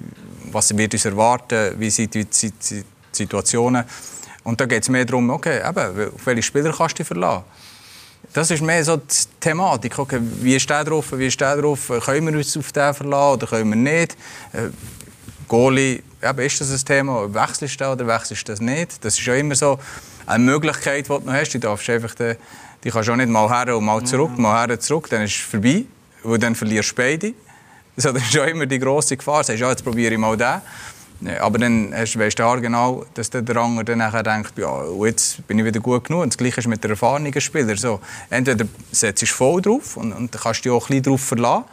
was 0.51 0.77
wird 0.77 0.93
uns 0.93 1.07
erwarten, 1.07 1.75
wie 1.79 1.89
die, 1.89 2.07
die, 2.07 2.27
die 2.27 2.85
Situationen. 3.23 3.85
Und 4.45 4.61
da 4.61 4.67
geht 4.67 4.83
es 4.83 4.89
mehr 4.89 5.05
darum, 5.05 5.31
okay, 5.31 5.59
eben, 5.59 6.13
auf 6.15 6.27
welche 6.27 6.43
Spieler 6.43 6.75
kannst 6.77 6.95
du 6.95 7.03
dich 7.03 7.07
verlassen. 7.07 7.45
Das 8.33 8.51
ist 8.51 8.63
mehr 8.63 8.85
so 8.85 8.97
die 8.97 9.05
Thematik. 9.41 9.99
Okay, 9.99 10.19
wie 10.21 10.57
ist 10.57 10.69
der 10.69 10.85
drauf? 10.85 11.07
Wie 11.13 11.27
ist 11.27 11.41
der 11.41 11.57
drauf? 11.57 11.93
Können 12.05 12.27
wir 12.29 12.39
uns 12.39 12.57
auf 12.57 12.73
den 12.73 12.95
verlassen 12.95 13.35
oder 13.35 13.47
können 13.47 13.71
wir 13.71 13.77
nicht? 13.77 14.17
Äh, 14.53 14.71
Goalie, 15.49 16.03
eben, 16.23 16.39
ist 16.39 16.61
das 16.61 16.71
ein 16.71 16.85
Thema? 16.85 17.33
Wechselst 17.35 17.81
du 17.81 17.93
oder 17.93 18.07
wechselst 18.07 18.49
du 18.49 18.53
das 18.53 18.61
nicht? 18.61 19.05
Das 19.05 19.19
ist 19.19 19.27
ja 19.27 19.35
immer 19.35 19.55
so 19.55 19.79
eine 20.25 20.45
Möglichkeit, 20.45 21.05
die 21.05 21.09
du 21.09 21.19
noch 21.19 21.33
hast. 21.33 21.53
Du 21.53 21.59
darfst 21.59 21.91
einfach 21.91 22.15
den, 22.15 22.37
die 22.83 22.91
kannst 22.91 23.11
auch 23.11 23.17
nicht 23.17 23.29
mal 23.29 23.49
her 23.51 23.77
und 23.77 23.85
mal 23.85 24.03
zurück, 24.03 24.39
mal 24.39 24.67
her 24.67 24.81
zurück, 24.81 25.11
dann 25.11 25.23
ist 25.23 25.37
es 25.37 25.41
vorbei. 25.43 25.85
Weil 26.23 26.39
dann 26.39 26.55
verlierst 26.55 26.93
du 26.93 26.95
beide. 26.95 27.35
So, 27.97 28.13
das 28.13 28.23
ist 28.23 28.33
ja 28.33 28.45
immer 28.45 28.65
die 28.65 28.79
grosse 28.79 29.17
Gefahr. 29.17 29.41
Du 29.41 29.49
sagst, 29.49 29.61
ja, 29.61 29.69
jetzt 29.69 29.85
probiere 29.85 30.15
ich 30.15 30.19
mal 30.19 30.37
den. 30.37 30.63
Aber 31.41 31.59
dann 31.59 31.93
weißt 31.93 32.39
du 32.39 32.61
genau, 32.61 33.05
dass 33.15 33.31
der 33.31 33.57
andere 33.57 33.85
dann 33.85 33.99
nachher 33.99 34.23
denkt, 34.23 34.59
ja, 34.59 34.85
jetzt 35.05 35.47
bin 35.47 35.59
ich 35.59 35.65
wieder 35.65 35.81
gut 35.81 36.05
genug. 36.05 36.23
Und 36.23 36.33
das 36.33 36.39
Gleiche 36.39 36.61
ist 36.61 36.67
mit 36.67 36.83
den 36.83 36.91
erfahrenen 36.91 37.41
Spielern. 37.41 37.77
So, 37.77 38.01
entweder 38.31 38.65
setzt 38.91 39.23
du 39.23 39.27
voll 39.27 39.63
drauf 39.63 39.97
und, 39.97 40.13
und 40.13 40.33
kannst 40.33 40.65
dich 40.65 40.73
auch 40.73 40.85
ein 40.85 40.89
bisschen 40.89 41.03
darauf 41.03 41.21
verlassen. 41.21 41.65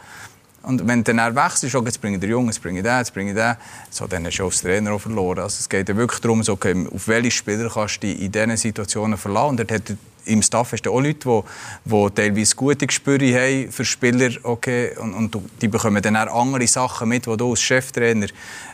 Und 0.62 0.86
wenn 0.86 1.02
dann 1.02 1.34
wechselst, 1.34 1.74
okay, 1.74 1.86
jetzt 1.86 2.00
bringe 2.00 2.16
ich 2.16 2.20
den 2.20 2.30
Jungen, 2.30 2.48
jetzt 2.48 2.62
bringe 2.62 2.80
ich 2.80 2.84
den, 2.84 2.98
jetzt 2.98 3.14
bringe 3.14 3.30
ich 3.30 3.36
den, 3.36 3.56
so, 3.88 4.06
dann 4.06 4.26
hast 4.26 4.36
du 4.36 4.42
auch 4.42 4.48
als 4.48 4.60
Trainer 4.60 4.92
auch 4.92 5.00
verloren. 5.00 5.38
Also 5.38 5.56
es 5.58 5.68
geht 5.68 5.88
ja 5.88 5.96
wirklich 5.96 6.20
darum, 6.20 6.42
so, 6.42 6.52
okay, 6.52 6.86
auf 6.92 7.08
welche 7.08 7.30
Spieler 7.30 7.70
kannst 7.72 8.02
du 8.02 8.06
dich 8.06 8.20
in 8.20 8.30
diesen 8.30 8.56
Situationen 8.56 9.16
verlassen. 9.16 9.50
Und 9.50 9.60
dort 9.60 9.72
hat 9.72 9.96
im 10.30 10.42
Staff 10.42 10.72
hast 10.72 10.82
du 10.82 10.92
auch 10.92 11.00
Leute, 11.00 11.42
die, 11.84 12.10
teilweise 12.14 12.54
gute 12.54 12.86
Gespüre 12.86 13.34
haben 13.34 13.70
für 13.70 13.84
Spieler. 13.84 14.30
Okay, 14.42 14.96
und, 14.98 15.14
und 15.14 15.36
die 15.60 15.68
bekommen 15.68 16.02
dann 16.02 16.16
auch 16.16 16.42
andere 16.42 16.66
Sachen 16.66 17.08
mit, 17.08 17.26
die 17.26 17.36
du 17.36 17.50
als 17.50 17.60
Cheftrainer 17.60 18.28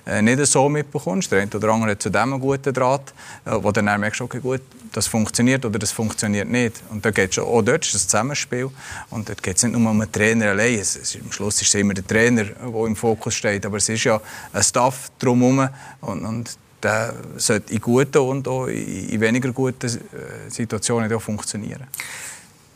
äh, 0.06 0.22
nicht 0.22 0.44
so 0.46 0.68
mitbekommst. 0.68 1.32
Der 1.32 1.42
eine 1.42 1.50
oder 1.50 1.68
andere 1.70 1.92
hat 1.92 2.02
zu 2.02 2.10
dem 2.10 2.32
einen 2.34 2.40
guten 2.40 2.72
Draht, 2.72 3.12
äh, 3.44 3.52
wo 3.52 3.72
du 3.72 3.82
dann 3.82 4.00
merkst, 4.00 4.20
okay, 4.20 4.40
gut, 4.40 4.62
das 4.92 5.06
funktioniert 5.06 5.64
oder 5.64 5.78
das 5.78 5.92
funktioniert 5.92 6.48
nicht. 6.48 6.82
Und 6.90 7.04
da 7.04 7.10
geht's 7.10 7.34
schon, 7.34 7.44
auch 7.44 7.62
dort 7.62 7.84
ist 7.84 7.94
es 7.94 8.04
ein 8.04 8.08
Zusammenspiel. 8.08 8.70
Und 9.10 9.28
dort 9.28 9.42
geht 9.42 9.56
es 9.56 9.62
nicht 9.62 9.76
nur 9.76 9.90
um 9.90 9.98
den 9.98 10.10
Trainer 10.10 10.50
allein. 10.50 10.78
Es, 10.78 10.96
es, 10.96 11.16
am 11.16 11.32
Schluss 11.32 11.60
ist 11.60 11.68
es 11.68 11.74
immer 11.74 11.94
der 11.94 12.06
Trainer, 12.06 12.44
der 12.44 12.86
im 12.86 12.96
Fokus 12.96 13.34
steht. 13.34 13.66
Aber 13.66 13.76
es 13.78 13.88
ist 13.88 14.04
ja 14.04 14.20
ein 14.52 14.62
Staff 14.62 15.10
drumherum. 15.18 15.68
Und, 16.00 16.24
und 16.24 16.58
der 16.86 17.14
sollte 17.36 17.72
in 17.72 17.80
guten 17.80 18.18
und 18.18 18.46
auch 18.48 18.66
in 18.66 19.20
weniger 19.20 19.50
guten 19.52 19.86
äh, 19.86 20.50
Situationen 20.50 21.12
auch 21.12 21.20
funktionieren. 21.22 21.86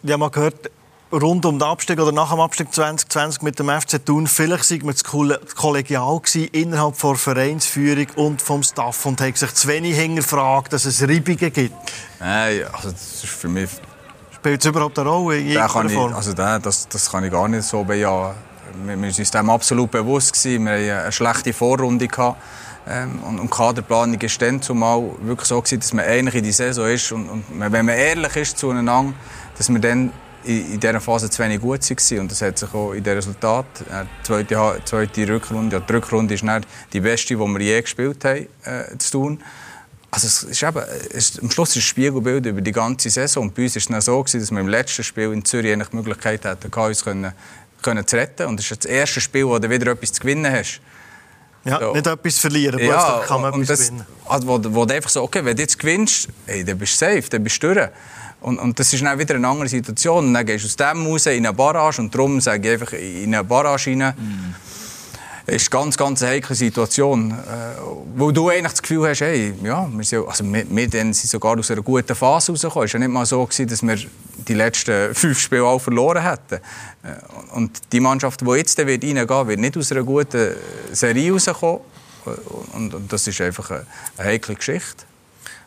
Habe 0.03 0.19
mal 0.19 0.31
gehört, 0.31 0.71
rund 1.13 1.45
um 1.45 1.59
den 1.59 1.67
Abstieg 1.69 1.99
oder 2.01 2.13
nach 2.13 2.31
dem 2.31 2.41
Abstieg 2.41 2.73
2020 2.73 3.43
mit 3.43 3.59
dem 3.59 3.69
FC 3.69 4.05
Thun, 4.05 4.27
vielleicht 4.27 4.65
sei 4.65 4.81
man 4.83 4.95
zu 4.97 5.05
kolle- 5.05 5.41
kollegial 5.57 6.19
gewesen 6.21 6.49
innerhalb 6.53 6.99
der 6.99 7.15
Vereinsführung 7.17 8.07
und 8.17 8.43
vom 8.43 8.63
Staff 8.63 9.05
und 9.07 9.21
hat 9.21 9.37
sich 9.37 9.53
zu 9.55 9.69
wenig 9.69 9.97
hinterfragt, 9.97 10.73
dass 10.73 10.85
es 10.85 11.03
Reibungen 11.03 11.53
gibt. 11.53 11.75
Nein, 12.19 12.63
also 12.73 12.91
das 12.91 13.25
ist 13.25 13.27
für 13.27 13.49
mich 13.49 13.71
Spielt 14.37 14.61
es 14.61 14.67
überhaupt 14.67 14.99
eine 14.99 15.09
Rolle 15.11 15.39
in 15.39 15.47
irgendeiner 15.49 15.73
kann 15.73 15.87
ich, 15.89 15.93
Form? 15.95 16.15
also 16.15 16.33
den, 16.33 16.63
das, 16.63 16.89
das 16.89 17.11
kann 17.11 17.25
ich 17.25 17.31
gar 17.31 17.47
nicht 17.49 17.65
so 17.65 17.85
bejahen. 17.85 18.35
wir, 18.87 18.97
wir 19.03 19.11
sind 19.13 19.21
uns 19.25 19.31
dem 19.31 19.51
absolut 19.51 19.91
bewusst 19.91 20.33
gewesen. 20.33 20.65
Wir 20.65 20.73
hatten 20.73 21.03
eine 21.03 21.13
schlechte 21.13 21.53
Vorrunde 21.53 22.09
gehabt. 22.09 22.41
Ähm, 22.91 23.21
und, 23.23 23.39
und 23.39 23.51
Kaderplanung 23.51 24.21
ist 24.21 24.43
dann 24.43 24.61
zumal 24.61 25.03
wirklich 25.21 25.49
so 25.49 25.61
gewesen, 25.61 25.81
dass 25.81 25.93
man 25.93 26.05
eigentlich 26.05 26.35
in 26.35 26.45
die 26.45 26.53
Saison 26.53 26.89
ist 26.89 27.13
und, 27.13 27.29
und 27.29 27.45
wenn 27.51 27.87
man 27.87 27.95
ehrlich 27.95 28.37
ist 28.37 28.59
zueinander, 28.59 29.15
dass 29.57 29.69
wir 29.69 29.79
dann 29.79 30.13
in, 30.45 30.73
in 30.73 30.81
dieser 30.81 31.01
Phase 31.01 31.31
zu 31.31 31.43
wenig 31.43 31.61
gut 31.61 31.89
waren. 31.89 32.19
Und 32.19 32.31
das 32.31 32.43
hat 32.43 32.59
sich 32.59 32.73
auch 32.75 32.93
in 32.93 33.05
den 33.05 33.15
Resultat. 33.15 33.67
Äh, 33.83 34.05
die 34.05 34.27
zweite, 34.27 34.83
zweite 34.85 35.29
Rückrunde, 35.29 35.77
ja, 35.77 35.81
die 35.81 35.93
Rückrunde 35.93 36.35
ist 36.35 36.43
nicht 36.43 36.67
die 36.93 37.01
beste, 37.01 37.37
die 37.37 37.41
wir 37.41 37.61
je 37.61 37.81
gespielt 37.81 38.25
haben, 38.25 38.49
äh, 38.65 38.99
zu 38.99 39.11
tun. 39.13 39.43
Also 40.11 40.27
es 40.27 40.43
ist 40.43 40.63
eben, 40.63 40.83
es, 41.15 41.39
am 41.39 41.51
Schluss 41.51 41.71
ist 41.71 41.77
ein 41.77 41.83
Spiegelbild 41.83 42.45
über 42.47 42.61
die 42.61 42.73
ganze 42.73 43.11
Saison. 43.11 43.45
Und 43.45 43.55
bei 43.55 43.63
uns 43.63 43.77
war 43.77 43.81
es 43.81 43.87
dann 43.87 44.01
so, 44.01 44.19
gewesen, 44.21 44.41
dass 44.41 44.51
wir 44.51 44.61
im 44.61 44.69
letzten 44.69 45.05
Spiel 45.05 45.33
in 45.33 45.45
Zürich 45.45 45.73
eigentlich 45.73 45.91
die 45.91 45.97
Möglichkeit 45.97 46.45
hatten, 46.45 46.73
uns 46.73 47.05
können, 47.05 47.33
können 47.83 48.07
zu 48.07 48.17
retten. 48.17 48.47
Und 48.47 48.59
es 48.59 48.71
ist 48.71 48.85
das 48.85 48.91
erste 48.91 49.21
Spiel, 49.21 49.47
wo 49.47 49.59
du 49.59 49.71
wieder 49.71 49.93
etwas 49.93 50.13
zu 50.13 50.21
gewinnen 50.21 50.51
hast. 50.51 50.81
Ja, 51.65 51.79
so. 51.79 51.93
nicht 51.93 52.07
etwas 52.07 52.39
verlieren, 52.39 52.81
ja, 52.81 53.23
kann 53.27 53.43
man 53.43 53.53
etwas 53.53 53.69
das, 53.69 53.89
gewinnen. 53.89 54.07
Also, 54.27 54.47
wo, 54.47 54.61
wo 54.75 54.87
du 54.87 54.95
einfach 54.95 55.11
so, 55.11 55.23
okay, 55.23 55.45
wenn 55.45 55.57
du 55.57 55.63
jetzt 55.63 55.79
gewinnst, 55.79 56.29
hey, 56.47 56.65
dann 56.65 56.79
bist 56.79 57.01
du 57.01 57.05
safe, 57.05 57.29
dann 57.29 57.45
bist 57.45 57.63
du 57.63 57.75
durch. 57.75 57.89
Und, 58.41 58.59
und 58.59 58.79
das 58.79 58.93
ist 58.93 59.03
dann 59.03 59.19
wieder 59.19 59.35
eine 59.35 59.47
andere 59.47 59.69
Situation. 59.69 60.27
Und 60.27 60.35
dann 60.35 60.47
gehst 60.47 60.65
du 60.65 60.69
aus 60.69 60.77
dem 60.77 61.07
raus 61.07 61.27
in 61.27 61.47
eine 61.47 61.53
Barrage 61.53 62.01
und 62.01 62.15
darum 62.15 62.41
sage 62.41 62.69
ich 62.69 62.81
einfach 62.81 62.93
in 62.95 63.35
eine 63.35 63.45
Barrage 63.45 63.91
rein. 63.91 64.15
Mm. 64.17 65.51
ist 65.51 65.73
eine 65.73 65.83
ganz, 65.83 65.97
ganz 65.97 66.23
heikle 66.23 66.55
Situation. 66.55 67.33
Äh, 67.33 67.35
wo 68.17 68.31
du 68.31 68.49
eigentlich 68.49 68.73
das 68.73 68.83
Gefühl 68.83 69.09
hast, 69.09 69.21
hey, 69.21 69.53
ja, 69.63 69.87
wir, 69.93 70.05
sind, 70.05 70.27
also 70.27 70.45
wir, 70.45 70.65
wir 70.67 70.91
sind 70.91 71.15
sogar 71.15 71.59
aus 71.59 71.71
einer 71.71 71.83
guten 71.83 72.15
Phase 72.15 72.53
rausgekommen. 72.53 72.87
Es 72.87 72.95
war 72.95 73.01
ja 73.01 73.07
nicht 73.07 73.13
mal 73.13 73.27
so, 73.27 73.45
gewesen, 73.45 73.69
dass 73.69 73.83
wir 73.83 73.99
die 74.47 74.55
letzten 74.55 75.15
fünf 75.15 75.39
Spiele 75.39 75.65
auch 75.65 75.81
verloren 75.81 76.23
hätten. 76.23 76.57
Äh, 77.03 77.55
und 77.55 77.81
die 77.93 78.01
Mannschaft, 78.01 78.41
die 78.41 78.51
jetzt 78.53 78.77
wird 78.79 79.05
reingehen 79.05 79.29
wird, 79.29 79.61
nicht 79.61 79.77
aus 79.77 79.93
einer 79.93 80.03
guten 80.03 80.55
Serie 80.93 81.33
rauskommen. 81.33 81.81
Und, 82.75 82.95
und 82.95 83.13
das 83.13 83.27
ist 83.27 83.41
einfach 83.41 83.71
eine, 83.71 83.87
heikle 84.19 84.55
Geschichte. 84.55 85.05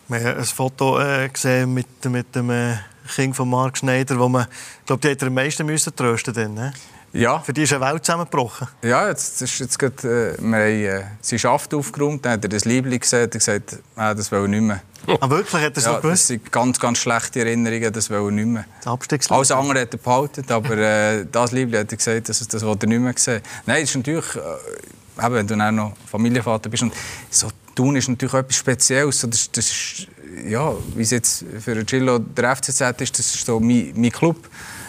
Wir 0.08 0.20
haben 0.20 0.40
ein 0.40 0.46
Foto 0.46 1.00
äh, 1.00 1.30
gesehen 1.30 1.74
mit, 1.74 1.88
mit 2.06 2.36
dem 2.36 2.50
äh, 2.50 2.76
Kind 3.16 3.36
von 3.36 3.50
Mark 3.50 3.78
Schneider, 3.78 4.20
wo 4.20 4.30
man, 4.30 4.48
glaube, 4.86 5.02
die 5.02 5.12
hat 5.12 5.24
am 5.24 5.34
meisten 5.34 5.66
müssen 5.66 5.96
trösten 5.96 6.34
müssen. 6.34 6.74
Ja. 7.14 7.40
Für 7.40 7.54
die 7.54 7.62
ist 7.62 7.74
eine 7.74 7.86
Welt 7.86 8.04
zusammengebrochen. 8.04 8.68
Ja, 8.82 9.08
jetzt 9.08 9.42
ist 9.42 9.60
jetzt 9.60 9.78
grad, 9.78 10.04
äh, 10.04 10.36
wir 10.40 10.58
haben 10.58 10.58
äh, 10.58 11.04
seinen 11.22 11.40
Schaft 11.40 11.74
aufgeräumt, 11.74 12.26
dann 12.26 12.34
hat 12.34 12.44
er 12.44 12.50
das 12.50 12.66
Liebling 12.66 13.00
gesehen 13.00 13.26
und 13.26 13.32
gesagt, 13.32 13.78
ah, 13.96 14.14
das 14.16 14.32
will 14.32 14.42
er 14.42 14.48
nicht 14.48 14.62
mehr. 14.62 14.82
Ah, 15.20 15.30
wirklich? 15.30 15.62
Hat 15.62 15.76
er 15.76 15.82
so 15.82 15.92
ja, 15.92 16.00
gewusst? 16.00 16.22
Das 16.22 16.28
sind 16.28 16.52
ganz, 16.52 16.80
ganz 16.80 16.98
schlechte 16.98 17.42
Erinnerungen, 17.42 17.94
das 17.94 18.10
will 18.10 18.18
er 18.18 18.32
nicht 18.32 18.48
mehr. 18.48 18.66
Das 18.84 19.32
Alles 19.32 19.52
andere 19.52 19.82
hat 19.82 19.94
er 19.94 20.00
behalten, 20.00 20.46
aber 20.50 20.78
äh, 20.78 21.26
das 21.32 21.52
Liebling 21.52 21.82
hat 21.82 21.92
er 21.92 21.98
gesagt, 21.98 22.30
das, 22.30 22.48
das 22.48 22.62
will 22.64 22.76
er 22.82 22.88
nicht 22.88 23.00
mehr 23.00 23.14
sehen. 23.16 23.42
Nein, 23.68 23.82
das 23.82 23.90
ist 23.92 23.96
natürlich, 23.96 24.36
äh, 24.36 25.32
wenn 25.32 25.46
du 25.46 25.56
dann 25.56 25.76
noch 25.76 25.94
Familienvater 26.10 26.70
bist 26.70 26.84
und 26.84 26.94
so 27.30 27.50
Thun 27.76 27.96
ist 27.96 28.08
natürlich 28.08 28.34
etwas 28.34 28.56
Spezielles. 28.56 29.22
Das, 29.22 29.52
das 29.52 29.66
ist, 29.66 30.08
ja, 30.48 30.74
wie 30.96 31.02
es 31.02 31.12
jetzt 31.12 31.46
für 31.60 31.84
Gillo 31.84 32.20
der 32.20 32.56
FCZ 32.56 32.82
ist, 33.02 33.20
das 33.20 33.36
ist 33.36 33.46
so 33.46 33.60
mein, 33.60 33.94
mein 33.96 34.12
Club. 34.12 34.38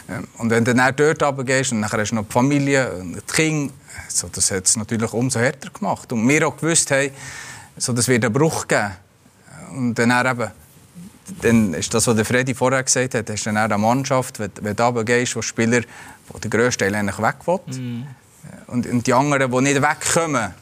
Ähm, 0.08 0.26
und 0.38 0.50
wenn 0.50 0.64
du 0.64 0.74
dann 0.74 0.94
dort 0.96 1.22
runtergehst 1.22 1.72
und 1.72 1.82
dann 1.82 1.90
hast 1.90 2.10
du 2.10 2.14
noch 2.16 2.26
die 2.26 2.32
Familie, 2.32 2.90
die 3.02 3.32
Kinder, 3.32 3.72
so, 4.08 4.28
das 4.28 4.50
hat 4.50 4.66
es 4.66 4.76
natürlich 4.76 5.12
umso 5.12 5.40
härter 5.40 5.70
gemacht. 5.70 6.12
Und 6.12 6.28
wir 6.28 6.46
auch 6.46 6.56
gewusst 6.56 6.90
haben, 6.90 7.10
so, 7.76 7.92
das 7.92 8.08
wird 8.08 8.24
einen 8.24 8.32
Bruch 8.32 8.68
geben. 8.68 8.92
Und 9.72 9.94
dann 9.98 10.10
eben, 10.26 10.50
dann 11.40 11.74
ist 11.74 11.92
das, 11.92 12.06
was 12.06 12.16
der 12.16 12.24
Freddy 12.24 12.54
vorher 12.54 12.82
gesagt 12.82 13.14
hat, 13.14 13.30
hast 13.30 13.46
du 13.46 13.50
dann 13.50 13.58
eine 13.58 13.78
Mannschaft, 13.78 14.38
wenn, 14.38 14.50
wenn 14.60 14.76
du 14.76 14.82
runtergehst, 14.82 15.36
wo 15.36 15.42
Spieler, 15.42 15.82
wo 16.28 16.38
der 16.38 16.50
grösste 16.50 16.84
Teil 16.84 16.94
eigentlich 16.94 17.18
weg 17.18 17.36
will. 17.46 17.60
Mm. 17.74 18.06
Und, 18.66 18.86
und 18.86 19.06
die 19.06 19.12
anderen, 19.12 19.50
die 19.50 19.60
nicht 19.60 19.82
wegkommen, 19.82 20.54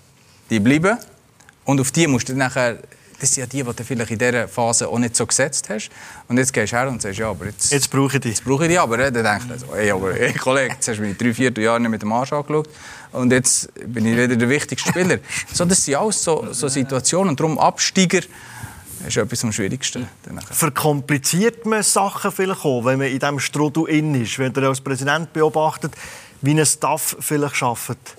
die 0.50 0.60
bleiben. 0.60 0.98
Und 1.64 1.80
auf 1.80 1.90
die 1.90 2.06
musst 2.06 2.28
du 2.28 2.34
nachher, 2.34 2.78
das 3.22 3.32
sind 3.32 3.42
ja 3.42 3.46
die, 3.46 3.62
die 3.62 3.76
du 3.76 3.84
vielleicht 3.84 4.10
in 4.10 4.18
dieser 4.18 4.48
Phase 4.48 4.88
auch 4.88 4.98
nicht 4.98 5.14
so 5.14 5.24
gesetzt 5.24 5.68
hast. 5.70 5.90
Und 6.26 6.38
jetzt 6.38 6.52
gehst 6.52 6.72
du 6.72 6.76
her 6.76 6.88
und 6.88 7.00
sagst, 7.00 7.20
ja, 7.20 7.30
aber 7.30 7.46
jetzt... 7.46 7.70
Jetzt 7.70 7.88
brauche 7.88 8.16
ich 8.16 8.20
dich. 8.20 8.32
Jetzt 8.32 8.44
brauche 8.44 8.64
ich 8.64 8.70
dich, 8.70 8.80
aber 8.80 8.96
dann 8.96 9.14
denkst 9.14 9.44
du, 9.46 9.58
so, 9.58 9.76
hey, 9.76 9.92
aber 9.92 10.12
hey, 10.12 10.32
Kollege, 10.32 10.74
jetzt 10.74 10.88
hast 10.88 10.98
du 10.98 11.02
mich 11.02 11.16
drei, 11.16 11.32
vier 11.32 11.52
Jahre 11.52 11.78
nicht 11.78 11.90
mit 11.90 12.02
dem 12.02 12.12
Arsch 12.12 12.32
angeschaut 12.32 12.68
und 13.12 13.30
jetzt 13.30 13.72
bin 13.86 14.06
ich 14.06 14.16
wieder 14.16 14.34
der 14.34 14.48
wichtigste 14.48 14.88
Spieler. 14.88 15.18
so, 15.52 15.64
das 15.64 15.84
sind 15.84 15.94
alles 15.94 16.20
so, 16.20 16.48
so 16.50 16.66
Situationen 16.66 17.30
und 17.30 17.38
darum 17.38 17.58
Absteiger 17.58 18.22
ist 19.06 19.16
etwas 19.16 19.44
am 19.44 19.52
schwierigsten. 19.52 20.08
Verkompliziert 20.50 21.64
man 21.64 21.84
Sachen 21.84 22.32
vielleicht 22.32 22.64
auch, 22.64 22.84
wenn 22.84 22.98
man 22.98 23.06
in 23.06 23.20
diesem 23.20 23.38
Strudel 23.38 23.88
in 23.88 24.20
ist, 24.20 24.38
wenn 24.40 24.52
ihr 24.52 24.62
als 24.64 24.80
Präsident 24.80 25.32
beobachtet, 25.32 25.92
wie 26.40 26.58
ein 26.58 26.66
Staff 26.66 27.16
vielleicht 27.20 27.62
arbeitet? 27.62 28.16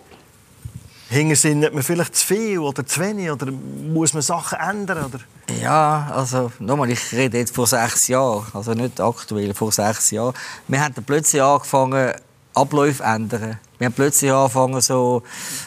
Hingesinnt 1.13 1.73
man 1.73 1.83
vielleicht 1.83 2.15
zu 2.15 2.25
viel 2.25 2.59
oder 2.59 2.85
zu 2.85 2.99
wenig? 2.99 3.29
Oder 3.29 3.47
muss 3.51 4.13
man 4.13 4.21
Sachen 4.23 4.57
ändern? 4.59 5.05
Oder? 5.05 5.19
Ja, 5.61 6.11
also 6.13 6.51
nochmal, 6.59 6.89
ich 6.89 7.11
rede 7.11 7.37
jetzt 7.37 7.53
vor 7.53 7.67
sechs 7.67 8.07
Jahren, 8.07 8.45
also 8.53 8.73
nicht 8.73 8.99
aktuell, 8.99 9.53
vor 9.53 9.71
sechs 9.71 10.11
Jahren. 10.11 10.33
Wir 10.67 10.81
haben 10.81 10.93
dann 10.95 11.03
plötzlich 11.03 11.41
angefangen, 11.41 12.13
Abläufe 12.55 13.03
zu 13.03 13.03
ändern. 13.03 13.59
Wir 13.77 13.85
haben 13.85 13.93
plötzlich 13.93 14.31
angefangen, 14.31 14.81
so 14.81 15.23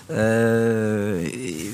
äh, 0.09 1.29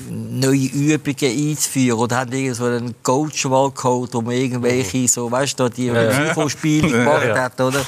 neue 0.09 0.65
Übungen 0.65 1.15
einzuführen 1.21 1.99
oder 1.99 2.17
haben 2.17 2.31
irgendwie 2.31 2.53
so 2.53 2.65
einen 2.65 2.95
Coach-Wahlcode, 3.01 4.13
wo 4.13 4.21
man 4.21 4.33
irgendwelche 4.33 5.07
so, 5.07 5.31
weißt 5.31 5.59
du, 5.59 5.69
die 5.69 5.89
FIFO-Spiele 5.89 6.89
gemacht 6.91 7.29
hat, 7.29 7.61
oder? 7.61 7.81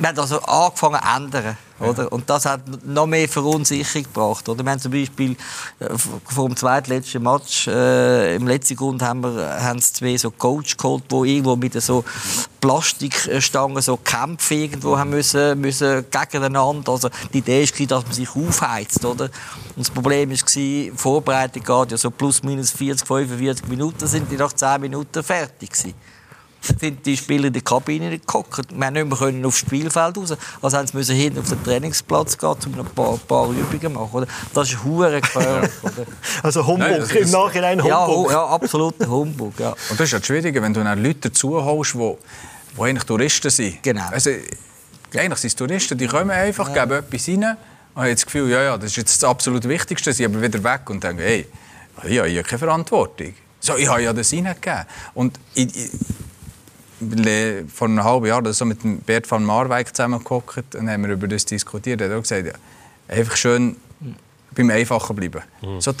Wir 0.00 0.08
haben 0.08 0.18
also 0.18 0.40
angefangen 0.40 0.98
zu 0.98 1.16
ändern. 1.16 1.56
Oder? 1.78 2.10
Und 2.10 2.28
das 2.28 2.46
hat 2.46 2.62
noch 2.86 3.06
mehr 3.06 3.28
Verunsicherung 3.28 4.04
gebracht. 4.04 4.48
Oder? 4.48 4.64
Wir 4.64 4.70
haben 4.70 4.80
zum 4.80 4.92
Beispiel 4.92 5.36
äh, 5.78 5.88
vor 6.24 6.46
dem 6.46 6.56
zweitletzten 6.56 7.22
Match, 7.22 7.68
äh, 7.68 8.36
im 8.36 8.46
letzten 8.46 8.76
Grund 8.76 9.02
haben 9.02 9.22
wir 9.22 9.62
haben 9.62 9.80
zwei 9.80 10.16
so 10.16 10.30
Coach 10.30 10.78
geholt, 10.78 11.04
die 11.10 11.36
irgendwo 11.36 11.56
mit 11.56 11.80
so 11.82 12.02
Plastikstangen 12.62 13.82
so 13.82 13.98
Kämpfe 13.98 14.54
irgendwo 14.54 14.96
haben 14.98 15.10
müssen, 15.10 15.60
müssen 15.60 16.06
gegeneinander. 16.10 16.92
Also 16.92 17.10
die 17.32 17.38
Idee 17.38 17.66
war, 17.66 17.86
dass 17.86 18.04
man 18.04 18.12
sich 18.12 18.34
aufheizt. 18.34 19.04
Oder? 19.04 19.24
Und 19.24 19.30
das 19.76 19.90
Problem 19.90 20.30
war, 20.30 20.38
die 20.54 20.92
Vorbereitung 20.96 21.62
geht 21.62 21.92
ja 21.92 21.98
so 21.98 22.10
plus 22.10 22.42
minus 22.42 22.70
40, 22.70 23.06
45 23.06 23.68
Minuten, 23.68 24.06
sind 24.06 24.30
die 24.32 24.36
nach 24.36 24.54
10 24.54 24.80
Minuten 24.80 25.22
fertig 25.22 25.70
gewesen 25.70 25.94
sind 26.60 27.04
die 27.06 27.16
Spieler 27.16 27.46
in 27.46 27.52
der 27.52 27.62
Kabine 27.62 28.10
gekocht. 28.10 28.66
Wir 28.74 28.86
haben 28.86 28.94
nicht 28.94 29.06
mehr 29.06 29.18
können 29.18 29.44
aufs 29.44 29.58
Spielfeld 29.58 30.16
raus. 30.16 30.36
Also 30.60 30.76
haben 30.76 30.86
sie 30.86 30.96
müssen 30.96 31.16
hinten 31.16 31.40
auf 31.40 31.48
den 31.48 31.62
Trainingsplatz 31.64 32.36
gehen, 32.36 32.48
um 32.48 32.80
ein 32.80 32.86
paar, 32.86 33.16
paar 33.18 33.48
Übungen 33.50 33.92
machen. 33.94 34.10
Oder? 34.12 34.26
Das 34.54 34.70
ist 34.70 34.84
hure 34.84 35.20
gefährlich. 35.20 35.70
also 36.42 36.66
Humbug, 36.66 36.88
Nein, 36.88 37.02
im 37.02 37.30
Nachhinein 37.30 37.82
Humbug. 37.82 38.30
Ja, 38.30 38.32
ja 38.32 38.46
absolut 38.46 39.06
Humbug. 39.06 39.58
Ja. 39.58 39.70
Und 39.70 39.98
das 39.98 40.00
ist 40.00 40.12
ja 40.12 40.18
das 40.18 40.26
Schwierige, 40.26 40.62
wenn 40.62 40.74
du 40.74 40.82
dann 40.82 41.02
Leute 41.02 41.30
dazuholst, 41.30 41.94
die, 41.94 42.16
die 42.76 42.82
eigentlich 42.82 43.04
Touristen 43.04 43.50
sind. 43.50 43.82
Genau. 43.82 44.08
Also, 44.10 44.30
eigentlich 45.14 45.38
sind 45.38 45.48
es 45.48 45.56
Touristen, 45.56 45.98
die 45.98 46.06
kommen 46.06 46.30
einfach, 46.30 46.74
ja. 46.74 46.84
geben 46.84 46.98
etwas 46.98 47.28
rein 47.28 47.56
und 47.94 48.02
haben 48.02 48.10
das 48.10 48.24
Gefühl, 48.24 48.50
ja, 48.50 48.62
ja, 48.62 48.78
das 48.78 48.90
ist 48.90 48.96
jetzt 48.96 49.22
das 49.22 49.28
absolut 49.28 49.66
Wichtigste, 49.68 50.12
sie 50.12 50.24
aber 50.24 50.40
wieder 50.40 50.62
weg 50.62 50.88
und 50.88 51.02
denken, 51.02 51.22
hey, 51.22 51.46
ich 52.04 52.18
habe 52.18 52.28
hier 52.28 52.42
keine 52.42 52.58
Verantwortung. 52.58 53.34
So, 53.58 53.76
ich 53.76 53.88
habe 53.88 54.02
ja 54.02 54.12
das 54.12 54.32
reingegeben. 54.32 54.86
Und 55.14 55.38
ich, 55.54 55.76
ich, 55.76 55.90
vor 57.74 57.88
einem 57.88 58.04
halben 58.04 58.26
Jahr 58.26 58.52
so 58.52 58.64
mit 58.64 58.82
dem 58.82 58.98
Bert 58.98 59.30
van 59.30 59.44
Marwijk 59.44 59.94
zusammengehockt 59.94 60.74
und 60.74 60.88
haben 60.88 61.04
wir 61.04 61.12
über 61.12 61.28
das 61.28 61.44
diskutiert. 61.44 62.00
Er 62.00 62.10
hat 62.10 62.16
auch 62.16 62.22
gesagt, 62.22 62.46
ja, 62.46 62.52
einfach 63.08 63.36
schön 63.36 63.76
beim 64.52 64.70
Einfachen 64.70 65.16
bleiben. 65.16 65.42
Mhm. 65.62 65.80
So, 65.80 65.92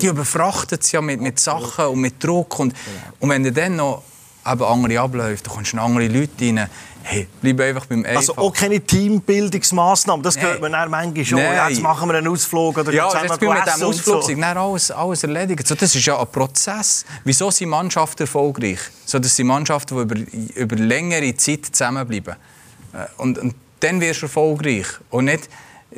die 0.00 0.06
überfrachtet 0.06 0.82
es 0.82 0.92
ja 0.92 1.00
mit, 1.00 1.20
mit 1.20 1.38
Sachen 1.38 1.86
und 1.86 2.00
mit 2.00 2.22
Druck. 2.22 2.58
Und, 2.58 2.74
und 3.20 3.28
wenn 3.28 3.42
du 3.42 3.52
dann 3.52 3.76
noch 3.76 4.02
eben 4.46 4.62
andere 4.62 5.00
abläuft, 5.00 5.46
da 5.46 5.50
kommst 5.50 5.74
andere 5.74 6.08
Leute 6.08 6.32
rein. 6.44 6.68
Hey, 7.02 7.26
bleib 7.40 7.60
einfach 7.60 7.86
beim 7.86 8.00
Einfachen. 8.00 8.16
Also 8.16 8.36
auch 8.36 8.52
keine 8.52 8.80
Teambildungsmaßnahmen, 8.80 10.22
das 10.22 10.38
hört 10.38 10.60
man 10.60 10.72
dann 10.72 10.90
manchmal 10.90 11.24
schon. 11.24 11.38
Ja, 11.38 11.68
jetzt 11.68 11.80
machen 11.80 12.08
wir 12.08 12.18
einen 12.18 12.28
Ausflug 12.28 12.76
oder 12.76 12.92
ja, 12.92 13.08
zusammen 13.08 13.30
jetzt 13.30 13.40
mit 13.40 13.50
dem 13.50 13.82
Ausflug 13.82 14.22
so. 14.22 14.42
alles, 14.42 14.90
alles 14.90 15.22
erledigt. 15.22 15.66
So, 15.66 15.74
das 15.74 15.94
ist 15.94 16.04
ja 16.04 16.20
ein 16.20 16.26
Prozess. 16.26 17.06
Wieso 17.24 17.50
sind 17.50 17.70
Mannschaften 17.70 18.24
erfolgreich? 18.24 18.80
So, 19.06 19.18
das 19.18 19.34
sind 19.34 19.46
Mannschaften, 19.46 19.96
die 19.96 20.02
über, 20.02 20.54
über 20.54 20.76
längere 20.76 21.34
Zeit 21.36 21.66
zusammenbleiben. 21.66 22.34
Äh, 22.92 23.06
und, 23.16 23.38
und 23.38 23.54
dann 23.80 24.00
wirst 24.00 24.20
du 24.20 24.26
erfolgreich. 24.26 24.86
Und 25.08 25.26
nicht 25.26 25.48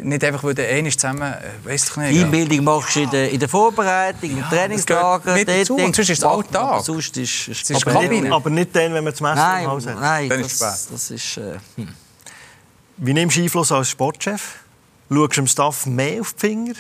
nicht 0.03 0.24
einfach, 0.24 0.44
weil 0.44 0.55
der 0.55 0.68
eine 0.68 0.90
zusammen, 0.90 1.22
äh, 1.22 1.38
weiss 1.64 1.90
ich 1.90 1.96
nicht. 1.96 2.14
Die 2.14 2.24
Einbildung 2.24 2.64
machst 2.64 2.96
du 2.96 3.01
in 3.01 3.11
der, 3.11 3.30
in 3.30 3.40
der 3.40 3.48
Vorbereitung, 3.48 4.30
im 4.30 4.42
Trainingslager. 4.42 5.34
Mit 5.34 5.48
dazu. 5.48 5.76
Und 5.76 5.94
sonst 5.96 6.11
ist 6.11 6.18
es 6.18 6.24
Alltag. 6.24 6.84
Sonst 6.84 7.16
ist, 7.16 7.48
ist 7.48 7.86
aber, 7.86 8.03
nicht, 8.03 8.30
aber 8.30 8.51
nicht 8.51 8.74
dann, 8.74 8.94
wenn 8.94 9.05
man 9.05 9.12
das 9.12 9.20
Messer 9.20 9.34
nein, 9.34 9.64
im 9.64 9.70
Haus 9.70 9.86
hat. 9.86 10.01
Nein, 10.01 10.28
dann 10.28 10.42
das, 10.42 10.53
ist 10.53 10.92
das 10.92 11.11
ist... 11.11 11.36
Äh, 11.36 11.59
hm. 11.76 11.88
Wie 12.96 13.14
nimmst 13.14 13.36
du 13.36 13.42
Einfluss 13.42 13.72
als 13.72 13.88
Sportchef? 13.90 14.59
Schaust 15.09 15.36
du 15.36 15.40
dem 15.40 15.46
Staff 15.46 15.86
mehr 15.86 16.20
auf 16.20 16.34
die 16.34 16.40
Finger? 16.40 16.74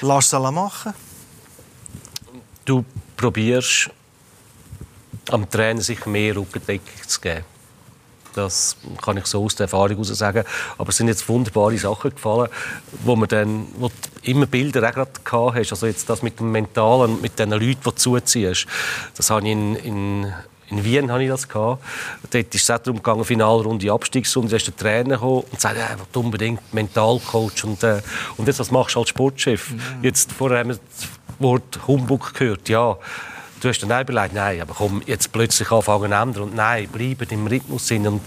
Lass 0.00 0.32
es 0.32 0.32
machen? 0.32 0.94
Du 2.64 2.84
probierst 3.16 3.90
am 5.30 5.48
Trainer 5.48 5.80
sich 5.80 6.04
mehr 6.06 6.36
Rückendeckung 6.36 7.06
zu 7.06 7.20
geben. 7.20 7.44
Das 8.34 8.76
kann 9.02 9.16
ich 9.16 9.26
so 9.26 9.44
aus 9.44 9.54
der 9.54 9.64
Erfahrung 9.64 9.90
heraus 9.90 10.08
sagen. 10.08 10.44
Aber 10.76 10.88
es 10.90 10.96
sind 10.96 11.08
jetzt 11.08 11.28
wunderbare 11.28 11.78
Sachen 11.78 12.10
gefallen, 12.10 12.48
wo 13.04 13.16
man 13.16 13.28
dann 13.28 13.66
wo 13.78 13.90
immer 14.22 14.46
Bilder 14.46 14.88
auch 14.88 14.94
gerade 14.94 15.10
gehabt 15.24 15.56
hast. 15.56 15.72
Also 15.72 15.86
jetzt 15.86 16.08
das 16.08 16.22
mit 16.22 16.38
dem 16.38 16.52
Mentalen, 16.52 17.20
mit 17.20 17.38
den 17.38 17.50
Leuten, 17.50 17.78
die 17.84 17.94
zuziehst. 17.94 18.66
Das 19.16 19.30
habe 19.30 19.46
ich 19.46 19.52
in, 19.52 19.76
in 19.76 20.32
in 20.70 20.84
Wien 20.84 21.10
hatte 21.10 21.22
ich 21.22 21.30
das. 21.30 21.48
Gehabt. 21.48 21.82
Dort 22.30 22.54
ist 22.54 22.54
es 22.54 22.66
darum 22.66 22.96
gegangen, 22.96 23.24
Finalrunde, 23.24 23.90
Abstiegsrunde. 23.90 24.50
Da 24.50 24.56
ist 24.56 24.66
der 24.66 24.76
Trainer 24.76 25.14
gekommen 25.14 25.44
und 25.50 25.60
sagt, 25.60 25.76
er 25.76 25.98
will 25.98 26.06
unbedingt 26.22 26.74
Mentalcoach. 26.74 27.64
Und, 27.64 27.82
äh, 27.82 28.02
und 28.36 28.46
jetzt, 28.46 28.58
was 28.58 28.70
machst 28.70 28.94
du 28.94 29.00
als 29.00 29.08
Sportchef? 29.08 29.70
Ja. 29.70 29.76
Jetzt, 30.02 30.32
vorher 30.32 30.58
haben 30.58 30.70
wir 30.70 30.76
das 30.76 31.08
Wort 31.38 31.80
Humbug 31.86 32.34
gehört. 32.34 32.68
Ja, 32.68 32.98
du 33.60 33.68
hast 33.68 33.80
dann 33.80 33.92
auch 33.92 34.00
überlegt, 34.00 34.34
nein, 34.34 34.60
aber 34.60 34.74
komm, 34.74 35.02
jetzt 35.06 35.32
plötzlich 35.32 35.70
anfangen 35.70 36.12
ändern 36.12 36.44
und 36.44 36.54
nein, 36.54 36.88
bleiben 36.88 37.26
im 37.30 37.46
Rhythmus 37.46 37.86
sind. 37.86 38.06
Und 38.06 38.20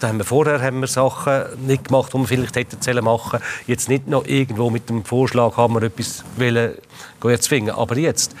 da 0.00 0.08
haben 0.08 0.18
wir 0.18 0.24
vorher 0.24 0.60
haben 0.60 0.80
wir 0.80 0.86
Sachen 0.86 1.66
nicht 1.66 1.88
gemacht, 1.88 2.12
die 2.12 2.18
wir 2.18 2.26
vielleicht 2.26 2.56
hätten 2.56 3.04
machen 3.04 3.40
Jetzt 3.66 3.88
nicht 3.88 4.08
noch 4.08 4.24
irgendwo 4.26 4.70
mit 4.70 4.88
dem 4.88 5.04
Vorschlag 5.04 5.56
haben 5.56 5.74
wir 5.74 5.82
etwas 5.82 6.24
wollen, 6.36 6.74
zwingen. 7.40 7.74
Aber 7.74 7.96
jetzt 7.96 8.34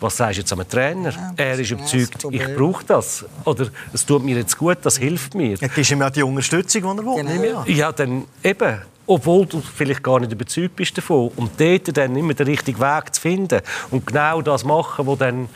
was 0.00 0.16
sagst 0.16 0.36
du 0.36 0.40
jetzt 0.42 0.52
am 0.52 0.68
Trainer? 0.68 1.10
Ja, 1.10 1.32
er 1.36 1.58
ist 1.58 1.70
überzeugt, 1.70 2.24
ich 2.30 2.56
brauche 2.56 2.84
das. 2.84 3.24
Oder 3.44 3.68
es 3.92 4.06
tut 4.06 4.24
mir 4.24 4.36
jetzt 4.36 4.56
gut, 4.56 4.78
das 4.82 4.98
hilft 4.98 5.34
mir. 5.34 5.56
Ja, 5.56 5.68
gibst 5.68 5.90
ihm 5.90 6.00
ja 6.00 6.10
die 6.10 6.22
Unterstützung, 6.22 6.82
die 6.82 7.02
er 7.02 7.04
will. 7.04 7.40
Genau. 7.40 7.64
Ja, 7.66 7.92
dann 7.92 8.24
eben. 8.44 8.78
Obwohl 9.08 9.46
du 9.46 9.60
vielleicht 9.60 10.02
gar 10.02 10.20
nicht 10.20 10.32
überzeugt 10.32 10.76
bist 10.76 10.96
davon. 10.96 11.32
Und 11.34 11.52
dort 11.58 11.96
dann 11.96 12.14
immer 12.14 12.34
den 12.34 12.46
richtigen 12.46 12.78
Weg 12.78 13.14
zu 13.14 13.20
finden. 13.20 13.60
Und 13.90 14.06
genau 14.06 14.42
das 14.42 14.64
machen, 14.64 15.06
was 15.06 15.18
dann 15.18 15.48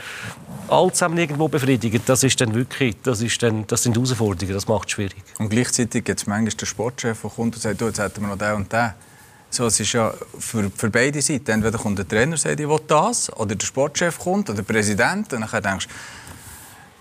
alle 0.68 0.90
zusammen 0.92 1.18
irgendwo 1.18 1.48
befriedigt, 1.48 2.02
das 2.06 2.24
ist 2.24 2.40
dann 2.40 2.54
wirklich, 2.54 2.96
das, 3.02 3.20
ist 3.20 3.42
dann, 3.42 3.66
das 3.66 3.82
sind 3.82 3.94
Herausforderungen, 3.94 4.54
das 4.54 4.66
macht 4.66 4.88
es 4.88 4.92
schwierig. 4.92 5.22
Und 5.38 5.50
gleichzeitig 5.50 6.02
gibt 6.02 6.20
es 6.20 6.26
manchmal 6.26 6.52
den 6.52 6.66
Sportchef, 6.66 7.20
der 7.20 7.30
kommt 7.30 7.54
und 7.54 7.60
sagt, 7.60 7.80
du, 7.80 7.86
jetzt 7.86 7.98
hätten 7.98 8.22
wir 8.22 8.28
noch 8.28 8.38
den 8.38 8.54
und 8.54 8.72
den. 8.72 8.90
So, 9.50 9.66
es 9.66 9.78
ist 9.78 9.92
ja 9.92 10.14
für, 10.38 10.70
für 10.74 10.88
beide 10.88 11.20
Seiten. 11.20 11.50
Entweder 11.50 11.76
kommt 11.76 11.98
der 11.98 12.08
Trainer 12.08 12.32
und 12.32 12.38
sagt, 12.38 12.58
ich 12.58 12.66
will 12.66 12.80
das, 12.86 13.30
oder 13.36 13.54
der 13.54 13.66
Sportchef 13.66 14.18
kommt, 14.18 14.48
oder 14.48 14.62
der 14.62 14.72
Präsident. 14.72 15.30
Und 15.34 15.42
dann 15.42 15.62
denkst 15.62 15.88
du, 15.88 15.92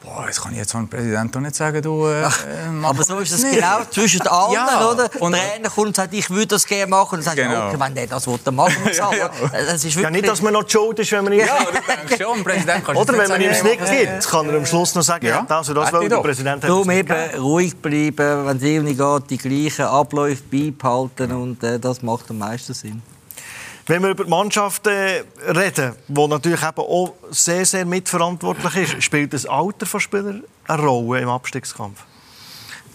Boah, 0.03 0.23
das 0.25 0.41
kann 0.41 0.51
ich 0.53 0.57
jetzt 0.57 0.73
dem 0.73 0.87
Präsident 0.87 1.35
doch 1.35 1.41
nicht 1.41 1.53
sagen, 1.53 1.79
du. 1.79 2.07
Äh, 2.07 2.23
Ach, 2.25 2.43
aber 2.83 3.03
so 3.03 3.19
ist 3.19 3.33
es 3.33 3.43
genau 3.43 3.81
zwischen 3.91 4.21
allen, 4.27 4.53
ja, 4.55 4.89
oder? 4.89 5.07
Der 5.07 5.19
Trainer 5.19 5.69
kommt 5.69 5.87
und 5.87 5.95
sagt, 5.95 6.11
ich 6.15 6.27
würde 6.27 6.47
das 6.47 6.65
gerne 6.65 6.87
machen. 6.87 7.19
Und 7.19 7.25
dann 7.27 7.35
sagt 7.35 7.37
genau. 7.37 7.67
okay, 7.67 7.79
wenn 7.79 7.93
der 7.93 8.07
das 8.07 8.25
will, 8.25 8.39
dann 8.43 8.55
machen 8.55 8.77
wir 8.83 8.91
es 8.91 8.97
ja, 8.97 9.13
ja. 9.13 9.29
Das 9.51 9.75
ist 9.75 9.83
wirklich... 9.83 10.03
ja, 10.03 10.09
nicht, 10.09 10.27
dass 10.27 10.41
man 10.41 10.53
noch 10.53 10.63
die 10.63 10.71
Schuld 10.71 10.97
ist, 10.97 11.11
wenn 11.11 11.23
man 11.23 11.33
nicht... 11.33 11.45
Ja, 11.45 11.59
du 11.59 11.71
denkst 11.71 12.23
schon, 12.23 12.43
Präsident 12.43 12.83
kannst 12.83 12.99
Oder 12.99 13.17
wenn 13.17 13.29
man 13.29 13.41
ihm 13.41 13.49
es 13.51 13.63
nicht 13.63 13.85
gibt, 13.85 14.27
kann 14.27 14.49
er 14.49 14.55
am 14.55 14.65
Schluss 14.65 14.95
noch 14.95 15.03
sagen, 15.03 15.27
ja, 15.27 15.45
das 15.47 15.69
und 15.69 15.75
das, 15.75 15.93
weil 15.93 16.09
der 16.09 16.17
Präsident 16.17 16.63
hat 16.63 16.69
Darum 16.69 16.89
eben 16.89 17.15
ruhig 17.39 17.77
bleiben, 17.77 18.47
wenn 18.47 18.57
es 18.57 18.63
irgendwie 18.63 18.95
geht, 18.95 19.29
die 19.29 19.37
gleichen 19.37 19.85
Abläufe 19.85 20.41
beibehalten 20.51 21.31
und 21.31 21.63
äh, 21.63 21.79
das 21.79 22.01
macht 22.01 22.27
am 22.31 22.39
meisten 22.39 22.73
Sinn. 22.73 23.03
Wenn 23.87 24.03
wir 24.03 24.09
über 24.11 24.23
die 24.23 24.29
Mannschaft 24.29 24.87
reden, 24.87 25.95
die 26.07 26.27
natürlich 26.27 26.61
eben 26.61 26.79
auch 26.79 27.13
sehr, 27.31 27.65
sehr 27.65 27.85
mitverantwortlich 27.85 28.75
ist, 28.75 29.03
spielt 29.03 29.33
das 29.33 29.45
Alter 29.45 29.85
von 29.85 29.99
Spielern 29.99 30.43
eine 30.67 30.81
Rolle 30.81 31.21
im 31.21 31.29
Abstiegskampf? 31.29 32.03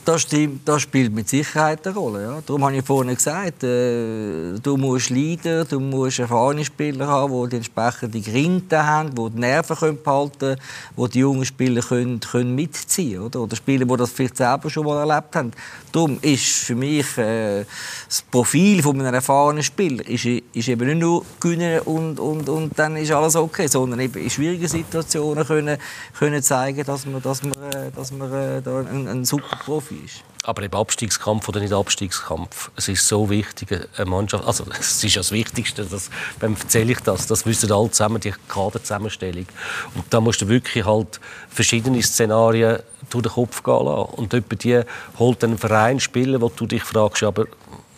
Das, 0.06 0.22
stimmt, 0.22 0.68
das 0.68 0.82
spielt 0.82 1.12
mit 1.12 1.28
Sicherheit 1.28 1.84
eine 1.84 1.96
Rolle. 1.96 2.22
Ja. 2.22 2.40
Darum 2.46 2.64
habe 2.64 2.76
ich 2.76 2.84
vorhin 2.84 3.12
gesagt, 3.12 3.64
äh, 3.64 4.52
du 4.62 4.76
musst 4.76 5.10
Leader, 5.10 5.64
du 5.64 5.80
musst 5.80 6.20
erfahrene 6.20 6.64
Spieler 6.64 7.08
haben, 7.08 7.42
die 7.42 7.48
die 7.48 7.56
entsprechende 7.56 8.20
Grinte 8.20 8.86
haben, 8.86 9.12
die 9.12 9.30
die 9.30 9.40
Nerven 9.40 9.76
können 9.76 10.00
behalten 10.00 10.38
können, 10.38 10.60
die 10.96 11.08
die 11.08 11.18
jungen 11.18 11.44
Spieler 11.44 11.82
können, 11.82 12.20
können 12.20 12.54
mitziehen 12.54 13.18
können. 13.32 13.44
Oder? 13.46 13.56
Spieler, 13.56 13.84
die 13.84 13.96
das 13.96 14.12
vielleicht 14.12 14.36
selber 14.36 14.70
schon 14.70 14.86
mal 14.86 15.10
erlebt 15.10 15.34
haben. 15.34 15.50
Darum 15.90 16.18
ist 16.22 16.44
für 16.44 16.76
mich 16.76 17.18
äh, 17.18 17.64
das 18.06 18.22
Profil 18.30 18.84
von 18.84 19.00
einem 19.00 19.12
erfahrenen 19.12 19.64
Spieler 19.64 20.06
ist, 20.06 20.24
ist 20.24 20.68
eben 20.68 20.86
nicht 20.86 21.00
nur 21.00 21.24
gewinnen 21.40 21.80
und, 21.80 22.20
und, 22.20 22.48
und 22.48 22.78
dann 22.78 22.96
ist 22.96 23.10
alles 23.10 23.34
okay, 23.34 23.66
sondern 23.66 23.98
eben 23.98 24.22
in 24.22 24.30
schwierigen 24.30 24.68
Situationen 24.68 25.44
können, 25.44 25.78
können 26.16 26.44
zeigen, 26.44 26.84
dass 26.84 27.06
man, 27.06 27.20
dass 27.20 27.42
man, 27.42 27.54
äh, 27.72 27.90
dass 27.90 28.12
man 28.12 28.32
äh, 28.32 28.62
da 28.62 28.78
ein, 28.78 29.08
ein 29.08 29.24
super 29.24 29.56
Profi 29.64 29.95
ist. 30.04 30.22
Aber 30.44 30.62
im 30.62 30.72
Abstiegskampf 30.72 31.48
oder 31.48 31.58
nicht 31.58 31.72
Abstiegskampf, 31.72 32.70
es 32.76 32.86
ist 32.86 33.08
so 33.08 33.28
wichtig, 33.28 33.68
eine 33.96 34.06
Mannschaft, 34.08 34.46
also 34.46 34.64
es 34.78 35.02
ist 35.02 35.16
das 35.16 35.32
Wichtigste, 35.32 35.84
das, 35.84 36.08
wem 36.38 36.54
erzähle 36.54 36.92
ich 36.92 37.00
das, 37.00 37.26
das 37.26 37.44
wissen 37.46 37.72
alle 37.72 37.90
zusammen, 37.90 38.20
die 38.20 38.32
Kaderzusammenstellung. 38.48 39.46
Und 39.94 40.04
da 40.10 40.20
musst 40.20 40.40
du 40.40 40.48
wirklich 40.48 40.84
halt 40.84 41.20
verschiedene 41.48 42.00
Szenarien 42.00 42.78
durch 43.10 43.22
den 43.22 43.32
Kopf 43.32 43.62
gehen 43.62 43.84
lassen. 43.84 44.14
Und 44.14 44.32
jemand 44.32 44.64
die 44.64 44.82
holt 45.18 45.42
einen 45.42 45.58
Verein 45.58 45.98
spielen, 45.98 46.40
wo 46.40 46.48
du 46.48 46.66
dich 46.66 46.84
fragst, 46.84 47.24
aber 47.24 47.46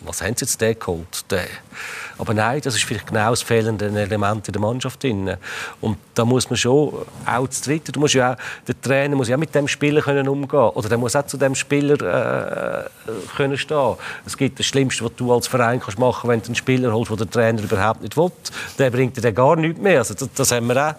was 0.09 0.23
haben 0.23 0.35
sie 0.37 0.45
jetzt 0.45 0.61
den 0.61 0.79
geholt? 0.79 1.31
Den? 1.31 1.47
Aber 2.17 2.35
nein, 2.35 2.61
das 2.63 2.75
ist 2.75 2.85
vielleicht 2.85 3.07
genau 3.07 3.31
das 3.31 3.43
fehlende 3.43 3.87
Element 3.87 4.49
in 4.49 4.53
der 4.53 4.61
Mannschaft. 4.61 5.05
Und 5.05 5.99
da 6.15 6.25
muss 6.25 6.51
man 6.51 6.57
schon 6.57 7.07
auch 7.25 7.49
zu 7.49 7.63
dritt, 7.63 7.95
du 7.95 8.01
musst 8.01 8.15
ja 8.15 8.33
auch, 8.33 8.37
der 8.67 8.81
Trainer 8.81 9.15
muss 9.15 9.29
ja 9.29 9.37
mit 9.37 9.55
dem 9.55 9.69
Spieler 9.69 10.01
können 10.01 10.27
umgehen 10.29 10.59
oder 10.59 10.89
der 10.89 10.99
muss 10.99 11.15
auch 11.15 11.27
zu 11.27 11.37
dem 11.37 11.55
Spieler 11.55 12.87
äh, 12.87 12.89
können 13.37 13.57
stehen. 13.57 13.95
Es 14.27 14.37
gibt 14.37 14.59
das 14.59 14.67
Schlimmste, 14.67 15.05
was 15.05 15.13
du 15.17 15.33
als 15.33 15.47
Verein 15.47 15.79
kannst 15.79 15.99
machen, 15.99 16.29
wenn 16.29 16.41
du 16.41 16.47
einen 16.47 16.55
Spieler 16.57 16.93
holst, 16.93 17.11
den 17.11 17.19
der 17.19 17.31
Trainer 17.31 17.63
überhaupt 17.63 18.03
nicht 18.03 18.17
will. 18.17 18.33
Der 18.79 18.91
bringt 18.91 19.17
dir 19.17 19.33
gar 19.33 19.57
nichts 19.57 19.81
mehr. 19.81 19.99
Also 19.99 20.15
das, 20.15 20.29
das 20.35 20.51
haben, 20.51 20.67
wir 20.67 20.89
auch, 20.89 20.95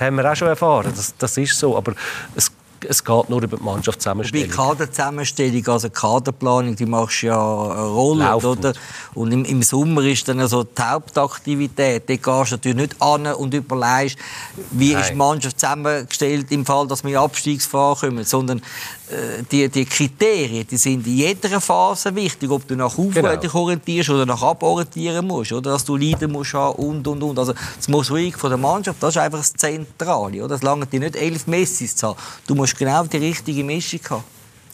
haben 0.00 0.16
wir 0.16 0.30
auch 0.30 0.36
schon 0.36 0.48
erfahren. 0.48 0.92
Das, 0.94 1.14
das 1.18 1.36
ist 1.36 1.58
so. 1.58 1.76
Aber 1.76 1.94
es 2.34 2.50
es 2.88 3.04
geht 3.04 3.28
nur 3.28 3.42
über 3.42 3.56
die 3.56 3.62
Mannschaftszusammenstellung. 3.62 4.48
Bei 4.48 4.54
Kaderzusammenstellung, 4.54 5.66
also 5.68 5.90
Kaderplanung, 5.90 6.76
die 6.76 6.86
machst 6.86 7.22
du 7.22 7.26
ja 7.26 7.36
Rolle, 7.36 8.36
oder? 8.36 8.72
Und 9.14 9.32
im, 9.32 9.44
im, 9.44 9.62
Sommer 9.62 10.02
ist 10.02 10.28
dann 10.28 10.40
also 10.40 10.64
die 10.64 10.82
Hauptaktivität. 10.82 12.08
Da 12.08 12.14
gehst 12.14 12.26
du 12.26 12.54
natürlich 12.54 12.76
nicht 12.76 13.02
an 13.02 13.26
und 13.26 13.54
überlegst, 13.54 14.18
wie 14.70 14.92
Nein. 14.92 15.02
ist 15.02 15.10
die 15.10 15.16
Mannschaft 15.16 15.60
zusammengestellt 15.60 16.50
im 16.50 16.64
Fall, 16.64 16.86
dass 16.86 17.04
wir 17.04 17.10
in 17.10 17.16
Abstiegsfahren 17.16 18.10
kommen, 18.10 18.24
sondern 18.24 18.62
die, 19.50 19.68
die 19.68 19.84
Kriterien, 19.84 20.66
die 20.66 20.76
sind 20.76 21.06
in 21.06 21.16
jeder 21.16 21.60
Phase 21.60 22.14
wichtig, 22.14 22.50
ob 22.50 22.66
du 22.66 22.76
nach 22.76 22.96
oben 22.96 23.12
genau. 23.12 23.36
dich 23.36 23.52
orientierst 23.52 24.10
oder 24.10 24.26
nach 24.26 24.42
ab 24.42 24.62
orientieren 24.62 25.26
musst, 25.26 25.52
oder 25.52 25.72
dass 25.72 25.84
du 25.84 25.96
Leiden 25.96 26.32
musst 26.32 26.54
haben 26.54 26.76
und 26.76 27.06
und 27.06 27.22
und. 27.22 27.38
Also 27.38 27.54
das 27.76 27.88
Mosaik 27.88 28.38
von 28.38 28.50
der 28.50 28.58
Mannschaft, 28.58 29.02
das 29.02 29.16
ist 29.16 29.22
einfach 29.22 29.38
das 29.38 29.52
Zentrale, 29.52 30.38
oder? 30.38 30.48
Das 30.48 30.62
lange 30.62 30.86
dir 30.86 31.00
nicht 31.00 31.16
elf 31.16 31.46
Messis 31.46 31.96
zu 31.96 32.08
haben. 32.08 32.18
Du 32.46 32.54
musst 32.54 32.78
genau 32.78 33.04
die 33.04 33.18
richtige 33.18 33.64
Mischung 33.64 34.00
haben. 34.10 34.24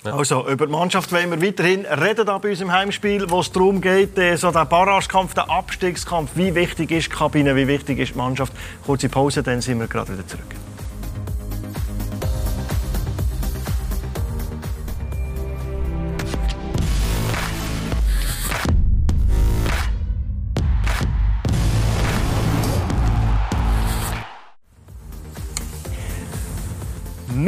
Ja. 0.05 0.14
Also, 0.14 0.49
über 0.49 0.66
die 0.66 0.72
Mannschaft 0.72 1.11
wollen 1.12 1.30
wir 1.30 1.43
weiterhin 1.43 1.84
reden 1.84 2.24
da 2.24 2.39
bei 2.39 2.51
uns 2.51 2.61
im 2.61 2.70
Heimspiel, 2.70 3.28
wo 3.28 3.41
es 3.41 3.51
darum 3.51 3.80
geht, 3.80 4.16
äh, 4.16 4.36
so 4.36 4.53
der 4.53 4.64
Barragekampf, 4.64 5.34
der 5.34 5.51
Abstiegskampf. 5.51 6.30
Wie 6.36 6.55
wichtig 6.55 6.93
ist 6.93 7.07
die 7.07 7.16
Kabine, 7.16 7.57
wie 7.57 7.66
wichtig 7.66 7.99
ist 7.99 8.14
die 8.14 8.18
Mannschaft? 8.18 8.53
Kurze 8.86 9.09
Pause, 9.09 9.43
dann 9.43 9.61
sind 9.61 9.80
wir 9.80 9.89
gerade 9.89 10.12
wieder 10.12 10.26
zurück. 10.26 10.67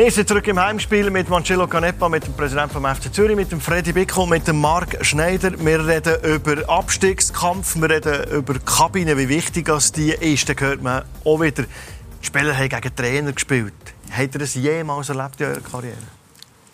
Wir 0.03 0.11
sind 0.11 0.27
zurück 0.27 0.49
im 0.49 0.59
Heimspiel 0.59 1.11
mit 1.11 1.29
Marcello 1.29 1.67
Canepa, 1.67 2.09
mit 2.09 2.27
dem 2.27 2.33
Präsidenten 2.33 2.73
vom 2.73 2.87
FC 2.87 3.13
Zürich, 3.13 3.37
mit 3.37 3.53
dem 3.53 3.61
Freddy 3.61 3.93
Bickel, 3.93 4.27
mit 4.27 4.49
dem 4.49 4.59
Marc 4.59 4.97
Schneider. 5.05 5.53
Wir 5.63 5.87
reden 5.87 6.17
über 6.25 6.67
Abstiegskampf, 6.71 7.77
wir 7.77 7.91
reden 7.91 8.31
über 8.31 8.59
Kabine, 8.61 9.19
wie 9.19 9.29
wichtig 9.29 9.67
das 9.67 9.93
die 9.93 10.13
ist. 10.13 10.49
Da 10.49 10.55
hört 10.55 10.83
man 10.83 11.03
auch 11.23 11.43
wieder, 11.43 11.65
die 11.65 12.27
Spieler 12.27 12.57
haben 12.57 12.71
gegen 12.71 12.97
Trainer 12.97 13.33
gespielt. 13.33 13.75
Habt 14.11 14.37
ihr 14.37 14.39
das 14.39 14.55
jemals 14.55 15.11
erlebt 15.11 15.39
in 15.39 15.49
eurer 15.49 15.61
Karriere? 15.61 16.20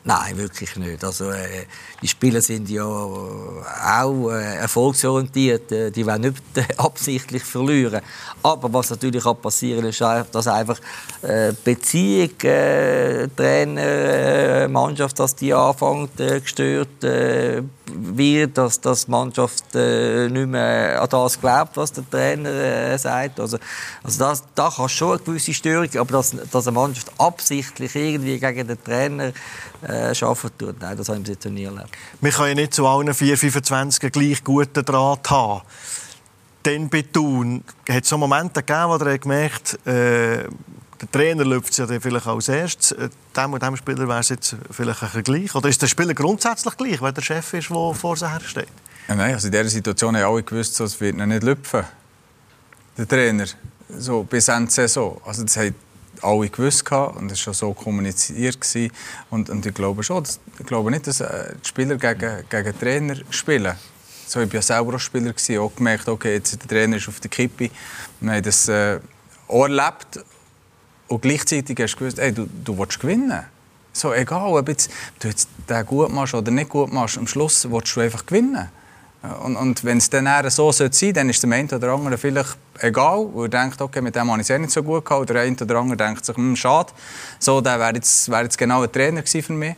Nein, 0.06 0.38
wirklich 0.38 0.76
nicht. 0.76 1.02
Also, 1.02 1.32
äh, 1.32 1.66
die 2.00 2.06
Spieler 2.06 2.40
sind 2.40 2.70
ja 2.70 2.84
auch 2.84 4.30
äh, 4.30 4.58
erfolgsorientiert. 4.58 5.72
Äh, 5.72 5.90
die 5.90 6.06
wollen 6.06 6.20
nicht 6.20 6.36
äh, 6.54 6.62
absichtlich 6.76 7.42
verlieren. 7.42 8.00
Aber 8.40 8.72
was 8.72 8.90
natürlich 8.90 9.26
auch 9.26 9.34
passieren 9.34 9.84
ist, 9.84 10.00
dass 10.00 10.46
einfach 10.46 10.78
äh, 11.22 11.52
Beziehung, 11.64 12.40
äh, 12.42 13.26
Trainer, 13.36 13.82
äh, 13.82 14.68
Mannschaft, 14.68 15.18
dass 15.18 15.34
die 15.34 15.52
anfängt 15.52 16.16
gestört 16.16 17.02
wird, 17.02 18.58
dass, 18.58 18.80
die 18.80 19.10
Mannschaft 19.10 19.74
nicht 19.74 20.48
mehr 20.48 21.02
an 21.02 21.08
das 21.08 21.40
glaubt, 21.40 21.76
was 21.76 21.92
der 21.92 22.08
Trainer 22.08 22.98
sagt. 22.98 23.40
Also, 23.40 23.58
also 24.02 24.18
das, 24.18 24.42
da 24.54 24.70
kann 24.70 24.88
schon 24.88 25.16
eine 25.16 25.18
gewisse 25.20 25.54
Störung, 25.54 25.88
aber 25.96 26.12
dass, 26.12 26.34
dass 26.50 26.66
eine 26.66 26.74
Mannschaft 26.74 27.10
absichtlich 27.18 27.94
irgendwie 27.94 28.38
gegen 28.38 28.66
den 28.66 28.82
Trainer 28.82 29.32
äh, 29.82 29.95
arbeiten 29.96 30.58
tut, 30.58 30.80
nein, 30.80 30.96
das 30.96 31.08
haben 31.08 31.26
wir 31.26 31.34
jetzt 31.34 31.44
nie 31.46 31.64
erlebt. 31.64 31.90
Wir 32.20 32.30
können 32.30 32.48
ja 32.48 32.54
nicht 32.54 32.74
zu 32.74 32.86
allen 32.86 33.08
4-25 33.08 34.10
gleich 34.10 34.44
guten 34.44 34.84
Draht 34.84 35.30
haben. 35.30 35.62
Dann 36.62 36.88
bei 36.88 37.02
Thun 37.02 37.62
hat 37.88 38.02
es 38.02 38.08
so 38.08 38.18
Momente 38.18 38.62
gegeben, 38.62 38.88
wo 38.88 38.96
er 38.96 39.18
gemerkt 39.18 39.86
äh, 39.86 40.44
der 41.00 41.10
Trainer 41.10 41.44
läuft 41.44 41.70
es 41.70 41.76
ja 41.76 41.86
dann 41.86 42.00
vielleicht 42.00 42.26
als 42.26 42.48
erstes. 42.48 42.92
Äh, 42.92 43.08
dem 43.36 43.52
und 43.52 43.62
dem 43.62 43.76
Spieler 43.76 44.08
wäre 44.08 44.20
es 44.20 44.28
jetzt 44.28 44.56
vielleicht 44.70 45.02
ein 45.02 45.08
bisschen 45.08 45.24
gleich. 45.24 45.54
Oder 45.54 45.68
ist 45.68 45.82
der 45.82 45.86
Spieler 45.86 46.14
grundsätzlich 46.14 46.76
gleich, 46.76 47.02
wenn 47.02 47.14
der 47.14 47.22
Chef 47.22 47.52
ist, 47.54 47.70
der 47.70 47.94
vor 47.94 48.16
sich 48.16 48.28
steht? 48.48 48.68
Ja, 49.08 49.14
nein, 49.14 49.34
also 49.34 49.46
in 49.46 49.52
dieser 49.52 49.68
Situation 49.68 50.16
haben 50.16 50.32
alle 50.32 50.42
gewusst, 50.42 50.80
es 50.80 51.00
wird 51.00 51.16
nicht 51.16 51.42
lüpfen. 51.42 51.84
Der 52.96 53.06
Trainer. 53.06 53.46
So, 53.88 54.24
bis 54.24 54.48
Ende 54.48 54.70
Saison. 54.70 55.20
Also 55.24 55.44
das 55.44 55.56
haben 55.56 55.74
alle 56.22 56.48
gewusst 56.48 56.90
und 56.90 57.30
es 57.30 57.40
schon 57.40 57.54
so 57.54 57.72
kommuniziert. 57.72 58.58
Und, 59.30 59.50
und 59.50 59.64
ich 59.64 59.74
glaube 59.74 60.02
schon, 60.02 60.22
dass, 60.22 60.40
ich 60.58 60.66
glaube 60.66 60.90
nicht, 60.90 61.06
dass 61.06 61.20
äh, 61.20 61.54
die 61.62 61.68
Spieler 61.68 61.96
gegen, 61.96 62.44
gegen 62.48 62.78
Trainer 62.78 63.16
spielen. 63.30 63.74
So, 64.26 64.40
ich 64.40 64.48
war 64.48 64.54
ja 64.54 64.62
selber 64.62 64.96
auch 64.96 64.98
Spieler, 64.98 65.32
gewesen, 65.32 65.58
auch 65.58 65.74
gemerkt, 65.74 66.08
okay, 66.08 66.34
jetzt 66.34 66.60
der 66.60 66.68
Trainer 66.68 66.96
ist 66.96 67.08
auf 67.08 67.20
der 67.20 67.30
Kippe. 67.30 67.70
Wir 68.20 68.32
haben 68.32 68.42
das 68.42 68.68
äh, 68.68 68.98
auch 69.48 69.64
erlebt. 69.64 70.24
Und 71.08 71.22
gleichzeitig 71.22 71.78
hast 71.80 71.94
du 71.94 71.98
gewusst, 71.98 72.18
ey, 72.18 72.32
du, 72.32 72.48
du 72.64 72.76
willst 72.76 72.98
gewinnen. 72.98 73.44
So, 73.92 74.12
egal, 74.12 74.52
ob 74.52 74.68
jetzt, 74.68 74.90
du 75.20 75.28
jetzt 75.28 75.48
den 75.68 75.86
gut 75.86 76.12
machst 76.12 76.34
oder 76.34 76.50
nicht 76.50 76.68
gut 76.68 76.92
machst, 76.92 77.16
am 77.16 77.26
Schluss 77.26 77.70
willst 77.70 77.94
du 77.96 78.00
einfach 78.00 78.26
gewinnen. 78.26 78.68
Und, 79.42 79.56
und 79.56 79.84
wenn 79.84 79.98
es 79.98 80.10
dann 80.10 80.26
so 80.50 80.72
sein 80.72 80.92
sollte, 80.92 81.12
dann 81.12 81.28
ist 81.28 81.42
dem 81.42 81.52
einen 81.52 81.68
oder 81.70 81.92
anderen 81.92 82.18
vielleicht 82.18 82.56
egal, 82.80 83.28
weil 83.34 83.44
er 83.44 83.48
denkt, 83.48 83.80
okay, 83.80 84.00
mit 84.00 84.14
dem 84.14 84.30
habe 84.30 84.40
ich 84.40 84.46
es 84.46 84.50
eh 84.50 84.58
nicht 84.58 84.72
so 84.72 84.82
gut 84.82 85.04
gehabt. 85.04 85.22
Oder 85.22 85.34
der 85.34 85.42
eine 85.44 85.56
oder 85.56 85.76
andere 85.76 85.96
denkt 85.96 86.24
sich, 86.24 86.36
hm, 86.36 86.56
schade, 86.56 86.92
so, 87.38 87.60
der 87.60 87.78
wäre 87.78 87.94
jetzt, 87.94 88.30
wär 88.30 88.42
jetzt 88.42 88.58
genau 88.58 88.82
ein 88.82 88.92
Trainer 88.92 89.22
für 89.24 89.52
mich. 89.52 89.74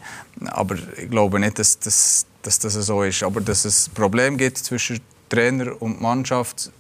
Aber 0.46 0.76
ich 0.96 1.10
glaube 1.10 1.38
nicht, 1.40 1.58
dass, 1.58 1.78
dass, 1.78 2.26
dass 2.42 2.58
das 2.58 2.74
so 2.74 3.02
ist. 3.02 3.22
Aber 3.22 3.40
dass 3.40 3.64
es 3.64 3.88
ein 3.88 3.94
Problem 3.94 4.36
gibt 4.36 4.58
zwischen 4.58 5.00
Trainer 5.28 5.80
und 5.80 6.00
Mannschaft, 6.00 6.70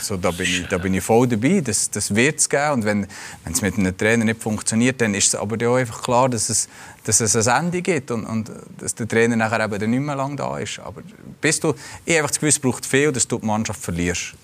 so, 0.00 0.16
da, 0.16 0.30
bin 0.30 0.46
ich, 0.46 0.66
da 0.68 0.78
bin 0.78 0.94
ich 0.94 1.02
voll 1.02 1.26
dabei, 1.26 1.60
das, 1.60 1.90
das 1.90 2.14
wird 2.14 2.38
es 2.38 2.48
geben. 2.48 2.72
Und 2.72 2.84
wenn, 2.84 3.06
es 3.50 3.62
mit 3.62 3.78
einem 3.78 3.96
Trainer 3.96 4.24
nicht 4.24 4.42
funktioniert, 4.42 5.00
dann 5.00 5.14
ist 5.14 5.28
es 5.28 5.34
aber 5.34 5.56
auch 5.68 5.76
einfach 5.76 6.02
klar, 6.02 6.28
dass 6.28 6.48
es, 6.48 6.68
dass 7.04 7.20
es 7.20 7.48
ein 7.48 7.66
Ende 7.66 7.82
gibt 7.82 8.10
und, 8.10 8.24
und 8.24 8.50
dass 8.78 8.94
der 8.94 9.08
Trainer 9.08 9.36
nachher 9.36 9.64
eben 9.64 9.90
nicht 9.90 10.00
mehr 10.00 10.16
lange 10.16 10.36
da 10.36 10.58
ist. 10.58 10.78
Aber 10.80 11.02
bis 11.40 11.60
du, 11.60 11.74
ich 12.04 12.14
habe 12.14 12.18
einfach 12.18 12.30
das 12.30 12.38
Gefühl, 12.38 12.48
es 12.48 12.58
braucht 12.58 12.86
viel, 12.86 13.12
dass 13.12 13.26
du 13.26 13.38
die 13.38 13.46
Mannschaft 13.46 13.80
verlierst. 13.80 14.34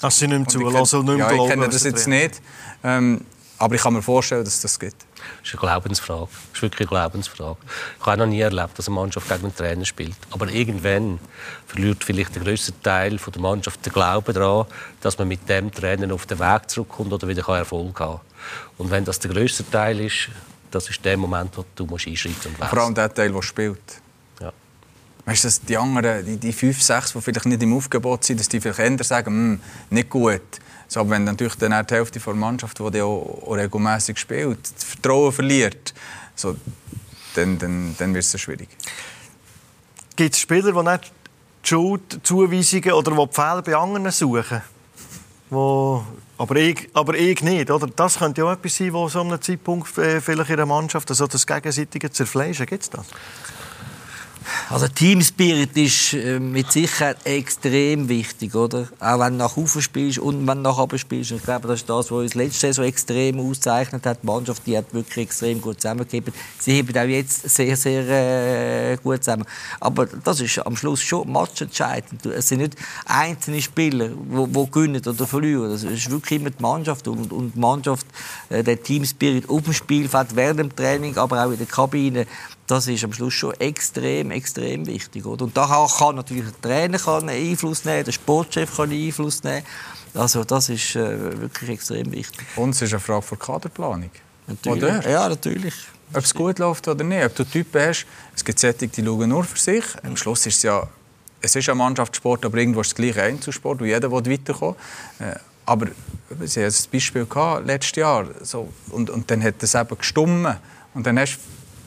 Dass 0.00 0.18
sie 0.18 0.28
nicht 0.28 0.38
mehr 0.38 0.48
zulassen 0.48 1.00
und 1.00 1.06
nicht 1.06 1.16
mehr 1.16 1.34
ja, 1.34 1.42
Ich 1.42 1.50
kenne 1.50 1.68
das 1.68 1.84
jetzt 1.84 2.06
nicht, 2.06 2.42
ähm, 2.84 3.20
aber 3.58 3.74
ich 3.74 3.82
kann 3.82 3.94
mir 3.94 4.02
vorstellen, 4.02 4.44
dass 4.44 4.54
es 4.54 4.62
das 4.62 4.78
gibt. 4.78 5.06
Das 5.42 5.52
ist 5.52 5.54
eine 5.54 5.60
Glaubensfrage. 5.60 6.28
Das 6.30 6.56
ist 6.56 6.62
wirklich 6.62 6.88
eine 6.90 7.00
Glaubensfrage. 7.00 7.56
Ich 8.00 8.06
habe 8.06 8.18
noch 8.18 8.26
nie 8.26 8.40
erlebt, 8.40 8.78
dass 8.78 8.86
eine 8.86 8.96
Mannschaft 8.96 9.28
gegen 9.28 9.44
einen 9.44 9.56
Trainer 9.56 9.84
spielt. 9.84 10.16
Aber 10.30 10.48
irgendwann 10.48 11.18
verliert 11.66 12.04
vielleicht 12.04 12.34
der 12.34 12.42
grösste 12.42 12.78
Teil 12.82 13.16
der 13.16 13.40
Mannschaft 13.40 13.84
den 13.84 13.92
Glauben 13.92 14.34
daran, 14.34 14.66
dass 15.00 15.18
man 15.18 15.28
mit 15.28 15.48
dem 15.48 15.72
Trainer 15.72 16.12
auf 16.12 16.26
den 16.26 16.38
Weg 16.38 16.70
zurückkommt 16.70 17.12
oder 17.12 17.26
wieder 17.28 17.46
Erfolg 17.48 17.98
haben 17.98 18.16
kann. 18.16 18.20
Und 18.78 18.90
wenn 18.90 19.04
das 19.04 19.18
der 19.18 19.30
grösste 19.30 19.68
Teil 19.68 20.00
ist, 20.00 20.28
das 20.70 20.88
ist 20.90 21.04
der 21.04 21.16
Moment, 21.16 21.56
wo 21.56 21.64
du 21.74 21.86
musst 21.86 22.06
einschreiten 22.06 22.54
musst. 22.58 22.70
Vor 22.70 22.82
allem 22.82 22.94
der 22.94 23.12
Teil, 23.12 23.32
der 23.32 23.42
spielt. 23.42 24.02
Weißt 25.26 25.44
du, 25.44 25.48
dass 25.48 25.60
die 25.60 25.76
anderen, 25.76 26.24
die, 26.24 26.36
die 26.38 26.52
fünf, 26.52 26.80
sechs, 26.80 27.12
die 27.12 27.20
vielleicht 27.20 27.46
nicht 27.46 27.62
im 27.62 27.76
Aufgebot 27.76 28.24
sind, 28.24 28.40
dass 28.40 28.48
die 28.48 28.60
vielleicht 28.60 28.78
eher 28.80 29.04
sagen, 29.04 29.26
hm, 29.26 29.60
nicht 29.90 30.08
gut 30.08 30.42
so, 30.88 31.00
aber 31.00 31.10
wenn 31.10 31.24
natürlich 31.24 31.56
dann 31.56 31.86
die 31.86 31.94
Hälfte 31.94 32.20
der 32.20 32.34
Mannschaft, 32.34 32.78
die 32.78 33.02
auch 33.02 33.42
regelmäßig 33.50 34.18
spielt, 34.18 34.58
das 34.62 34.84
Vertrauen 34.84 35.32
verliert, 35.32 35.94
so, 36.34 36.56
dann, 37.34 37.58
dann, 37.58 37.94
dann 37.98 38.14
wird 38.14 38.24
es 38.24 38.40
schwierig. 38.40 38.68
Gibt 40.14 40.34
es 40.34 40.40
Spieler, 40.40 40.72
die 40.72 40.90
nicht 40.90 41.12
die 41.64 41.68
Schuld, 41.68 42.20
Zuweisungen 42.22 42.92
oder 42.92 43.10
die, 43.10 43.26
die 43.26 43.34
Fehler 43.34 43.62
bei 43.62 43.76
anderen 43.76 44.10
suchen? 44.10 44.62
Wo, 45.50 46.04
aber, 46.38 46.56
ich, 46.56 46.88
aber 46.92 47.14
ich 47.14 47.42
nicht. 47.42 47.70
Oder? 47.70 47.86
Das 47.88 48.18
könnte 48.18 48.40
ja 48.42 48.46
auch 48.46 48.52
etwas 48.52 48.76
sein, 48.76 48.92
wo 48.92 49.08
so 49.08 49.20
einem 49.20 49.40
Zeitpunkt 49.40 49.96
äh, 49.98 50.20
vielleicht 50.20 50.50
in 50.50 50.56
der 50.56 50.66
Mannschaft 50.66 51.08
also 51.10 51.26
das 51.26 51.46
gegenseitige 51.46 52.10
Zerfleischen 52.10 52.66
gibt 52.66 52.82
es 52.82 52.90
das? 52.90 53.06
Also 54.68 54.88
Team 54.88 55.22
Spirit 55.22 55.76
ist 55.76 56.14
äh, 56.14 56.38
mit 56.38 56.72
Sicherheit 56.72 57.18
extrem 57.24 58.08
wichtig, 58.08 58.54
oder? 58.54 58.88
Auch 59.00 59.20
wenn 59.20 59.34
du 59.34 59.38
nach 59.38 59.56
oben 59.56 59.80
spielst 59.80 60.18
und 60.18 60.46
wenn 60.46 60.58
du 60.58 60.62
nach 60.62 60.78
oben 60.78 60.98
spielst. 60.98 61.30
ich 61.30 61.42
glaube, 61.42 61.68
das 61.68 61.80
ist 61.80 61.88
das, 61.88 62.10
was 62.10 62.10
uns 62.10 62.34
letzte 62.34 62.60
Saison 62.60 62.84
extrem 62.84 63.40
auszeichnet 63.40 64.04
hat. 64.06 64.22
Die 64.22 64.26
Mannschaft, 64.26 64.66
die 64.66 64.76
hat 64.76 64.92
wirklich 64.92 65.26
extrem 65.26 65.60
gut 65.60 65.80
zusammengegeben. 65.80 66.32
Sie 66.58 66.72
heben 66.72 66.96
auch 66.96 67.08
jetzt 67.08 67.48
sehr, 67.48 67.76
sehr 67.76 68.92
äh, 68.92 68.96
gut 68.96 69.22
zusammen. 69.24 69.44
Aber 69.80 70.06
das 70.06 70.40
ist 70.40 70.58
am 70.58 70.76
Schluss 70.76 71.00
schon 71.00 71.30
matchentscheidend. 71.30 72.26
Es 72.26 72.48
sind 72.48 72.58
nicht 72.58 72.76
einzelne 73.04 73.62
Spieler, 73.62 74.08
die, 74.08 74.46
die 74.46 74.70
gewinnen 74.70 75.02
oder 75.06 75.26
verlieren. 75.26 75.70
Das 75.70 75.84
ist 75.84 76.10
wirklich 76.10 76.40
immer 76.40 76.50
die 76.50 76.62
Mannschaft 76.62 77.08
und, 77.08 77.32
und 77.32 77.54
die 77.54 77.58
Mannschaft, 77.58 78.06
äh, 78.48 78.62
der 78.62 78.82
Team 78.82 79.04
Spirit 79.04 79.48
auf 79.48 79.62
dem 79.62 79.72
Spielfeld, 79.72 80.34
während 80.34 80.60
dem 80.60 80.74
Training, 80.74 81.16
aber 81.16 81.44
auch 81.44 81.50
in 81.50 81.58
der 81.58 81.66
Kabine 81.66 82.26
das 82.66 82.88
ist 82.88 83.04
am 83.04 83.12
Schluss 83.12 83.34
schon 83.34 83.54
extrem, 83.54 84.30
extrem 84.30 84.86
wichtig. 84.86 85.24
Oder? 85.24 85.44
Und 85.44 85.56
da 85.56 85.86
kann 85.98 86.16
natürlich 86.16 86.50
der 86.50 86.60
Trainer 86.60 86.98
kann 86.98 87.28
Einfluss 87.28 87.84
nehmen, 87.84 88.04
der 88.04 88.12
Sportchef 88.12 88.76
kann 88.76 88.90
Einfluss 88.90 89.42
nehmen. 89.44 89.64
Also 90.14 90.44
das 90.44 90.68
ist 90.68 90.96
äh, 90.96 91.40
wirklich 91.40 91.70
extrem 91.70 92.10
wichtig. 92.12 92.46
Und 92.56 92.70
es 92.70 92.82
ist 92.82 92.92
eine 92.92 93.00
Frage 93.00 93.22
von 93.22 93.38
Kaderplanung. 93.38 94.10
Natürlich. 94.46 94.82
Oder? 94.82 95.08
Ja, 95.08 95.28
natürlich. 95.28 95.74
Ob 96.12 96.24
es 96.24 96.34
gut 96.34 96.58
läuft 96.58 96.86
oder 96.88 97.04
nicht, 97.04 97.24
ob 97.24 97.34
du 97.34 97.44
Typen 97.44 97.82
hast, 97.82 98.06
es 98.34 98.44
gibt 98.44 98.58
solche, 98.58 98.86
die 98.86 99.04
schauen 99.04 99.28
nur 99.28 99.44
für 99.44 99.58
sich. 99.58 99.84
Am 100.04 100.16
Schluss 100.16 100.46
ist 100.46 100.56
es 100.56 100.62
ja, 100.62 100.86
es 101.40 101.54
ist 101.56 101.68
ein 101.68 101.76
Mannschaftssport, 101.76 102.44
aber 102.44 102.58
irgendwo 102.58 102.80
ist 102.80 102.88
es 102.88 102.94
gleich 102.94 103.18
ein 103.18 103.34
Einzelsport, 103.34 103.80
wo 103.80 103.84
jeder 103.84 104.10
weiterkommen 104.10 104.76
will. 105.18 105.28
Äh, 105.28 105.36
aber 105.66 105.88
sie 106.44 106.64
hatten 106.64 106.74
ein 106.74 106.90
Beispiel 106.92 107.26
gehabt, 107.26 107.66
letztes 107.66 107.96
Jahr 107.96 108.26
so, 108.42 108.72
und, 108.90 109.10
und 109.10 109.30
dann 109.30 109.42
hat 109.42 109.60
es 109.62 109.74
eben 109.74 109.98
gestummen. 109.98 110.56
Und 110.94 111.06
dann 111.06 111.18
hast 111.18 111.38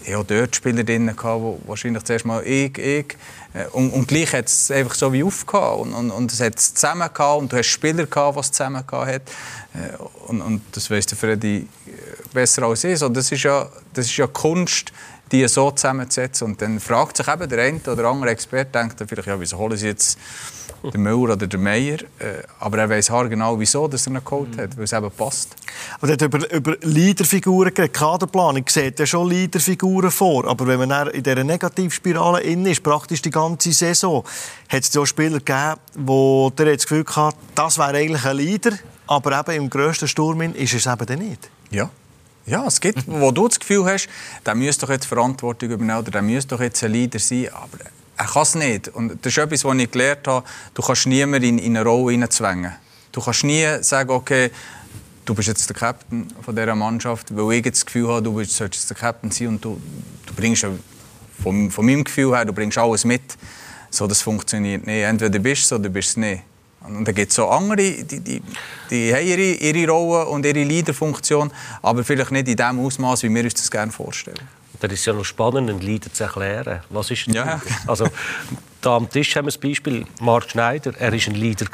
ja, 0.05 0.23
dort 0.23 0.55
Spieler 0.55 0.83
drin, 0.83 1.07
die 1.07 1.67
wahrscheinlich 1.67 2.03
zuerst 2.03 2.25
mal 2.25 2.45
ich, 2.45 2.77
ich. 2.77 3.17
Äh, 3.53 3.65
und, 3.71 3.91
und 3.91 4.07
gleich 4.07 4.33
hat 4.33 4.47
es 4.47 4.71
einfach 4.71 4.95
so 4.95 5.11
wie 5.11 5.23
aufgehört. 5.23 5.79
Und, 5.79 5.93
und, 5.93 6.11
und 6.11 6.31
es 6.31 6.39
hat 6.39 6.57
es 6.57 6.73
zusammen 6.73 7.09
gehabt, 7.13 7.41
und 7.41 7.51
du 7.51 7.57
hast 7.57 7.67
Spieler 7.67 8.05
gehabt, 8.05 8.35
die 8.35 8.39
es 8.41 8.51
zusammen 8.51 8.85
gehabt. 8.85 9.29
Äh, 9.73 9.97
und, 10.27 10.41
und 10.41 10.61
das 10.71 10.89
weiss 10.89 11.05
der 11.05 11.17
Freddy 11.17 11.57
äh, 11.57 11.91
besser 12.33 12.63
als 12.63 12.83
ich. 12.83 12.99
So, 12.99 13.09
das, 13.09 13.31
ist 13.31 13.43
ja, 13.43 13.67
das 13.93 14.05
ist 14.05 14.17
ja 14.17 14.27
Kunst, 14.27 14.91
die 15.31 15.47
so 15.47 15.71
zusammenzusetzen. 15.71 16.47
Und 16.47 16.61
dann 16.61 16.79
fragt 16.79 17.17
sich 17.17 17.27
eben 17.27 17.49
der 17.49 17.63
eine 17.63 17.79
oder 17.79 18.05
andere 18.05 18.31
Experte, 18.31 18.71
denkt 18.71 19.03
vielleicht, 19.07 19.27
ja, 19.27 19.39
wieso 19.39 19.57
holen 19.57 19.77
sie 19.77 19.87
jetzt 19.87 20.17
der 20.83 20.99
Müller 20.99 21.33
oder 21.33 21.47
der 21.47 21.59
Meier. 21.59 21.99
Äh, 22.19 22.43
aber 22.59 22.79
er 22.79 22.89
weiß 22.89 23.11
genau, 23.29 23.59
wieso 23.59 23.87
dass 23.87 24.07
er 24.07 24.13
ihn 24.13 24.23
geholt 24.23 24.57
hat, 24.57 24.77
weil 24.77 24.83
es 24.83 24.93
eben 24.93 25.11
passt. 25.11 25.55
Aber 25.97 26.07
er 26.07 26.13
hat 26.13 26.21
über, 26.21 26.51
über 26.51 26.77
Leaderfiguren 26.81 27.73
geredet. 27.73 27.93
Kaderplanung 27.93 28.65
sieht 28.67 28.99
ja 28.99 29.05
schon 29.05 29.29
Leaderfiguren 29.29 30.11
vor. 30.11 30.47
Aber 30.47 30.67
wenn 30.67 30.87
man 30.87 31.07
in 31.09 31.23
dieser 31.23 31.43
Negativspirale 31.43 32.41
in 32.41 32.65
ist, 32.65 32.83
praktisch 32.83 33.21
die 33.21 33.31
ganze 33.31 33.71
Saison, 33.71 34.23
hat 34.67 34.83
es 34.83 34.93
ja 34.93 35.05
Spieler 35.05 35.39
gegeben, 35.39 35.79
wo 35.95 36.49
der 36.51 36.73
das 36.75 36.87
Gefühl 36.87 37.05
hatte, 37.07 37.37
das 37.55 37.77
wäre 37.77 37.97
eigentlich 37.97 38.25
ein 38.25 38.37
Leader, 38.37 38.71
aber 39.07 39.39
eben 39.39 39.63
im 39.63 39.69
grössten 39.69 40.07
Sturm 40.07 40.41
ist 40.41 40.73
es 40.73 40.85
eben 40.85 41.19
nicht. 41.19 41.49
Ja. 41.71 41.89
Ja, 42.45 42.65
es 42.65 42.81
gibt, 42.81 43.03
wo 43.05 43.29
du 43.31 43.47
das 43.47 43.59
Gefühl 43.59 43.85
hast, 43.85 44.09
der 44.43 44.55
müsste 44.55 44.85
doch 44.85 44.93
jetzt 44.93 45.05
Verantwortung 45.05 45.69
übernehmen 45.69 45.99
oder 45.99 46.09
der 46.09 46.21
müsste 46.23 46.55
doch 46.55 46.61
jetzt 46.61 46.83
ein 46.83 46.91
Leader 46.91 47.19
sein, 47.19 47.49
aber 47.53 47.77
er 48.19 48.25
kann 48.25 48.41
es 48.41 48.55
nicht. 48.55 48.89
Und 48.89 49.25
das 49.25 49.31
ist 49.31 49.37
etwas, 49.37 49.63
was 49.63 49.77
ich 49.77 49.91
gelernt 49.91 50.27
habe. 50.27 50.45
Du 50.73 50.81
kannst 50.81 51.07
niemanden 51.07 51.47
in, 51.47 51.57
in 51.57 51.77
eine 51.77 51.87
Rolle 51.87 52.11
hineinzwängen. 52.11 52.73
Du 53.13 53.21
kannst 53.21 53.45
nie 53.45 53.65
sagen, 53.81 54.09
okay, 54.09 54.51
du 55.23 55.33
bist 55.33 55.47
jetzt 55.47 55.69
der 55.69 55.75
Captain 55.75 56.27
von 56.41 56.53
dieser 56.53 56.75
Mannschaft, 56.75 57.35
weil 57.35 57.53
ich 57.53 57.63
das 57.63 57.85
Gefühl 57.85 58.09
habe, 58.09 58.21
du 58.21 58.33
solltest 58.43 58.59
jetzt 58.59 58.89
der 58.89 58.97
Captain 58.97 59.31
sein 59.31 59.47
und 59.47 59.63
du, 59.63 59.81
du 60.25 60.33
bringst, 60.33 60.65
von, 61.41 61.71
von 61.71 61.85
meinem 61.85 62.03
Gefühl 62.03 62.35
her, 62.35 62.43
du 62.43 62.51
bringst 62.51 62.77
alles 62.77 63.05
mit. 63.05 63.21
So, 63.89 64.05
das 64.05 64.21
funktioniert 64.21 64.85
nicht. 64.85 65.03
Entweder 65.03 65.39
bist 65.39 65.71
du 65.71 65.75
es 65.75 65.79
oder 65.79 65.89
bist 65.89 66.17
du 66.17 66.21
es 66.21 66.27
nicht. 66.27 66.43
Und 66.81 67.05
dann 67.05 67.15
gibt 67.15 67.29
es 67.29 67.35
so 67.35 67.47
andere, 67.47 68.03
die, 68.03 68.19
die, 68.19 68.41
die 68.89 69.13
haben 69.13 69.25
ihre, 69.25 69.41
ihre 69.41 69.91
Rolle 69.91 70.25
und 70.27 70.45
ihre 70.45 70.63
Leaderfunktion, 70.63 71.51
aber 71.81 72.03
vielleicht 72.03 72.31
nicht 72.31 72.47
in 72.49 72.55
dem 72.57 72.79
Ausmaß, 72.79 73.23
wie 73.23 73.33
wir 73.33 73.43
uns 73.43 73.53
das 73.53 73.71
gerne 73.71 73.91
vorstellen. 73.91 74.58
Dann 74.79 74.91
ist 74.91 75.01
es 75.01 75.05
ja 75.05 75.13
noch 75.13 75.25
spannend, 75.25 75.69
einen 75.69 75.79
Leader 75.79 76.11
zu 76.11 76.23
erklären. 76.23 76.81
Was 76.89 77.11
ist 77.11 77.27
ein 77.27 77.33
ja. 77.33 77.61
Also, 77.87 78.07
da 78.81 78.95
am 78.95 79.09
Tisch 79.09 79.35
haben 79.35 79.45
wir 79.45 79.51
das 79.51 79.57
Beispiel 79.57 80.05
Mark 80.21 80.49
Schneider. 80.49 80.93
Er 80.97 81.11
war 81.11 81.19
ein 81.19 81.35
Leader. 81.35 81.65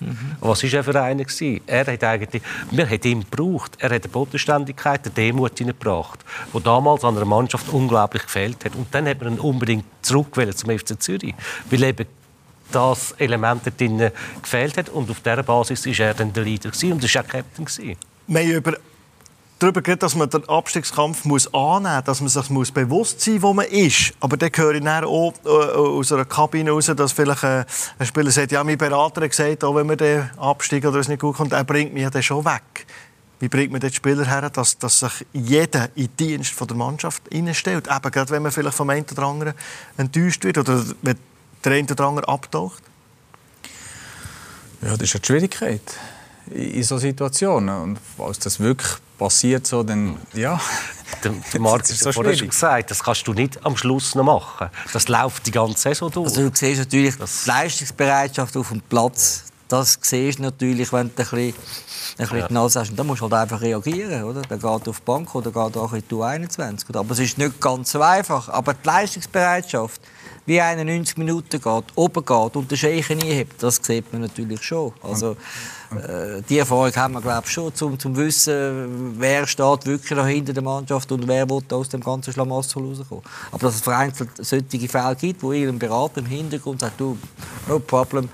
Mhm. 0.00 0.18
Was 0.40 0.62
war 0.62 0.72
er 0.72 0.84
für 0.84 1.02
einer? 1.02 1.24
Er 1.66 1.86
hat 1.86 2.04
eigentlich, 2.04 2.42
wir 2.70 2.86
haben 2.86 3.00
ihn 3.04 3.20
gebraucht. 3.20 3.76
Er 3.78 3.90
hat 3.90 4.02
eine 4.02 4.08
Bodenständigkeit, 4.12 5.04
eine 5.04 5.14
Demut 5.14 5.58
hineingebracht, 5.58 6.20
die 6.54 6.62
damals 6.62 7.04
an 7.04 7.16
einer 7.16 7.26
Mannschaft 7.26 7.68
unglaublich 7.68 8.22
gefehlt 8.22 8.64
hat. 8.64 8.74
Und 8.74 8.86
dann 8.92 9.06
hat 9.06 9.20
man 9.20 9.34
ihn 9.34 9.40
unbedingt 9.40 9.84
zurück 10.00 10.34
zum 10.54 10.78
FC 10.78 11.00
Zürich. 11.02 11.34
Weil 11.70 11.82
eben 11.82 12.06
das 12.72 13.12
Element 13.18 13.62
dort 13.66 14.12
gefehlt 14.42 14.78
hat. 14.78 14.88
Und 14.88 15.10
auf 15.10 15.20
dieser 15.20 15.42
Basis 15.42 15.86
war 15.86 16.06
er 16.06 16.14
dann 16.14 16.32
der 16.32 16.44
Leader 16.44 16.70
und 16.82 17.14
war 17.14 17.22
auch 17.22 17.28
Captain. 17.28 17.66
Wir 18.26 18.42
haben 18.42 18.50
über 18.50 18.72
darüber 19.58 19.82
geredet, 19.82 20.02
dass 20.02 20.14
man 20.14 20.28
den 20.28 20.48
Abstiegskampf 20.48 21.24
muss 21.24 21.52
annehmen 21.52 21.96
muss, 21.96 22.04
dass 22.04 22.20
man 22.20 22.28
sich 22.28 22.50
muss 22.50 22.70
bewusst 22.70 23.20
sein 23.20 23.34
muss, 23.34 23.42
wo 23.42 23.54
man 23.54 23.66
ist. 23.66 24.12
Aber 24.20 24.36
dann 24.36 24.50
höre 24.54 24.74
ich 24.74 24.84
dann 24.84 25.04
auch 25.04 25.32
äh, 25.44 25.48
aus 25.48 26.12
einer 26.12 26.24
Kabine 26.24 26.70
raus, 26.70 26.90
dass 26.94 27.12
vielleicht 27.12 27.44
ein 27.44 27.66
Spieler 28.02 28.30
sagt, 28.30 28.52
ja, 28.52 28.64
mein 28.64 28.78
Berater 28.78 29.22
hat 29.22 29.30
gesagt, 29.30 29.64
auch 29.64 29.74
wenn 29.74 29.86
man 29.86 29.96
den 29.96 30.28
Abstieg 30.36 30.84
oder 30.84 30.98
es 30.98 31.08
nicht 31.08 31.20
gut 31.20 31.36
kommt, 31.36 31.52
er 31.52 31.64
bringt 31.64 31.94
mich 31.94 32.08
dann 32.08 32.22
schon 32.22 32.44
weg. 32.44 32.86
Wie 33.40 33.48
bringt 33.48 33.72
man 33.72 33.80
den 33.80 33.92
Spieler 33.92 34.24
her, 34.24 34.48
dass, 34.48 34.78
dass 34.78 35.00
sich 35.00 35.26
jeder 35.32 35.88
in 35.94 36.06
den 36.06 36.16
Dienst 36.16 36.54
der 36.58 36.76
Mannschaft 36.76 37.22
einstellt? 37.32 37.88
Eben, 37.88 38.10
gerade 38.10 38.30
wenn 38.30 38.42
man 38.42 38.52
vielleicht 38.52 38.76
vom 38.76 38.90
einen 38.90 39.06
oder 39.10 39.22
anderen 39.22 39.54
enttäuscht 39.96 40.44
wird 40.44 40.58
oder 40.58 40.82
wenn 41.02 41.18
der 41.64 41.72
eine 41.72 41.88
oder 41.90 42.04
andere 42.04 42.28
abtaucht? 42.28 42.82
Ja, 44.82 44.96
das 44.96 45.02
ist 45.02 45.16
eine 45.16 45.24
Schwierigkeit 45.24 45.82
in 46.50 46.82
solchen 46.82 47.08
Situationen. 47.08 47.82
Und 47.82 47.98
falls 48.16 48.38
das 48.38 48.60
wirklich 48.60 48.98
passiert, 49.18 49.66
so, 49.66 49.82
dann 49.82 50.18
ja. 50.32 50.60
Der, 51.22 51.32
der 51.52 51.60
Marc 51.60 51.78
hat 51.80 51.86
so 51.86 52.12
vorhin 52.12 52.36
schon 52.36 52.48
gesagt, 52.48 52.90
das 52.90 53.02
kannst 53.02 53.26
du 53.26 53.32
nicht 53.32 53.64
am 53.64 53.76
Schluss 53.76 54.14
noch 54.14 54.24
machen. 54.24 54.68
Das 54.92 55.08
läuft 55.08 55.46
die 55.46 55.50
ganze 55.50 55.78
Saison 55.78 56.10
durch. 56.10 56.26
Also 56.26 56.48
du 56.48 56.50
siehst 56.54 56.80
natürlich 56.80 57.16
das 57.16 57.44
die 57.44 57.50
Leistungsbereitschaft 57.50 58.56
auf 58.56 58.68
dem 58.68 58.80
Platz. 58.80 59.44
Das 59.68 59.98
siehst 60.00 60.38
du 60.38 60.42
natürlich, 60.42 60.92
wenn 60.92 61.08
du 61.08 61.12
ein 61.12 61.14
bisschen, 61.14 61.38
ein 61.38 61.54
bisschen 62.18 62.38
ja. 62.38 62.48
die 62.48 62.54
Nase 62.54 62.80
hast. 62.80 62.90
Und 62.90 62.98
dann 62.98 63.06
musst 63.06 63.20
du 63.20 63.24
halt 63.24 63.34
einfach 63.34 63.60
reagieren. 63.60 64.24
Oder? 64.24 64.42
Dann 64.42 64.58
geht 64.58 64.88
auf 64.88 64.98
die 65.00 65.04
Bank 65.04 65.34
oder 65.34 65.50
geht 65.50 65.76
auch 65.76 65.92
in 65.92 66.02
die 66.08 66.14
U21. 66.14 66.96
Aber 66.96 67.10
es 67.12 67.18
ist 67.18 67.38
nicht 67.38 67.60
ganz 67.60 67.92
so 67.92 68.02
einfach. 68.02 68.48
Aber 68.50 68.74
die 68.74 68.86
Leistungsbereitschaft 68.86 70.00
wie 70.46 70.60
91 70.60 71.16
Minuten 71.16 71.60
geht, 71.60 71.84
oben 71.94 72.24
geht 72.24 72.56
und 72.56 72.70
den 72.70 72.76
Scheichen 72.76 73.20
einhebt, 73.20 73.62
das 73.62 73.76
sieht 73.76 74.12
man 74.12 74.22
natürlich 74.22 74.62
schon. 74.62 74.92
Also, 75.02 75.36
äh, 75.98 76.42
die 76.48 76.58
Erfahrung 76.58 76.94
haben 76.94 77.14
wir 77.14 77.20
glaube 77.20 77.42
ich, 77.46 77.52
schon, 77.52 77.72
um 77.80 77.98
zu 77.98 78.16
wissen, 78.16 79.14
wer 79.18 79.46
steht 79.46 79.86
wirklich 79.86 80.18
hinter 80.26 80.52
der 80.52 80.62
Mannschaft 80.62 81.10
und 81.12 81.26
wer 81.26 81.48
will 81.48 81.62
aus 81.70 81.88
dem 81.88 82.00
ganzen 82.00 82.32
Schlamassel 82.32 82.82
rauskommen. 82.82 83.24
Aber 83.50 83.66
dass 83.66 83.76
es 83.76 83.80
vereinzelt 83.80 84.30
solche 84.38 84.88
Fälle 84.88 85.16
gibt, 85.16 85.42
wo 85.42 85.52
irgendein 85.52 85.88
Berater 85.88 86.20
im 86.20 86.26
Hintergrund 86.26 86.80
sagt, 86.80 87.00
du, 87.00 87.18
no 87.68 87.78
problem, 87.78 88.28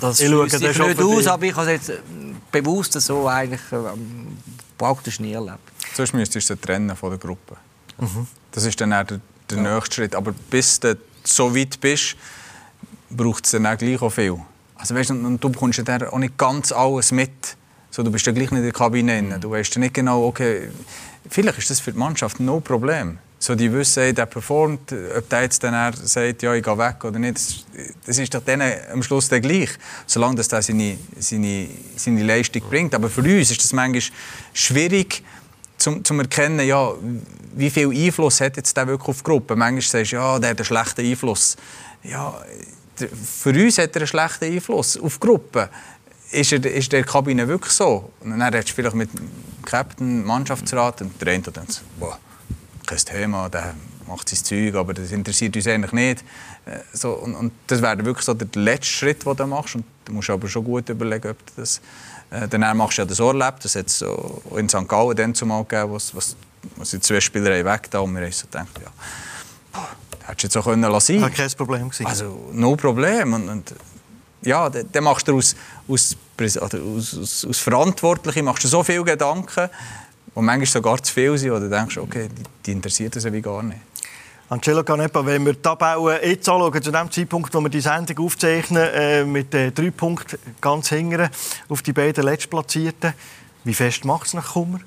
das 0.00 0.18
sieht 0.18 0.30
nicht 0.30 0.80
aus, 1.00 1.26
aber 1.26 1.44
ich 1.44 1.56
habe 1.56 1.72
es 1.72 1.88
jetzt 1.88 2.02
bewusst 2.50 2.92
so 2.92 3.28
eigentlich 3.28 3.60
ähm, 3.72 4.36
praktisch 4.76 5.20
nie 5.20 5.32
erlebt. 5.32 5.58
Sonst 5.94 6.12
müsstest 6.12 6.50
du 6.50 6.56
trennen 6.56 6.94
von 6.96 7.10
der 7.10 7.18
Gruppe. 7.18 7.56
Mhm. 7.98 8.26
Das 8.52 8.64
ist 8.64 8.80
dann 8.80 8.90
der, 8.90 9.04
der 9.04 9.20
ja. 9.50 9.74
nächste 9.74 9.94
Schritt. 9.94 10.14
Aber 10.14 10.32
bis 10.50 10.80
der 10.80 10.96
so 11.22 11.54
weit 11.54 11.80
bist, 11.80 12.16
braucht 13.10 13.44
es 13.44 13.52
dann 13.52 13.66
auch 13.66 13.78
gleich 13.78 14.02
auch 14.02 14.10
viel. 14.10 14.38
Also 14.84 14.94
weißt, 14.96 15.12
und, 15.12 15.42
du 15.42 15.48
bekommst 15.48 15.78
ja 15.78 16.12
auch 16.12 16.18
nicht 16.18 16.36
ganz 16.36 16.70
alles 16.70 17.10
mit. 17.10 17.56
So, 17.90 18.02
du 18.02 18.10
bist 18.10 18.26
ja 18.26 18.32
gleich 18.32 18.50
nicht 18.50 18.58
in 18.58 18.64
der 18.64 18.72
Kabine. 18.72 19.38
Du 19.40 19.50
weißt 19.50 19.74
ja 19.76 19.80
nicht 19.80 19.94
genau, 19.94 20.26
okay, 20.26 20.68
vielleicht 21.30 21.56
ist 21.56 21.70
das 21.70 21.80
für 21.80 21.92
die 21.92 21.98
Mannschaft 21.98 22.38
no 22.38 22.60
Problem. 22.60 23.16
So, 23.38 23.54
die 23.54 23.72
wissen, 23.72 24.02
ey, 24.02 24.12
der 24.12 24.26
performt, 24.26 24.92
ob 25.16 25.26
der 25.30 25.40
jetzt 25.40 25.64
dann 25.64 25.94
sagt, 25.94 26.42
ja, 26.42 26.52
ich 26.52 26.62
gehe 26.62 26.76
weg 26.76 27.02
oder 27.02 27.18
nicht, 27.18 27.36
das, 27.36 27.64
das 28.04 28.18
ist 28.18 28.34
doch 28.34 28.42
denen 28.42 28.70
am 28.92 29.02
Schluss 29.02 29.30
dann 29.30 29.40
gleich, 29.40 29.70
solange 30.06 30.34
dass 30.34 30.48
der 30.48 30.60
seine, 30.60 30.98
seine, 31.18 31.66
seine 31.96 32.22
Leistung 32.22 32.60
bringt. 32.68 32.94
Aber 32.94 33.08
für 33.08 33.22
uns 33.22 33.50
ist 33.50 33.64
das 33.64 33.72
manchmal 33.72 34.02
schwierig, 34.52 35.24
zum, 35.78 36.04
zum 36.04 36.20
erkennen, 36.20 36.66
ja, 36.66 36.92
wie 37.54 37.70
viel 37.70 37.88
Einfluss 37.88 38.38
hat 38.42 38.58
jetzt 38.58 38.76
der 38.76 38.86
wirklich 38.86 39.08
auf 39.08 39.16
die 39.16 39.24
Gruppe. 39.24 39.56
Manchmal 39.56 39.80
sagst 39.80 40.12
du, 40.12 40.16
ja, 40.16 40.38
der 40.38 40.50
hat 40.50 40.58
einen 40.58 40.66
schlechten 40.66 41.06
Einfluss. 41.06 41.56
Ja, 42.02 42.34
für 42.96 43.50
uns 43.50 43.78
hat 43.78 43.94
er 43.96 44.02
einen 44.02 44.06
schlechten 44.06 44.44
Einfluss 44.44 44.98
auf 44.98 45.14
die 45.18 45.26
Gruppe. 45.26 45.68
Ist, 46.30 46.52
er, 46.52 46.64
ist 46.64 46.92
der 46.92 47.04
Kabine 47.04 47.46
wirklich 47.46 47.72
so? 47.72 48.10
Und 48.20 48.30
dann 48.30 48.42
redest 48.42 48.70
du 48.70 48.74
vielleicht 48.74 48.96
mit 48.96 49.12
dem 49.12 49.30
Captain, 49.64 50.24
Mannschaftsrat 50.24 51.02
und 51.02 51.20
der 51.20 51.34
eine 51.34 51.42
denkt, 51.42 51.82
boah, 51.98 52.18
kein 52.86 52.98
Thema, 52.98 53.48
der 53.48 53.74
macht 54.06 54.28
sein 54.28 54.44
Zeug, 54.44 54.74
aber 54.74 54.92
das 54.94 55.12
interessiert 55.12 55.56
uns 55.56 55.66
eigentlich 55.66 55.92
nicht. 55.92 56.24
Äh, 56.66 56.80
so, 56.92 57.12
und, 57.12 57.34
und 57.34 57.52
das 57.66 57.80
wäre 57.80 58.04
wirklich 58.04 58.24
so 58.24 58.34
der 58.34 58.48
letzte 58.60 58.92
Schritt, 58.92 59.24
den 59.24 59.36
du 59.36 59.46
machst. 59.46 59.76
Und 59.76 59.84
du 60.04 60.12
musst 60.12 60.30
aber 60.30 60.48
schon 60.48 60.64
gut 60.64 60.88
überlegen, 60.88 61.30
ob 61.30 61.46
du 61.46 61.52
das 61.56 61.80
äh, 62.34 62.48
dann 62.48 62.76
machst 62.76 62.98
du 62.98 63.02
ja 63.02 63.06
das 63.06 63.20
Ohrleb, 63.20 63.60
das 63.60 63.76
hat 63.76 63.86
es 63.86 63.98
so 63.98 64.42
in 64.56 64.68
St. 64.68 64.88
Gallen 64.88 65.16
dann 65.16 65.34
zumal 65.34 65.64
gegeben, 65.64 65.92
was, 65.92 66.14
was, 66.14 66.36
was 66.76 66.90
zwei 66.90 67.20
Spieler 67.20 67.64
weg 67.64 67.90
da 67.90 68.00
und 68.00 68.14
wir 68.14 68.22
haben 68.22 68.32
so 68.32 68.46
gedacht, 68.46 68.68
ja, 68.82 68.90
boah, 69.72 69.88
hättest 70.26 70.42
du 70.42 70.46
jetzt 70.46 70.56
auch 70.56 70.64
können 70.64 70.90
lassen. 70.90 71.20
War 71.20 71.30
kein 71.30 71.50
Problem 71.50 71.88
gewesen. 71.88 72.06
Also, 72.06 72.50
no 72.52 72.76
Problem. 72.76 73.32
Und, 73.32 73.48
und 73.48 73.74
ja, 74.42 74.68
dann, 74.68 75.04
machst 75.04 75.28
du 75.28 75.36
aus, 75.36 75.54
aus, 75.88 76.16
aus, 76.38 77.46
aus, 77.46 77.58
Verantwortlichen 77.58 78.44
machst 78.44 78.64
du 78.64 78.68
so 78.68 78.82
viele 78.82 79.04
Gedanken, 79.04 79.70
die 80.34 80.40
manchmal 80.40 80.66
sogar 80.66 81.02
zu 81.02 81.12
viel 81.12 81.38
sind, 81.38 81.52
wo 81.52 81.58
du 81.58 81.68
denkst, 81.68 81.96
okay, 81.96 82.28
die, 82.28 82.42
die 82.66 82.72
interessiert 82.72 83.16
das 83.16 83.24
wie 83.30 83.40
gar 83.40 83.62
nicht. 83.62 83.80
Angelo 84.50 84.84
Canepa, 84.84 85.24
wenn 85.24 85.44
wir 85.46 85.54
die 85.54 85.62
Tabelle 85.62 86.22
jetzt 86.24 86.48
anschauen, 86.48 86.82
zu 86.82 86.92
dem 86.92 87.10
Zeitpunkt, 87.10 87.54
wo 87.54 87.60
wir 87.60 87.70
die 87.70 87.80
Sendung 87.80 88.26
aufzeichnen, 88.26 88.88
äh, 88.92 89.24
mit 89.24 89.54
äh, 89.54 89.72
drei 89.72 89.90
Punkten 89.90 90.38
ganz 90.60 90.90
hingern 90.90 91.30
auf 91.68 91.80
die 91.80 91.94
beiden 91.94 92.24
Letztplatzierten, 92.24 93.14
wie 93.64 93.74
fest 93.74 94.04
macht 94.04 94.26
es 94.26 94.34
nach 94.34 94.52
Kummer? 94.52 94.80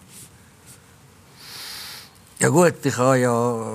Ja 2.40 2.50
gut, 2.50 2.86
ich 2.86 2.96
habe 2.98 3.18
ja 3.18 3.66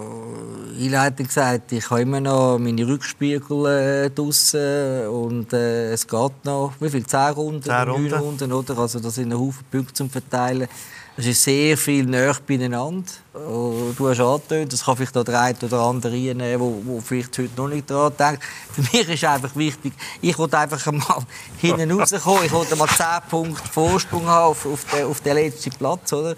einleitend 0.79 1.27
gesagt, 1.27 1.73
ich 1.73 1.91
habe 1.91 2.03
immer 2.03 2.21
noch 2.21 2.61
meine 2.61 2.87
Rückspiegel 2.87 3.67
äh, 3.67 4.11
draussen 4.11 5.09
und 5.09 5.53
äh, 5.53 5.93
es 5.93 6.07
geht 6.07 6.45
noch, 6.45 6.73
wie 6.79 6.89
viel? 6.89 7.05
Zehn 7.05 7.33
Runden? 7.33 7.63
Zehn 7.63 7.89
Runden. 7.89 8.15
Runden, 8.15 8.53
oder? 8.53 8.79
Also 8.79 9.01
das 9.01 9.17
sind 9.17 9.33
ein 9.33 9.39
Haufen 9.39 9.65
Punkte 9.69 9.95
zum 9.95 10.09
Verteilen. 10.09 10.69
Es 11.17 11.27
ist 11.27 11.43
sehr 11.43 11.77
viel 11.77 12.07
näher 12.07 12.37
beieinander. 12.47 13.11
Oh, 13.35 13.95
du 13.97 14.11
hast 14.11 14.21
angetönt, 14.21 14.75
das 14.75 14.85
kann 14.85 14.95
vielleicht 14.95 15.15
der 15.15 15.41
eine 15.41 15.57
oder 15.63 15.81
andere 15.81 16.13
reinnehmen, 16.13 16.85
der 16.87 17.01
vielleicht 17.01 17.39
heute 17.39 17.51
noch 17.57 17.69
nicht 17.69 17.89
daran 17.89 18.13
denkt. 18.19 18.43
Für 18.73 18.83
mich 18.83 19.09
ist 19.09 19.25
einfach 19.25 19.57
wichtig, 19.57 19.95
ich 20.21 20.37
wollte 20.37 20.59
einfach 20.59 20.85
mal 20.93 21.25
hinten 21.59 21.91
rauskommen. 21.93 22.45
Ich 22.45 22.53
wollte 22.53 22.77
mal 22.77 22.89
10 22.89 23.07
Punkte 23.31 23.69
Vorsprung 23.73 24.27
haben 24.27 24.51
auf, 24.51 24.67
auf, 24.67 24.85
den, 24.85 25.07
auf 25.07 25.23
den 25.23 25.35
letzten 25.35 25.71
Platz. 25.71 26.13
Oder? 26.13 26.37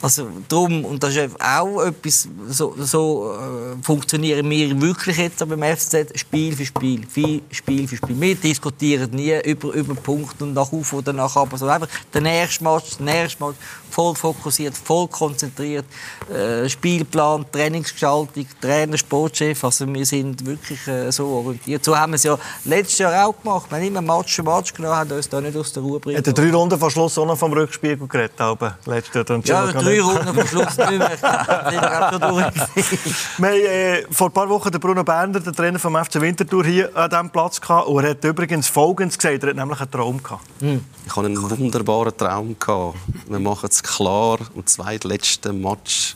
Also 0.00 0.26
drum, 0.48 0.86
und 0.86 1.02
das 1.02 1.14
ist 1.14 1.38
auch 1.38 1.82
etwas, 1.82 2.26
so, 2.48 2.74
so 2.78 3.34
äh, 3.34 3.82
funktionieren 3.84 4.48
wir 4.48 4.80
wirklich 4.80 5.18
jetzt 5.18 5.46
beim 5.46 5.62
FCZ, 5.62 6.18
Spiel 6.18 6.56
für 6.56 6.64
Spiel, 6.64 7.06
Spiel 7.50 7.86
für 7.86 7.96
Spiel. 7.96 8.20
Wir 8.20 8.34
diskutieren 8.34 9.10
nie 9.10 9.38
über, 9.44 9.72
über 9.74 9.94
Punkte 9.94 10.44
und 10.44 10.54
nach 10.54 10.72
auf 10.72 10.92
oder 10.94 11.12
nach 11.12 11.36
ab, 11.36 11.50
sondern 11.54 11.82
einfach 11.82 12.00
der 12.12 12.22
nächste 12.22 12.64
Match, 12.64 12.96
der 12.96 13.04
nächste 13.04 13.44
Match, 13.44 13.56
voll 13.90 14.14
fokussiert, 14.16 14.76
voll 14.76 15.06
konzentriert, 15.06 15.84
äh, 16.30 16.68
Spielplan, 16.68 17.44
Trainingsgestaltung, 17.50 18.46
Trainer, 18.60 18.98
Sportchef, 18.98 19.64
also 19.64 19.86
wir 19.92 20.06
sind 20.06 20.44
wirklich 20.44 20.86
äh, 20.86 21.10
so 21.10 21.26
orientiert. 21.26 21.84
So 21.84 21.96
haben 21.96 22.12
wir 22.12 22.16
es 22.16 22.22
ja 22.22 22.38
letztes 22.64 22.98
Jahr 22.98 23.26
auch 23.26 23.34
gemacht. 23.40 23.66
Wir 23.70 23.78
haben 23.78 23.86
immer 23.86 24.02
Match 24.02 24.34
für 24.34 24.42
Match 24.42 24.72
genommen, 24.72 24.96
haben 24.96 25.12
uns 25.12 25.28
da 25.28 25.40
nicht 25.40 25.56
aus 25.56 25.72
der 25.72 25.82
Ruhe 25.82 26.00
gebracht. 26.00 26.26
Hat 26.26 26.38
drei 26.38 26.50
Runden 26.50 26.78
vor 26.78 26.90
Schluss 26.90 27.16
auch 27.18 27.26
noch 27.26 27.38
vom 27.38 27.52
Rückspiegel 27.52 28.06
geredet, 28.06 28.40
aber 28.40 28.78
letztes 28.86 29.26
Jahr. 29.28 29.66
Ja, 29.66 29.72
drei 29.72 30.00
Runden 30.00 30.34
vor 30.34 30.46
Schluss 30.46 30.76
nicht 30.76 30.90
mehr. 30.90 31.10
wir 31.22 31.80
haben 31.80 33.44
äh, 33.44 34.02
vor 34.10 34.28
ein 34.28 34.32
paar 34.32 34.48
Wochen 34.48 34.70
den 34.70 34.80
Bruno 34.80 35.04
Berner, 35.04 35.40
den 35.40 35.52
Trainer 35.52 35.78
vom 35.78 35.96
FC 35.96 36.20
Winterthur, 36.20 36.64
hier 36.64 36.96
an 36.96 37.10
diesem 37.10 37.30
Platz 37.30 37.60
gehabt 37.60 37.88
und 37.88 38.04
er 38.04 38.10
hat 38.10 38.24
übrigens 38.24 38.68
Folgendes 38.68 39.18
gesagt, 39.18 39.42
er 39.42 39.50
hat 39.50 39.56
nämlich 39.56 39.80
einen 39.80 39.90
Traum 39.90 40.22
gehabt. 40.22 40.44
Hm. 40.60 40.84
Ich 41.06 41.16
hatte 41.16 41.26
einen 41.26 41.50
wunderbaren 41.50 42.16
Traum 42.16 42.56
gehabt. 42.58 42.96
Wir 43.28 43.38
machen 43.38 43.68
es 43.70 43.82
klar 43.82 44.38
am 44.54 44.66
zweitletzten 44.66 45.60
Match 45.60 46.11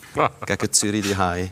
gegen 0.46 0.72
Zürich 0.72 1.08
daheim. 1.10 1.48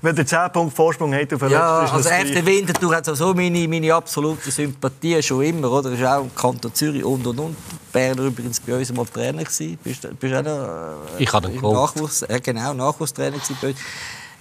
Wenn 0.00 0.14
der 0.16 0.26
10 0.26 0.52
Punkte 0.52 0.76
Vorsprung 0.76 1.14
hat 1.14 1.32
auf 1.32 1.40
den 1.40 1.50
Ja, 1.50 1.80
also 1.80 2.08
FC 2.08 2.44
Winterthur 2.44 2.94
hat 2.94 3.06
so 3.06 3.34
meine, 3.34 3.66
meine 3.66 3.94
absolute 3.94 4.50
Sympathie 4.50 5.22
schon 5.22 5.42
immer, 5.42 5.70
oder? 5.70 5.90
Das 5.90 5.98
ist 5.98 6.06
auch 6.06 6.26
Kanton 6.34 6.74
Zürich 6.74 7.04
und 7.04 7.26
und 7.26 7.38
und. 7.38 7.56
Berner 7.92 8.22
übrigens 8.22 8.60
bei 8.60 8.74
uns 8.76 8.92
mal 8.92 9.04
Trainer 9.06 9.44
gewesen. 9.44 9.78
Bist, 9.82 10.08
bist 10.18 10.34
auch 10.34 10.42
noch, 10.42 11.18
äh, 11.18 11.22
ich 11.22 11.32
habe 11.32 11.48
Nachwuchs, 11.50 12.22
äh, 12.22 12.40
genau, 12.40 12.72
Nachwuchstrainer 12.72 13.38
gewesen 13.38 13.76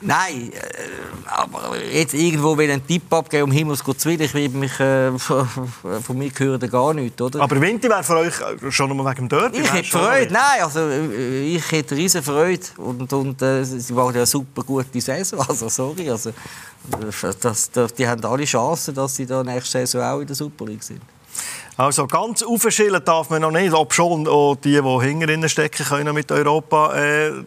Nein, 0.02 0.52
äh, 0.52 1.30
aber 1.30 1.78
jetzt 1.80 2.14
irgendwo 2.14 2.58
will 2.58 2.72
einen 2.72 2.86
Tipp 2.86 3.12
abgeben, 3.14 3.43
um 3.43 3.52
Himmels 3.52 3.86
Willen, 3.86 4.22
ich 4.22 4.34
will 4.34 4.49
mich, 4.49 4.80
äh, 4.80 5.12
von, 5.18 6.18
mir 6.18 6.30
gehören 6.32 6.70
gar 6.70 6.93
nicht, 6.93 7.22
oder? 7.22 7.41
Aber 7.41 7.62
Winter 7.62 7.89
wäre 7.89 8.04
für 8.04 8.18
euch 8.18 8.34
schon 8.74 8.89
einmal 8.89 9.12
wegen 9.12 9.28
dem 9.28 9.30
Derby? 9.30 9.60
Ich 9.60 9.72
hätte 9.72 9.89
Freude, 9.89 10.34
nein, 10.34 10.64
also 10.64 10.80
äh, 10.80 11.56
ich 11.56 11.72
hätte 11.72 11.95
riesen 11.95 12.24
Freude 12.24 12.64
und, 12.78 13.14
und 13.14 13.41
äh, 13.43 13.64
sie 13.64 13.95
waren 13.95 14.14
ja 14.14 14.22
eine 14.22 14.26
super 14.26 14.64
gute 14.64 14.99
Saison, 14.99 15.39
also 15.47 15.70
sorry, 15.70 16.10
also 16.10 16.32
das, 17.39 17.70
das, 17.70 17.93
die 17.93 18.08
haben 18.08 18.26
alle 18.26 18.45
Chancen, 18.45 18.95
dass 18.95 19.16
sie 19.16 19.28
da 19.28 19.43
nächste 19.43 19.86
Saison 19.86 20.02
auch 20.02 20.20
in 20.20 20.28
der 20.28 20.36
Super 20.36 20.66
League 20.66 20.84
sind. 20.84 21.02
Also 21.78 22.05
ganz 22.05 22.43
aufschillen 22.43 23.01
darf 23.03 23.30
man 23.30 23.41
noch 23.41 23.51
nicht, 23.51 23.74
ob 23.74 23.93
schon 23.93 24.28
auch 24.28 24.55
die, 24.55 24.82
die 24.82 25.05
hinten 25.05 25.47
stecken 25.47 25.86
können 25.86 26.13
mit 26.13 26.32
Europa, 26.32 26.93
äh, 26.95 27.30
ein 27.30 27.45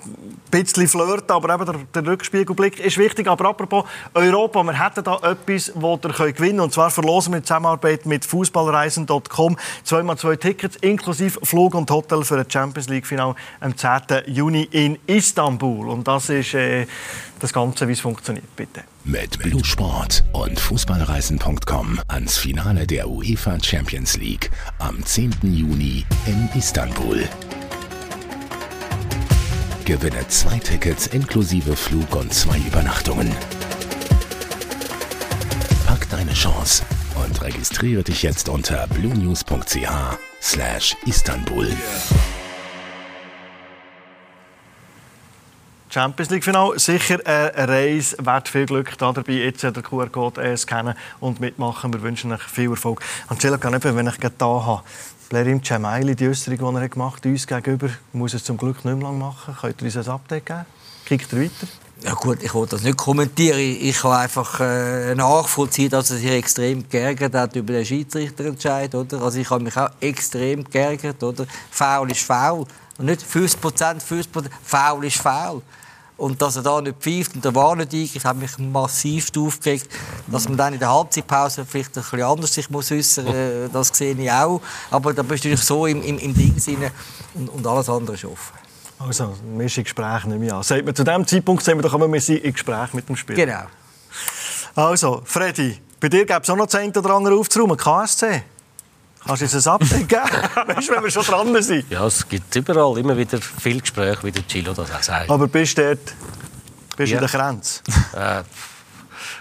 bisschen 0.50 0.88
flirten, 0.88 1.30
aber 1.30 1.54
eben 1.54 1.66
der, 1.66 2.02
der, 2.02 2.10
Rückspiegelblick 2.10 2.80
ist 2.80 2.96
wichtig. 2.96 3.28
Aber 3.28 3.50
apropos 3.50 3.84
Europa, 4.14 4.62
wir 4.62 4.82
hätten 4.82 5.04
da 5.04 5.16
etwas, 5.16 5.72
das 5.74 6.18
ihr 6.20 6.32
gewinnen 6.32 6.56
könnt. 6.56 6.60
Und 6.60 6.72
zwar 6.72 6.90
verlosen 6.90 7.34
wir 7.34 7.38
in 7.38 7.44
Zusammenarbeit 7.44 8.06
mit 8.06 8.24
Fußballreisen.com 8.24 9.56
zweimal 9.84 10.16
zwei 10.16 10.36
Tickets 10.36 10.76
inklusive 10.76 11.38
Flug 11.42 11.74
und 11.74 11.90
Hotel 11.90 12.24
für 12.24 12.38
ein 12.38 12.50
Champions 12.50 12.88
League 12.88 13.06
Final 13.06 13.34
am 13.60 13.76
10. 13.76 13.90
Juni 14.26 14.62
in 14.70 14.98
Istanbul. 15.06 15.90
Und 15.90 16.08
das 16.08 16.30
ist 16.30 16.54
äh, 16.54 16.86
das 17.40 17.52
Ganze, 17.52 17.86
wie 17.86 17.92
es 17.92 18.00
funktioniert. 18.00 18.56
Bitte. 18.56 18.84
Mit 19.04 19.38
Blue 19.38 19.64
Sport 19.64 20.24
und 20.32 20.58
Fußballreisen.com 20.58 22.00
ans 22.08 22.38
Finale 22.38 22.86
der 22.86 23.08
UEFA 23.08 23.58
Champions 23.62 24.16
League 24.16 24.50
am 24.78 25.04
10. 25.04 25.32
Juni 25.42 26.04
in 26.26 26.48
Istanbul. 26.54 27.28
Gewinne 29.84 30.26
zwei 30.28 30.58
Tickets 30.58 31.06
inklusive 31.08 31.76
Flug 31.76 32.14
und 32.16 32.32
zwei 32.32 32.58
Übernachtungen. 32.58 33.30
Pack 35.86 36.08
deine 36.08 36.32
Chance 36.32 36.82
und 37.24 37.42
registriere 37.42 38.02
dich 38.02 38.22
jetzt 38.22 38.48
unter 38.48 38.86
bluenews.ch 38.88 40.18
slash 40.40 40.96
Istanbul. 41.06 41.68
Champions 45.94 46.28
League 46.30 46.42
Final. 46.42 46.76
Sicher 46.76 47.20
eine 47.24 47.68
Reise, 47.68 48.16
wert 48.18 48.48
viel 48.48 48.66
Glück 48.66 48.98
da 48.98 49.12
dabei. 49.12 49.34
Jetzt 49.34 49.62
den 49.62 49.80
QR-Code 49.80 50.42
äh, 50.42 50.56
scannen 50.56 50.96
und 51.20 51.38
mitmachen. 51.38 51.92
Wir 51.92 52.02
wünschen 52.02 52.32
euch 52.32 52.42
viel 52.42 52.70
Erfolg. 52.70 53.00
Angela, 53.28 53.58
kann 53.58 53.74
eben, 53.74 53.94
wenn 53.94 54.08
ich 54.08 54.18
gerade 54.18 54.34
da 54.36 54.44
habe, 54.44 54.82
Blerim 55.28 55.62
Cemaili, 55.62 56.16
die 56.16 56.24
Österreich, 56.24 56.58
die 56.58 56.64
er 56.64 56.88
gemacht 56.88 57.24
hat, 57.24 57.26
uns 57.26 57.46
gegenüber, 57.46 57.90
muss 58.12 58.34
es 58.34 58.42
zum 58.42 58.56
Glück 58.56 58.84
nicht 58.84 58.92
mehr 58.92 59.04
lang 59.04 59.20
machen. 59.20 59.56
Könnt 59.60 59.82
ihr 59.82 59.84
uns 59.84 59.96
ein 59.96 60.08
Update 60.08 60.46
geben? 60.46 60.66
Kickt 61.04 61.32
er 61.32 61.42
weiter? 61.42 61.68
Ja 62.02 62.14
gut, 62.14 62.42
ich 62.42 62.52
will 62.52 62.66
das 62.66 62.82
nicht 62.82 62.98
kommentieren. 62.98 63.60
Ich 63.60 63.96
kann 64.00 64.14
einfach 64.14 64.58
äh, 64.58 65.14
nachvollziehen, 65.14 65.90
dass 65.90 66.10
er 66.10 66.16
sich 66.16 66.30
extrem 66.32 66.88
geärgert 66.88 67.34
hat 67.34 67.54
über 67.54 67.72
den 67.72 67.86
Schiedsrichterentscheid. 67.86 68.92
Oder? 68.96 69.22
Also 69.22 69.38
ich 69.38 69.48
habe 69.48 69.62
mich 69.62 69.76
auch 69.76 69.90
extrem 70.00 70.64
geärgert. 70.64 71.22
Oder? 71.22 71.46
Foul 71.70 72.10
ist 72.10 72.22
Foul. 72.22 72.66
Und 72.98 73.06
nicht 73.06 73.22
50 73.22 73.60
Prozent, 73.60 74.02
50 74.02 74.32
Prozent. 74.32 74.54
Foul 74.64 75.04
ist 75.04 75.18
Foul. 75.18 75.62
Und 76.16 76.40
dass 76.40 76.56
er 76.56 76.62
da 76.62 76.80
nicht 76.80 76.98
pfeift 77.00 77.34
und 77.34 77.44
der 77.44 77.54
war 77.54 77.74
nicht 77.74 77.92
eingreift, 77.92 78.24
hat 78.24 78.36
mich 78.36 78.56
massiv 78.58 79.30
aufgeregt. 79.36 79.88
Dass 80.28 80.48
man 80.48 80.56
dann 80.56 80.72
in 80.74 80.78
der 80.78 80.92
Halbzeitpause 80.92 81.64
vielleicht 81.64 81.96
ein 81.96 82.02
bisschen 82.02 82.22
anders 82.22 82.54
sich 82.54 82.70
muss 82.70 82.92
äußern 82.92 83.24
muss, 83.24 83.34
äh, 83.34 83.68
das 83.72 83.88
sehe 83.88 84.14
ich 84.14 84.30
auch. 84.30 84.60
Aber 84.90 85.12
da 85.12 85.22
bist 85.22 85.44
du 85.44 85.48
natürlich 85.48 85.66
so 85.66 85.86
im, 85.86 86.02
im, 86.02 86.18
im 86.18 86.34
Ding 86.34 86.56
drin 86.56 86.90
und, 87.34 87.48
und 87.48 87.66
alles 87.66 87.88
andere 87.88 88.14
ist 88.14 88.24
offen. 88.24 88.58
Also, 88.98 89.34
wir 89.56 89.68
sind 89.68 89.78
in 89.78 89.84
Gespräch 89.84 90.24
nicht 90.24 90.38
mehr 90.38 90.54
an. 90.54 90.62
Sagt 90.62 90.84
man, 90.84 90.94
zu 90.94 91.02
diesem 91.02 91.26
Zeitpunkt 91.26 91.64
sagen 91.64 91.78
wir 91.78 91.82
doch 91.82 91.94
immer, 91.94 92.10
wir 92.10 92.20
sind 92.20 92.44
in 92.44 92.52
Gespräch 92.52 92.92
mit 92.92 93.08
dem 93.08 93.16
Spiel. 93.16 93.34
Genau. 93.34 93.64
Also, 94.76 95.22
Freddy, 95.24 95.78
bei 95.98 96.08
dir 96.08 96.24
gäbe 96.24 96.40
es 96.42 96.50
auch 96.50 96.56
noch 96.56 96.66
das 96.66 96.76
eine 96.76 96.92
oder 96.92 97.10
andere 97.10 97.34
aufzuräumen. 97.34 97.76
KSC? 97.76 98.42
Kannst 99.26 99.40
du 99.42 99.56
uns 99.56 99.66
ein 99.66 99.72
Update 99.72 100.08
geben? 100.08 100.22
weißt 100.76 100.88
du, 100.88 100.92
wenn 100.94 101.04
wir 101.04 101.10
schon 101.10 101.24
dran 101.24 101.62
sind? 101.62 101.90
Ja, 101.90 102.06
es 102.06 102.28
gibt 102.28 102.54
überall 102.56 102.98
immer 102.98 103.16
wieder 103.16 103.38
viel 103.40 103.80
Gespräche, 103.80 104.22
wie 104.22 104.32
der 104.32 104.42
Gilo 104.42 104.72
das 104.74 104.90
auch 104.90 105.02
sagt. 105.02 105.30
Aber 105.30 105.48
bist 105.48 105.78
du 105.78 105.82
dort 105.94 106.14
bist 106.96 107.12
Ja. 107.12 107.18
in 107.20 107.26
der 107.26 107.30
Grenze? 107.40 107.80
Äh, 108.14 108.42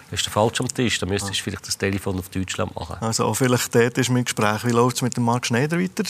bist 0.10 0.26
du 0.26 0.30
falsch 0.32 0.62
am 0.62 0.68
Tisch, 0.68 1.00
dann 1.00 1.10
müsstest 1.10 1.40
du 1.40 1.44
vielleicht 1.44 1.68
das 1.68 1.78
Telefon 1.78 2.18
auf 2.20 2.30
Deutschland 2.30 2.74
machen. 2.76 2.98
Also, 3.02 3.26
auch 3.26 3.34
vielleicht 3.36 3.74
dort 3.76 3.98
ist 3.98 4.10
mein 4.10 4.24
Gespräch. 4.24 4.64
Wie 4.66 4.72
läuft 4.72 4.98
es 4.98 5.02
mit 5.02 5.18
dem 5.18 5.24
Marc 5.26 5.46
Schneider 5.48 5.78
weiter? 5.80 6.04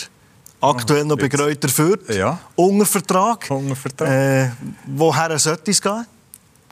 Aktuell 0.61 1.03
noch 1.03 1.17
bei 1.17 1.28
Kräuter 1.28 1.67
Fürth. 1.67 2.09
Ja. 2.09 2.39
Unter 2.55 2.86
Vertrag. 2.86 3.45
Unter 3.49 3.76
Vertrag. 3.76 4.09
Äh, 4.09 4.51
woher 4.86 5.38
sollte 5.39 5.71
es 5.71 5.82
gehen? 5.82 6.05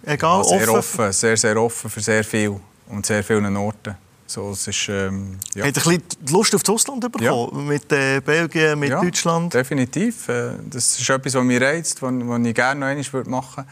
Egal, 0.05 0.37
Ja, 0.39 0.43
sehr 0.43 0.61
offen. 0.69 0.77
offen, 0.79 1.11
sehr, 1.11 1.37
sehr 1.37 1.57
offen 1.57 1.89
für 1.89 1.99
sehr 1.99 2.23
viel 2.23 2.59
und 2.87 3.05
sehr 3.05 3.23
vielen 3.23 3.55
Orten. 3.57 3.95
So, 4.32 4.51
es 4.51 4.65
ist, 4.65 4.88
ähm, 4.88 5.39
ja. 5.55 5.65
Hat 5.65 5.75
ein 5.75 5.84
bisschen 5.84 6.03
Lust 6.29 6.55
auf 6.55 6.63
das 6.63 6.73
Ausland 6.73 7.01
bekommen? 7.01 7.67
Mit 7.67 7.91
äh, 7.91 8.21
Belgien, 8.21 8.79
mit 8.79 8.91
ja, 8.91 9.01
Deutschland? 9.01 9.53
Definitiv. 9.53 10.29
Äh, 10.29 10.53
Das 10.69 10.97
ist 10.97 11.09
etwas, 11.09 11.34
was 11.34 11.43
mich 11.43 11.61
reizt, 11.61 12.01
was 12.01 12.13
was 12.13 12.39
ich 12.45 12.55
gerne 12.55 12.79
noch 12.79 12.88
einmal 12.88 13.23
machen 13.25 13.65
würde. 13.65 13.69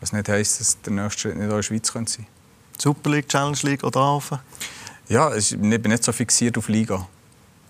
Was 0.00 0.12
nicht 0.12 0.28
heisst, 0.28 0.60
dass 0.60 0.82
der 0.82 0.92
nächste 0.92 1.20
Schritt 1.22 1.36
nicht 1.36 1.46
auch 1.46 1.52
in 1.52 1.56
der 1.56 1.62
Schweiz 1.62 1.90
könnte 1.90 2.12
sein 2.12 2.26
Super 2.78 3.08
League, 3.08 3.26
Challenge 3.26 3.56
League 3.62 3.84
oder 3.84 4.00
Alpha? 4.00 4.42
Ja, 5.08 5.34
ich 5.34 5.56
bin 5.58 5.80
nicht 5.80 6.04
so 6.04 6.12
fixiert 6.12 6.58
auf 6.58 6.68
Liga, 6.68 7.08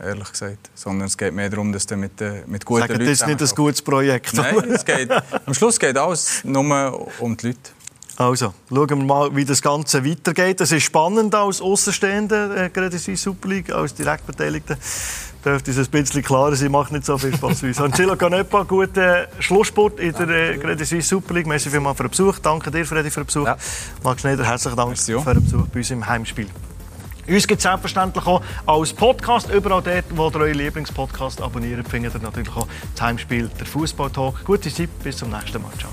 ehrlich 0.00 0.32
gesagt. 0.32 0.68
Sondern 0.74 1.06
es 1.06 1.16
geht 1.16 1.32
mehr 1.32 1.48
darum, 1.48 1.72
dass 1.72 1.86
du 1.86 1.96
mit, 1.96 2.20
äh, 2.20 2.42
mit 2.48 2.64
guten 2.64 2.80
Sagen, 2.80 2.94
Leuten 2.94 3.04
das 3.04 3.20
ist 3.20 3.26
nicht 3.28 3.40
ein 3.40 3.54
gutes 3.54 3.82
Projekt. 3.82 4.34
Nein, 4.34 4.68
es 4.68 4.84
geht, 4.84 5.12
am 5.12 5.54
Schluss 5.54 5.78
geht 5.78 5.96
alles 5.96 6.42
nur 6.42 7.20
um 7.20 7.36
die 7.36 7.46
Leute. 7.46 7.70
Also, 8.22 8.54
schauen 8.68 8.88
wir 8.88 8.96
mal, 8.96 9.34
wie 9.34 9.44
das 9.44 9.60
Ganze 9.60 10.04
weitergeht. 10.04 10.60
Es 10.60 10.72
ist 10.72 10.84
spannend 10.84 11.34
als 11.34 11.60
Außenstehender, 11.60 12.56
äh, 12.56 12.70
gerade 12.70 12.96
in 12.96 13.02
der 13.04 13.16
Super 13.16 13.48
League, 13.48 13.72
als 13.72 13.94
Direktbeteiligter. 13.94 14.76
Dürfte 15.44 15.72
es 15.72 15.78
ein 15.78 15.86
bisschen 15.90 16.22
klarer 16.22 16.54
sein, 16.54 16.70
macht 16.70 16.92
nicht 16.92 17.04
so 17.04 17.18
viel 17.18 17.34
Spaß 17.34 17.60
für 17.60 17.66
uns. 17.66 17.80
Angelo 17.80 18.14
Canepa, 18.14 18.62
guten 18.62 19.26
Schlusssport 19.40 19.98
in 19.98 20.12
der 20.12 20.28
äh, 20.28 20.56
Credit 20.56 20.86
Suisse 20.86 21.08
Super 21.08 21.34
League. 21.34 21.48
Merci 21.48 21.68
vielmals 21.68 21.96
für 21.96 22.04
den 22.04 22.10
Besuch. 22.10 22.38
Danke 22.38 22.70
dir, 22.70 22.86
Freddy, 22.86 23.10
für 23.10 23.20
den 23.20 23.26
Besuch. 23.26 23.46
Ja. 23.46 23.56
Marc 24.04 24.20
Schneider, 24.20 24.44
herzlichen 24.44 24.76
Dank 24.76 24.90
Merci 24.90 25.18
für 25.18 25.34
den 25.34 25.44
Besuch 25.44 25.66
bei 25.66 25.80
uns 25.80 25.90
im 25.90 26.06
Heimspiel. 26.06 26.46
Uns 27.28 27.46
gibt 27.46 27.58
es 27.58 27.62
selbstverständlich 27.62 28.26
auch 28.26 28.42
als 28.66 28.92
Podcast. 28.92 29.50
Überall 29.50 29.82
dort, 29.82 30.04
wo 30.10 30.28
ihr 30.28 30.36
euren 30.36 30.58
Lieblingspodcast 30.58 31.40
abonniert, 31.40 31.88
findet 31.88 32.14
ihr 32.14 32.20
natürlich 32.20 32.54
auch 32.54 32.66
das 32.94 33.02
Heimspiel, 33.02 33.50
der 33.58 33.66
Fußballtalk. 33.66 34.44
Gute 34.44 34.72
Zeit, 34.72 34.90
bis 35.02 35.16
zum 35.16 35.30
nächsten 35.30 35.60
Mal. 35.60 35.72
Ciao. 35.78 35.90